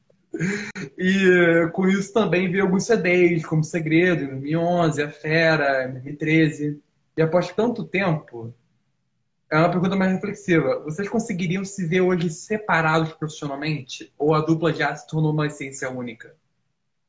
E 0.97 1.69
com 1.73 1.87
isso 1.89 2.13
também 2.13 2.49
veio 2.49 2.63
alguns 2.63 2.85
CDs, 2.85 3.45
como 3.45 3.63
Segredo, 3.65 4.23
em 4.23 4.27
2011, 4.29 5.03
A 5.03 5.09
Fera, 5.11 5.83
em 5.83 5.91
2013. 5.91 6.81
E 7.17 7.21
após 7.21 7.51
tanto 7.51 7.83
tempo, 7.83 8.53
é 9.51 9.57
uma 9.57 9.69
pergunta 9.69 9.97
mais 9.97 10.13
reflexiva. 10.13 10.79
Vocês 10.79 11.09
conseguiriam 11.09 11.65
se 11.65 11.85
ver 11.85 11.99
hoje 11.99 12.29
separados 12.29 13.11
profissionalmente? 13.11 14.11
Ou 14.17 14.33
a 14.33 14.39
dupla 14.39 14.73
já 14.73 14.95
se 14.95 15.05
tornou 15.05 15.33
uma 15.33 15.47
essência 15.47 15.89
única? 15.91 16.33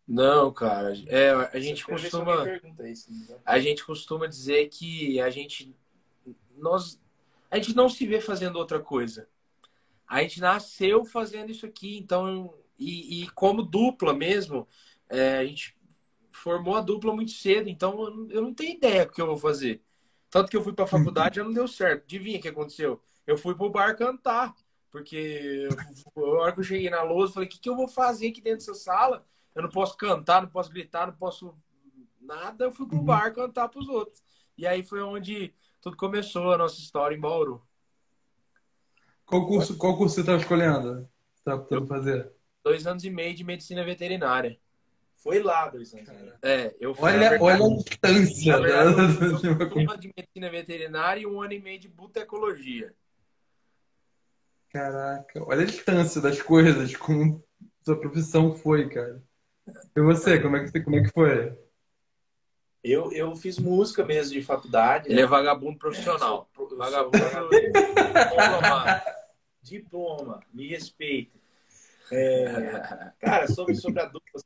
Não, 0.06 0.52
cara. 0.52 0.92
É, 1.06 1.30
a 1.52 1.60
gente 1.60 1.86
costuma. 1.86 2.34
alguém 2.34 2.58
pergunta 2.58 2.88
isso, 2.88 3.12
né? 3.12 3.38
a 3.46 3.60
gente 3.60 3.84
costuma 3.84 4.26
dizer 4.26 4.68
que 4.68 5.20
a 5.20 5.30
gente 5.30 5.72
nós 6.58 7.00
a 7.48 7.56
gente 7.56 7.76
não 7.76 7.88
se 7.88 8.04
vê 8.06 8.20
fazendo 8.20 8.56
outra 8.56 8.80
coisa. 8.80 9.28
A 10.08 10.20
gente 10.22 10.40
nasceu 10.40 11.04
fazendo 11.04 11.52
isso 11.52 11.64
aqui, 11.64 11.96
então 11.96 12.52
e, 12.76 13.22
e 13.22 13.30
como 13.30 13.62
dupla 13.62 14.12
mesmo, 14.12 14.66
é, 15.08 15.38
a 15.38 15.44
gente 15.44 15.76
formou 16.30 16.74
a 16.74 16.80
dupla 16.80 17.14
muito 17.14 17.30
cedo, 17.30 17.68
então 17.68 18.04
eu 18.04 18.10
não, 18.10 18.30
eu 18.30 18.42
não 18.42 18.52
tenho 18.52 18.74
ideia 18.74 19.06
do 19.06 19.12
que 19.12 19.22
eu 19.22 19.26
vou 19.26 19.36
fazer. 19.36 19.80
Tanto 20.32 20.50
que 20.50 20.56
eu 20.56 20.64
fui 20.64 20.72
para 20.72 20.86
a 20.86 20.88
faculdade 20.88 21.36
já 21.36 21.44
não 21.44 21.52
deu 21.52 21.68
certo. 21.68 22.04
Adivinha 22.04 22.38
o 22.38 22.42
que 22.42 22.48
aconteceu? 22.48 22.98
Eu 23.26 23.36
fui 23.36 23.54
pro 23.54 23.68
bar 23.68 23.94
cantar, 23.94 24.54
porque 24.90 25.68
a 26.16 26.20
hora 26.20 26.52
que 26.54 26.60
eu 26.60 26.64
cheguei 26.64 26.88
na 26.88 27.02
lousa, 27.02 27.32
eu 27.32 27.34
falei: 27.34 27.48
o 27.48 27.52
que, 27.52 27.60
que 27.60 27.68
eu 27.68 27.76
vou 27.76 27.86
fazer 27.86 28.28
aqui 28.28 28.40
dentro 28.40 28.60
dessa 28.60 28.74
sala? 28.74 29.26
Eu 29.54 29.62
não 29.62 29.68
posso 29.68 29.94
cantar, 29.94 30.40
não 30.40 30.48
posso 30.48 30.70
gritar, 30.70 31.06
não 31.06 31.14
posso 31.14 31.54
nada. 32.18 32.64
Eu 32.64 32.72
fui 32.72 32.86
pro 32.86 32.96
Uhum. 32.96 33.04
bar 33.04 33.30
cantar 33.34 33.68
pros 33.68 33.86
outros. 33.90 34.22
E 34.56 34.66
aí 34.66 34.82
foi 34.82 35.02
onde 35.02 35.54
tudo 35.82 35.98
começou 35.98 36.50
a 36.50 36.56
nossa 36.56 36.80
história 36.80 37.14
em 37.14 37.20
Bauru. 37.20 37.62
Qual 39.26 39.46
curso, 39.46 39.76
qual 39.76 39.98
curso 39.98 40.14
você 40.14 40.20
estava 40.22 40.38
escolhendo? 40.38 41.06
Tá 41.44 41.58
tentando 41.58 41.86
fazer? 41.86 42.32
Dois 42.64 42.86
anos 42.86 43.04
e 43.04 43.10
meio 43.10 43.34
de 43.34 43.44
medicina 43.44 43.84
veterinária. 43.84 44.58
Foi 45.22 45.40
lá 45.40 45.68
dois 45.68 45.94
anos. 45.94 46.08
É, 46.42 46.74
eu 46.80 46.94
fui. 46.94 47.04
Olha, 47.04 47.30
verdade- 47.30 47.42
olha 47.44 47.64
a 47.64 47.78
distância. 47.78 48.58
um 48.58 49.90
ano 49.90 49.96
de 50.00 50.12
medicina 50.16 50.50
veterinária 50.50 51.20
e 51.20 51.26
um 51.26 51.40
ano 51.40 51.52
e 51.52 51.60
meio 51.60 51.78
de 51.78 51.88
butecologia. 51.88 52.92
Caraca, 54.70 55.44
olha 55.46 55.62
a 55.62 55.66
distância 55.66 56.20
das 56.20 56.42
coisas, 56.42 56.96
como 56.96 57.44
sua 57.84 58.00
profissão 58.00 58.52
foi, 58.54 58.88
cara. 58.88 59.22
E 59.94 60.00
você, 60.00 60.40
como 60.40 60.56
é 60.56 60.68
que, 60.68 60.80
como 60.80 60.96
é 60.96 61.02
que 61.02 61.10
foi? 61.10 61.56
Eu, 62.82 63.12
eu 63.12 63.36
fiz 63.36 63.58
música 63.60 64.04
mesmo 64.04 64.32
de 64.32 64.42
faculdade. 64.42 65.06
Ele 65.08 65.16
né? 65.16 65.22
é 65.22 65.26
vagabundo 65.26 65.78
profissional. 65.78 66.50
Eu 66.58 66.68
sou- 66.68 66.76
Vagabundo 66.78 67.18
diplomado. 67.60 69.02
Diploma, 69.62 70.40
me 70.52 70.66
respeita. 70.66 71.38
É, 72.10 73.12
cara, 73.20 73.46
sobre, 73.46 73.76
sobre 73.76 74.02
a 74.02 74.06
dupla, 74.06 74.40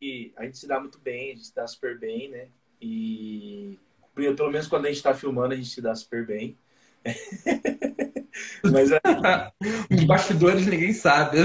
que 0.00 0.32
a 0.36 0.44
gente 0.44 0.58
se 0.58 0.66
dá 0.66 0.80
muito 0.80 0.98
bem, 0.98 1.32
a 1.32 1.34
gente 1.34 1.46
se 1.46 1.54
dá 1.54 1.66
super 1.66 1.98
bem, 1.98 2.30
né? 2.30 2.48
E 2.80 3.78
pelo 4.14 4.50
menos 4.50 4.66
quando 4.66 4.86
a 4.86 4.88
gente 4.88 5.02
tá 5.02 5.14
filmando, 5.14 5.52
a 5.52 5.56
gente 5.56 5.68
se 5.68 5.82
dá 5.82 5.94
super 5.94 6.26
bem. 6.26 6.58
Mas 8.72 8.90
é, 8.90 9.00
Os 9.94 10.04
bastidores 10.04 10.66
ninguém 10.66 10.92
sabe. 10.92 11.38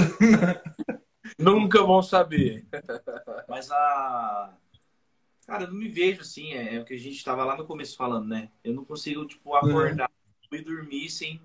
Nunca 1.38 1.84
vão 1.84 2.02
saber. 2.02 2.66
Mas 3.48 3.70
a. 3.72 4.54
Cara, 5.46 5.64
eu 5.64 5.68
não 5.68 5.76
me 5.76 5.88
vejo 5.88 6.22
assim, 6.22 6.54
é, 6.54 6.76
é 6.76 6.80
o 6.80 6.86
que 6.86 6.94
a 6.94 6.98
gente 6.98 7.18
estava 7.18 7.46
lá 7.46 7.56
no 7.56 7.66
começo 7.66 7.96
falando, 7.96 8.28
né? 8.28 8.50
Eu 8.64 8.74
não 8.74 8.84
consigo, 8.84 9.26
tipo, 9.26 9.54
acordar 9.56 10.10
uhum. 10.52 10.58
e 10.58 10.62
dormir 10.62 11.10
sem. 11.10 11.40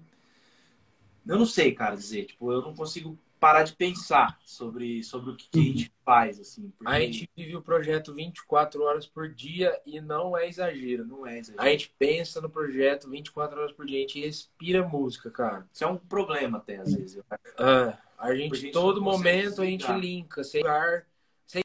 Eu 1.27 1.39
não 1.39 1.47
sei, 1.47 1.73
cara, 1.73 1.97
dizer. 1.97 2.27
Tipo, 2.27 2.53
eu 2.53 2.63
não 2.63 2.75
consigo 2.75 3.19
parar 3.41 3.63
de 3.63 3.75
pensar 3.75 4.39
sobre, 4.45 5.03
sobre 5.03 5.31
o 5.31 5.37
que, 5.37 5.49
a 5.59 5.63
gente 5.63 5.93
faz, 6.05 6.39
assim. 6.39 6.71
Porque... 6.77 6.93
A 6.93 7.01
gente 7.01 7.29
vive 7.35 7.57
o 7.57 7.63
projeto 7.63 8.13
24 8.13 8.83
horas 8.83 9.07
por 9.07 9.33
dia 9.33 9.81
e 9.87 9.99
não 9.99 10.37
é 10.37 10.47
exagero. 10.47 11.07
Não 11.07 11.27
é 11.27 11.39
exagero. 11.39 11.63
A 11.63 11.71
gente 11.71 11.93
pensa 11.99 12.41
no 12.41 12.51
projeto 12.51 13.09
24 13.09 13.59
horas 13.59 13.73
por 13.73 13.87
dia, 13.87 13.99
a 13.99 14.01
gente 14.03 14.21
respira 14.21 14.87
música, 14.87 15.31
cara. 15.31 15.67
Isso 15.73 15.83
é 15.83 15.87
um 15.87 15.97
problema 15.97 16.59
até, 16.59 16.77
às 16.77 16.93
vezes. 16.95 17.19
É, 17.59 17.99
a 18.19 18.35
gente, 18.35 18.53
a 18.53 18.59
gente 18.59 18.73
todo 18.73 19.01
momento, 19.01 19.63
a 19.63 19.67
gente 19.67 19.91
linka. 19.93 20.45
Sem 20.45 20.61
lugar, 20.61 21.07
sem... 21.47 21.63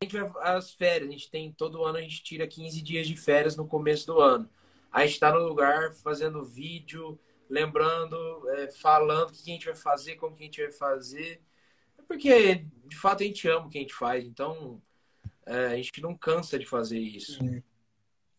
A 0.00 0.04
gente 0.04 0.16
vai 0.16 0.56
às 0.56 0.72
férias, 0.72 1.08
a 1.08 1.12
gente 1.12 1.28
tem, 1.28 1.52
todo 1.52 1.84
ano 1.84 1.98
a 1.98 2.00
gente 2.00 2.22
tira 2.22 2.46
15 2.46 2.80
dias 2.80 3.08
de 3.08 3.16
férias 3.16 3.56
no 3.56 3.66
começo 3.66 4.06
do 4.06 4.20
ano. 4.20 4.48
A 4.92 5.04
gente 5.04 5.18
tá 5.18 5.32
no 5.32 5.40
lugar 5.40 5.92
fazendo 5.92 6.44
vídeo, 6.44 7.18
lembrando, 7.50 8.16
é, 8.50 8.70
falando 8.70 9.30
o 9.30 9.32
que 9.32 9.50
a 9.50 9.54
gente 9.54 9.66
vai 9.66 9.74
fazer, 9.74 10.14
como 10.14 10.36
que 10.36 10.44
a 10.44 10.46
gente 10.46 10.62
vai 10.62 10.72
fazer. 10.72 11.42
É 11.98 12.02
porque, 12.02 12.64
de 12.86 12.96
fato, 12.96 13.22
a 13.22 13.26
gente 13.26 13.46
ama 13.48 13.66
o 13.66 13.68
que 13.68 13.78
a 13.78 13.80
gente 13.80 13.94
faz, 13.94 14.24
então 14.24 14.80
é, 15.44 15.66
a 15.66 15.76
gente 15.76 16.00
não 16.00 16.16
cansa 16.16 16.58
de 16.58 16.64
fazer 16.64 16.98
isso. 16.98 17.38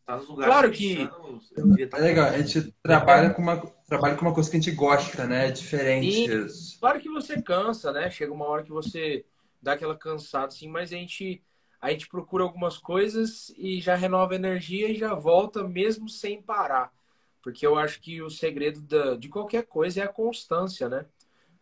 Tá 0.05 0.20
claro 0.20 0.72
que. 0.72 1.09
É 1.93 1.99
legal, 1.99 2.30
a 2.30 2.41
gente 2.41 2.74
trabalha 2.82 3.34
com, 3.34 3.41
uma, 3.41 3.57
trabalha 3.88 4.16
com 4.16 4.26
uma 4.26 4.34
coisa 4.34 4.49
que 4.49 4.57
a 4.57 4.59
gente 4.59 4.76
gosta, 4.76 5.26
né? 5.26 5.49
É 5.49 5.51
diferente. 5.51 6.32
E, 6.32 6.80
claro 6.80 6.99
que 6.99 7.09
você 7.09 7.41
cansa, 7.41 7.91
né? 7.91 8.09
Chega 8.09 8.34
uma 8.34 8.45
hora 8.45 8.64
que 8.64 8.72
você 8.72 9.26
dá 9.62 9.74
aquela 9.74 9.95
cansada, 9.95 10.47
assim, 10.47 10.68
mas 10.68 10.91
a 10.91 10.95
gente, 10.95 11.41
a 11.80 11.91
gente 11.91 12.07
procura 12.07 12.43
algumas 12.43 12.78
coisas 12.78 13.53
e 13.57 13.80
já 13.80 13.95
renova 13.95 14.34
a 14.34 14.36
energia 14.36 14.89
e 14.89 14.95
já 14.95 15.14
volta 15.14 15.66
mesmo 15.68 16.09
sem 16.09 16.41
parar. 16.41 16.91
Porque 17.41 17.65
eu 17.65 17.75
acho 17.77 17.99
que 17.99 18.21
o 18.21 18.29
segredo 18.29 18.81
da, 18.81 19.15
de 19.15 19.29
qualquer 19.29 19.65
coisa 19.65 20.01
é 20.01 20.03
a 20.03 20.07
constância, 20.07 20.87
né? 20.87 21.05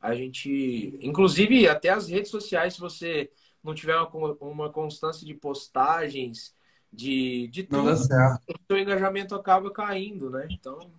A 0.02 0.16
gente, 0.16 0.98
inclusive 1.02 1.68
até 1.68 1.90
as 1.90 2.08
redes 2.08 2.32
sociais, 2.32 2.74
se 2.74 2.80
você 2.80 3.30
não 3.64 3.74
tiver 3.74 3.98
uma, 3.98 4.38
uma 4.40 4.70
constância 4.70 5.26
de 5.26 5.34
postagens, 5.34 6.56
de, 6.92 7.48
de 7.50 7.64
tudo, 7.64 7.78
não 7.78 7.86
dá 7.86 7.96
certo. 7.96 8.42
o 8.50 8.60
seu 8.68 8.82
engajamento 8.82 9.36
acaba 9.36 9.72
caindo, 9.72 10.30
né? 10.30 10.48
Então, 10.50 10.90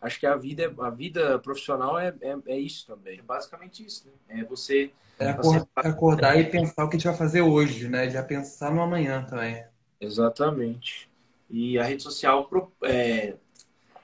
acho 0.00 0.18
que 0.18 0.26
a 0.26 0.36
vida, 0.36 0.74
a 0.78 0.90
vida 0.90 1.38
profissional 1.38 1.98
é, 1.98 2.14
é, 2.20 2.36
é 2.46 2.58
isso 2.58 2.86
também. 2.86 3.18
É 3.18 3.22
basicamente 3.22 3.84
isso, 3.84 4.06
né? 4.06 4.40
É 4.40 4.44
você... 4.44 4.90
É 5.18 5.30
acordar, 5.30 5.66
você... 5.82 5.88
acordar 5.88 6.38
e 6.38 6.44
pensar 6.44 6.84
o 6.84 6.88
que 6.88 6.96
a 6.96 6.98
gente 6.98 7.08
vai 7.08 7.16
fazer 7.16 7.40
hoje, 7.40 7.88
né? 7.88 8.10
Já 8.10 8.22
pensar 8.22 8.72
no 8.72 8.82
amanhã 8.82 9.24
também. 9.24 9.64
Exatamente. 10.00 11.08
E 11.48 11.78
a 11.78 11.84
rede 11.84 12.02
social 12.02 12.50
é, 12.82 13.36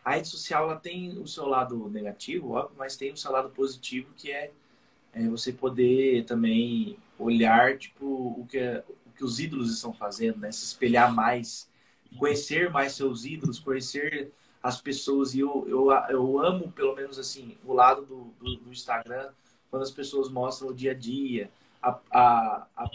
a 0.04 0.12
rede 0.12 0.28
social 0.28 0.64
ela 0.64 0.76
tem 0.76 1.18
o 1.18 1.26
seu 1.26 1.46
lado 1.46 1.88
negativo, 1.88 2.52
óbvio, 2.52 2.76
mas 2.76 2.96
tem 2.96 3.12
o 3.12 3.16
seu 3.16 3.30
lado 3.30 3.50
positivo, 3.50 4.12
que 4.16 4.32
é, 4.32 4.50
é 5.12 5.28
você 5.28 5.52
poder 5.52 6.24
também 6.24 6.98
olhar 7.18 7.78
tipo, 7.78 8.04
o, 8.04 8.46
que, 8.48 8.58
o 9.06 9.10
que 9.16 9.24
os 9.24 9.38
ídolos 9.38 9.72
estão 9.72 9.92
fazendo, 9.92 10.38
né? 10.38 10.50
se 10.50 10.64
espelhar 10.64 11.14
mais, 11.14 11.68
conhecer 12.18 12.68
mais 12.70 12.94
seus 12.94 13.24
ídolos, 13.24 13.60
conhecer 13.60 14.32
as 14.60 14.80
pessoas. 14.80 15.34
E 15.34 15.40
eu, 15.40 15.66
eu, 15.68 15.92
eu 16.10 16.38
amo, 16.40 16.72
pelo 16.72 16.96
menos 16.96 17.16
assim, 17.16 17.56
o 17.64 17.72
lado 17.72 18.02
do, 18.04 18.34
do, 18.40 18.56
do 18.56 18.72
Instagram, 18.72 19.30
quando 19.70 19.82
as 19.82 19.90
pessoas 19.92 20.28
mostram 20.28 20.70
o 20.70 20.74
dia 20.74 20.90
a 20.90 20.94
dia, 20.94 21.48
a, 21.80 21.98
a, 22.10 22.66
a, 22.76 22.90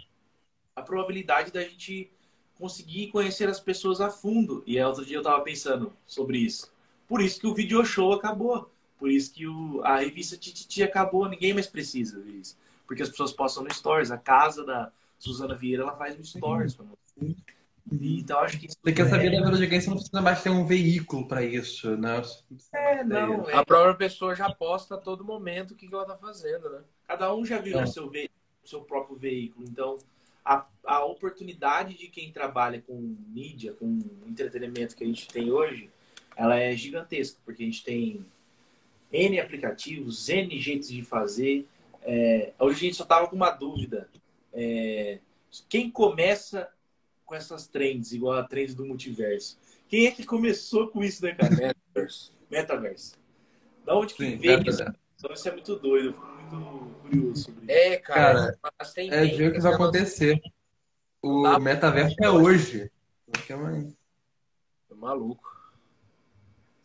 a 0.76 0.82
probabilidade 0.82 1.52
da 1.52 1.64
gente 1.64 2.12
conseguir 2.56 3.08
conhecer 3.12 3.48
as 3.48 3.62
pessoas 3.62 4.02
a 4.02 4.10
fundo. 4.10 4.62
E 4.68 4.78
outro 4.82 5.06
dia 5.06 5.16
eu 5.16 5.22
estava 5.22 5.42
pensando 5.42 5.94
sobre 6.06 6.40
isso 6.40 6.76
por 7.08 7.22
isso 7.22 7.40
que 7.40 7.48
o 7.48 7.54
video 7.54 7.84
show 7.86 8.14
acabou. 8.14 8.70
Por 9.00 9.10
isso 9.10 9.34
que 9.34 9.48
o, 9.48 9.82
a 9.84 9.98
revista 9.98 10.36
Tititi 10.36 10.84
acabou. 10.84 11.30
Ninguém 11.30 11.54
mais 11.54 11.68
precisa 11.68 12.20
ver 12.20 12.32
isso. 12.32 12.58
Porque 12.86 13.04
as 13.04 13.10
pessoas 13.10 13.32
postam 13.32 13.64
no 13.64 13.74
Stories. 13.74 14.12
A 14.12 14.18
casa 14.18 14.66
da 14.66 14.92
Suzana 15.18 15.56
Vieira, 15.56 15.84
ela 15.84 15.96
faz 15.96 16.18
no 16.18 16.24
Stories. 16.24 16.78
Uhum. 17.20 17.36
então, 17.92 18.40
acho 18.40 18.60
que 18.60 18.68
isso 18.68 18.78
Você 18.84 18.94
quer 18.94 19.10
saber 19.10 19.32
da 19.32 19.50
você 19.50 19.90
não 19.90 19.96
precisa 19.98 20.22
mais 20.22 20.42
ter 20.42 20.50
um 20.50 20.66
veículo 20.66 21.28
para 21.28 21.44
isso, 21.44 21.96
né? 21.96 22.22
É, 22.74 23.04
não. 23.04 23.50
É. 23.50 23.56
A 23.56 23.66
própria 23.66 23.96
pessoa 23.96 24.36
já 24.36 24.52
posta 24.54 24.96
a 24.96 24.98
todo 24.98 25.24
momento 25.24 25.72
o 25.72 25.76
que, 25.76 25.88
que 25.88 25.94
ela 25.94 26.06
tá 26.06 26.18
fazendo, 26.18 26.70
né? 26.70 26.82
Cada 27.08 27.34
um 27.34 27.46
já 27.46 27.60
viu 27.60 27.80
é. 27.80 27.84
o 27.84 27.88
seu, 27.88 28.12
seu 28.64 28.82
próprio 28.82 29.16
veículo. 29.16 29.66
Então, 29.68 29.98
a, 30.44 30.66
a 30.86 31.06
oportunidade 31.06 31.98
de 31.98 32.08
quem 32.08 32.32
trabalha 32.32 32.82
com 32.82 33.16
mídia, 33.28 33.74
com 33.74 34.00
entretenimento 34.26 34.96
que 34.96 35.04
a 35.04 35.08
gente 35.08 35.28
tem 35.28 35.52
hoje, 35.52 35.90
ela 36.38 36.56
é 36.56 36.76
gigantesca, 36.76 37.40
porque 37.44 37.64
a 37.64 37.66
gente 37.66 37.84
tem 37.84 38.24
N 39.12 39.40
aplicativos, 39.40 40.30
N 40.30 40.60
jeitos 40.60 40.90
de 40.90 41.04
fazer. 41.04 41.68
É, 42.04 42.54
hoje 42.60 42.78
a 42.78 42.82
gente 42.82 42.96
só 42.96 43.06
tava 43.06 43.28
com 43.28 43.36
uma 43.36 43.50
dúvida. 43.50 44.08
É, 44.54 45.20
quem 45.68 45.90
começa 45.90 46.70
com 47.26 47.34
essas 47.34 47.68
trends, 47.68 48.14
igual 48.14 48.38
a 48.38 48.44
trend 48.44 48.76
do 48.76 48.86
multiverso? 48.86 49.58
Quem 49.90 50.06
é 50.06 50.12
que 50.12 50.24
começou 50.24 50.88
com 50.90 51.04
isso, 51.04 51.26
né, 51.26 51.34
cara? 51.34 51.54
Metaverse. 51.56 52.32
Metaverse. 52.50 53.16
Da 53.84 53.98
onde 53.98 54.14
que 54.14 54.24
Sim, 54.24 54.38
veio 54.38 54.62
isso? 54.68 54.84
Então 55.18 55.34
isso 55.34 55.50
é 55.50 55.52
muito 55.52 55.76
doido, 55.78 56.10
eu 56.10 56.14
fico 56.14 56.28
muito 56.28 56.96
curioso 57.02 57.44
sobre 57.46 57.66
isso. 57.66 57.72
É, 57.72 57.98
cara, 57.98 58.58
cara 58.62 58.92
é 58.98 59.26
ver 59.26 59.50
o 59.50 59.54
que 59.54 59.60
vai 59.60 59.74
acontecer. 59.74 60.40
O 61.24 61.60
metaverso 61.60 62.16
é 62.22 62.30
hoje. 62.30 62.92
É 64.90 64.94
maluco. 64.94 65.57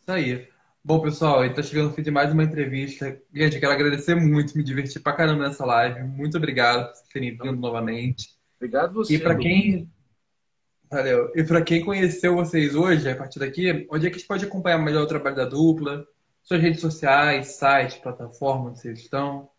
Isso 0.03 0.11
aí. 0.11 0.47
Bom, 0.83 0.99
pessoal, 0.99 1.39
a 1.39 1.47
gente 1.47 1.55
tá 1.55 1.63
chegando 1.63 1.87
no 1.87 1.93
fim 1.95 2.01
de 2.01 2.11
mais 2.11 2.33
uma 2.33 2.43
entrevista. 2.43 3.17
Gente, 3.33 3.55
eu 3.55 3.61
quero 3.61 3.71
agradecer 3.71 4.15
muito, 4.15 4.57
me 4.57 4.63
diverti 4.63 4.99
pra 4.99 5.13
caramba 5.13 5.47
nessa 5.47 5.65
live. 5.65 6.03
Muito 6.03 6.35
obrigado 6.35 6.91
por 6.91 7.07
terem 7.13 7.31
vindo 7.31 7.55
novamente. 7.55 8.35
Obrigado 8.57 8.93
você. 8.93 9.15
E 9.15 9.19
para 9.19 9.37
quem 9.37 9.89
Valeu. 10.91 11.31
E 11.33 11.43
para 11.43 11.61
quem 11.61 11.85
conheceu 11.85 12.35
vocês 12.35 12.75
hoje, 12.75 13.09
a 13.09 13.15
partir 13.15 13.39
daqui, 13.39 13.87
onde 13.89 14.05
é 14.05 14.09
que 14.09 14.17
a 14.17 14.19
gente 14.19 14.27
pode 14.27 14.45
acompanhar 14.45 14.77
melhor 14.77 15.03
o 15.03 15.07
trabalho 15.07 15.37
da 15.37 15.45
dupla? 15.45 16.05
Suas 16.43 16.61
redes 16.61 16.81
sociais, 16.81 17.55
site, 17.55 18.01
plataforma 18.01 18.69
onde 18.69 18.79
vocês 18.79 18.99
estão? 18.99 19.49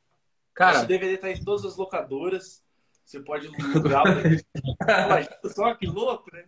Cara, 0.53 0.83
o 0.83 0.87
DVD 0.87 1.17
tá 1.17 1.31
em 1.31 1.43
todas 1.43 1.65
as 1.65 1.77
locadoras. 1.77 2.63
Você 3.03 3.19
pode 3.19 3.49
alugar. 3.75 4.05
Só 5.47 5.75
que 5.75 5.87
louco, 5.87 6.31
né? 6.35 6.45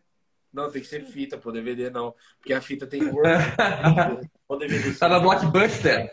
Não, 0.52 0.70
tem 0.70 0.80
que 0.80 0.88
ser 0.88 1.04
fita, 1.04 1.36
pô, 1.36 1.52
DVD 1.52 1.90
não. 1.90 2.14
Porque 2.38 2.52
a 2.52 2.60
fita 2.60 2.86
tem 2.86 3.10
cor. 3.10 3.24
o 4.48 4.56
DVD 4.56 4.94
tá 4.94 5.08
na 5.08 5.18
Blockbuster. 5.18 6.10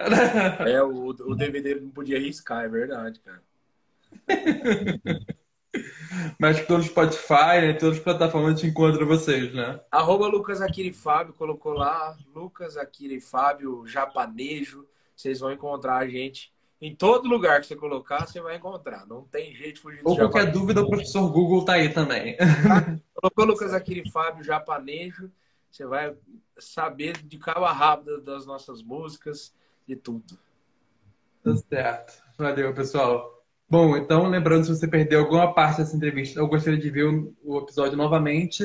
É, 0.67 0.81
o, 0.83 1.07
o 1.07 1.35
DVD 1.35 1.75
não 1.75 1.89
podia 1.89 2.19
riscar, 2.19 2.65
é 2.65 2.69
verdade, 2.69 3.19
cara. 3.21 3.41
Mas 6.39 6.59
que 6.59 6.71
no 6.71 6.83
Spotify, 6.83 7.61
né, 7.61 7.73
todas 7.73 7.97
as 7.97 8.03
plataformas 8.03 8.53
a 8.53 8.55
gente 8.55 8.69
encontra 8.69 9.05
vocês, 9.05 9.53
né? 9.53 9.79
Arroba 9.89 10.27
Lucas 10.27 10.61
Akiri 10.61 10.93
Fábio, 10.93 11.33
colocou 11.33 11.73
lá. 11.73 12.15
Lucas 12.33 12.77
Akiri 12.77 13.19
Fábio, 13.19 13.85
japanejo. 13.87 14.87
Vocês 15.15 15.39
vão 15.39 15.51
encontrar 15.51 15.97
a 15.97 16.07
gente 16.07 16.53
em 16.83 16.93
todo 16.93 17.29
lugar 17.29 17.61
que 17.61 17.67
você 17.67 17.77
colocar, 17.77 18.27
você 18.27 18.41
vai 18.41 18.57
encontrar. 18.57 19.07
Não 19.07 19.23
tem 19.23 19.55
jeito 19.55 19.75
de 19.75 19.81
fugir 19.81 20.01
Ou 20.03 20.17
qualquer 20.17 20.51
dúvida, 20.51 20.81
o 20.81 20.89
professor 20.89 21.31
Google 21.31 21.63
tá 21.63 21.73
aí 21.73 21.87
também. 21.87 22.35
Tá? 22.35 22.45
Colocou 23.15 23.45
Lucas 23.45 23.73
Aquile 23.73 24.11
Fábio 24.11 24.43
Japanejo, 24.43 25.31
você 25.71 25.85
vai 25.85 26.13
saber 26.57 27.23
de 27.23 27.37
cabo 27.37 27.63
a 27.63 27.71
rabo 27.71 28.19
das 28.19 28.45
nossas 28.45 28.83
músicas, 28.83 29.55
de 29.87 29.95
tudo. 29.95 30.37
Tá 31.41 31.55
certo. 31.55 32.21
Valeu, 32.37 32.73
pessoal. 32.73 33.41
Bom, 33.69 33.95
então, 33.95 34.27
lembrando, 34.27 34.65
se 34.65 34.75
você 34.75 34.87
perdeu 34.87 35.21
alguma 35.21 35.53
parte 35.53 35.77
dessa 35.77 35.95
entrevista 35.95 36.41
ou 36.41 36.49
gostaria 36.49 36.77
de 36.77 36.89
ver 36.89 37.05
o 37.43 37.59
episódio 37.59 37.97
novamente, 37.97 38.61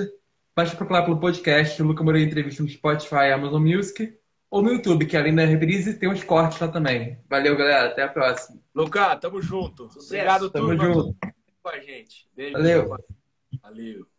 basta 0.56 0.76
procurar 0.76 1.04
pelo 1.04 1.20
podcast 1.20 1.80
Luca 1.80 2.02
Moreira 2.02 2.28
Entrevista 2.28 2.64
no 2.64 2.68
Spotify 2.68 3.30
Amazon 3.32 3.62
Music 3.62 4.18
ou 4.50 4.62
no 4.62 4.72
YouTube, 4.72 5.06
que 5.06 5.16
além 5.16 5.34
da 5.34 5.44
reprise 5.44 5.98
tem 5.98 6.08
uns 6.08 6.24
cortes 6.24 6.58
lá 6.60 6.68
também. 6.68 7.18
Valeu, 7.28 7.56
galera. 7.56 7.88
Até 7.88 8.02
a 8.02 8.08
próxima. 8.08 8.60
Lucas, 8.74 9.18
tamo 9.20 9.42
junto. 9.42 9.88
Obrigado 9.96 10.50
tamo 10.50 10.76
junto. 10.76 11.16
com 11.62 11.68
a 11.68 11.78
gente. 11.78 12.28
Beijo. 12.34 12.52
Valeu. 12.52 12.96
Valeu. 13.62 14.17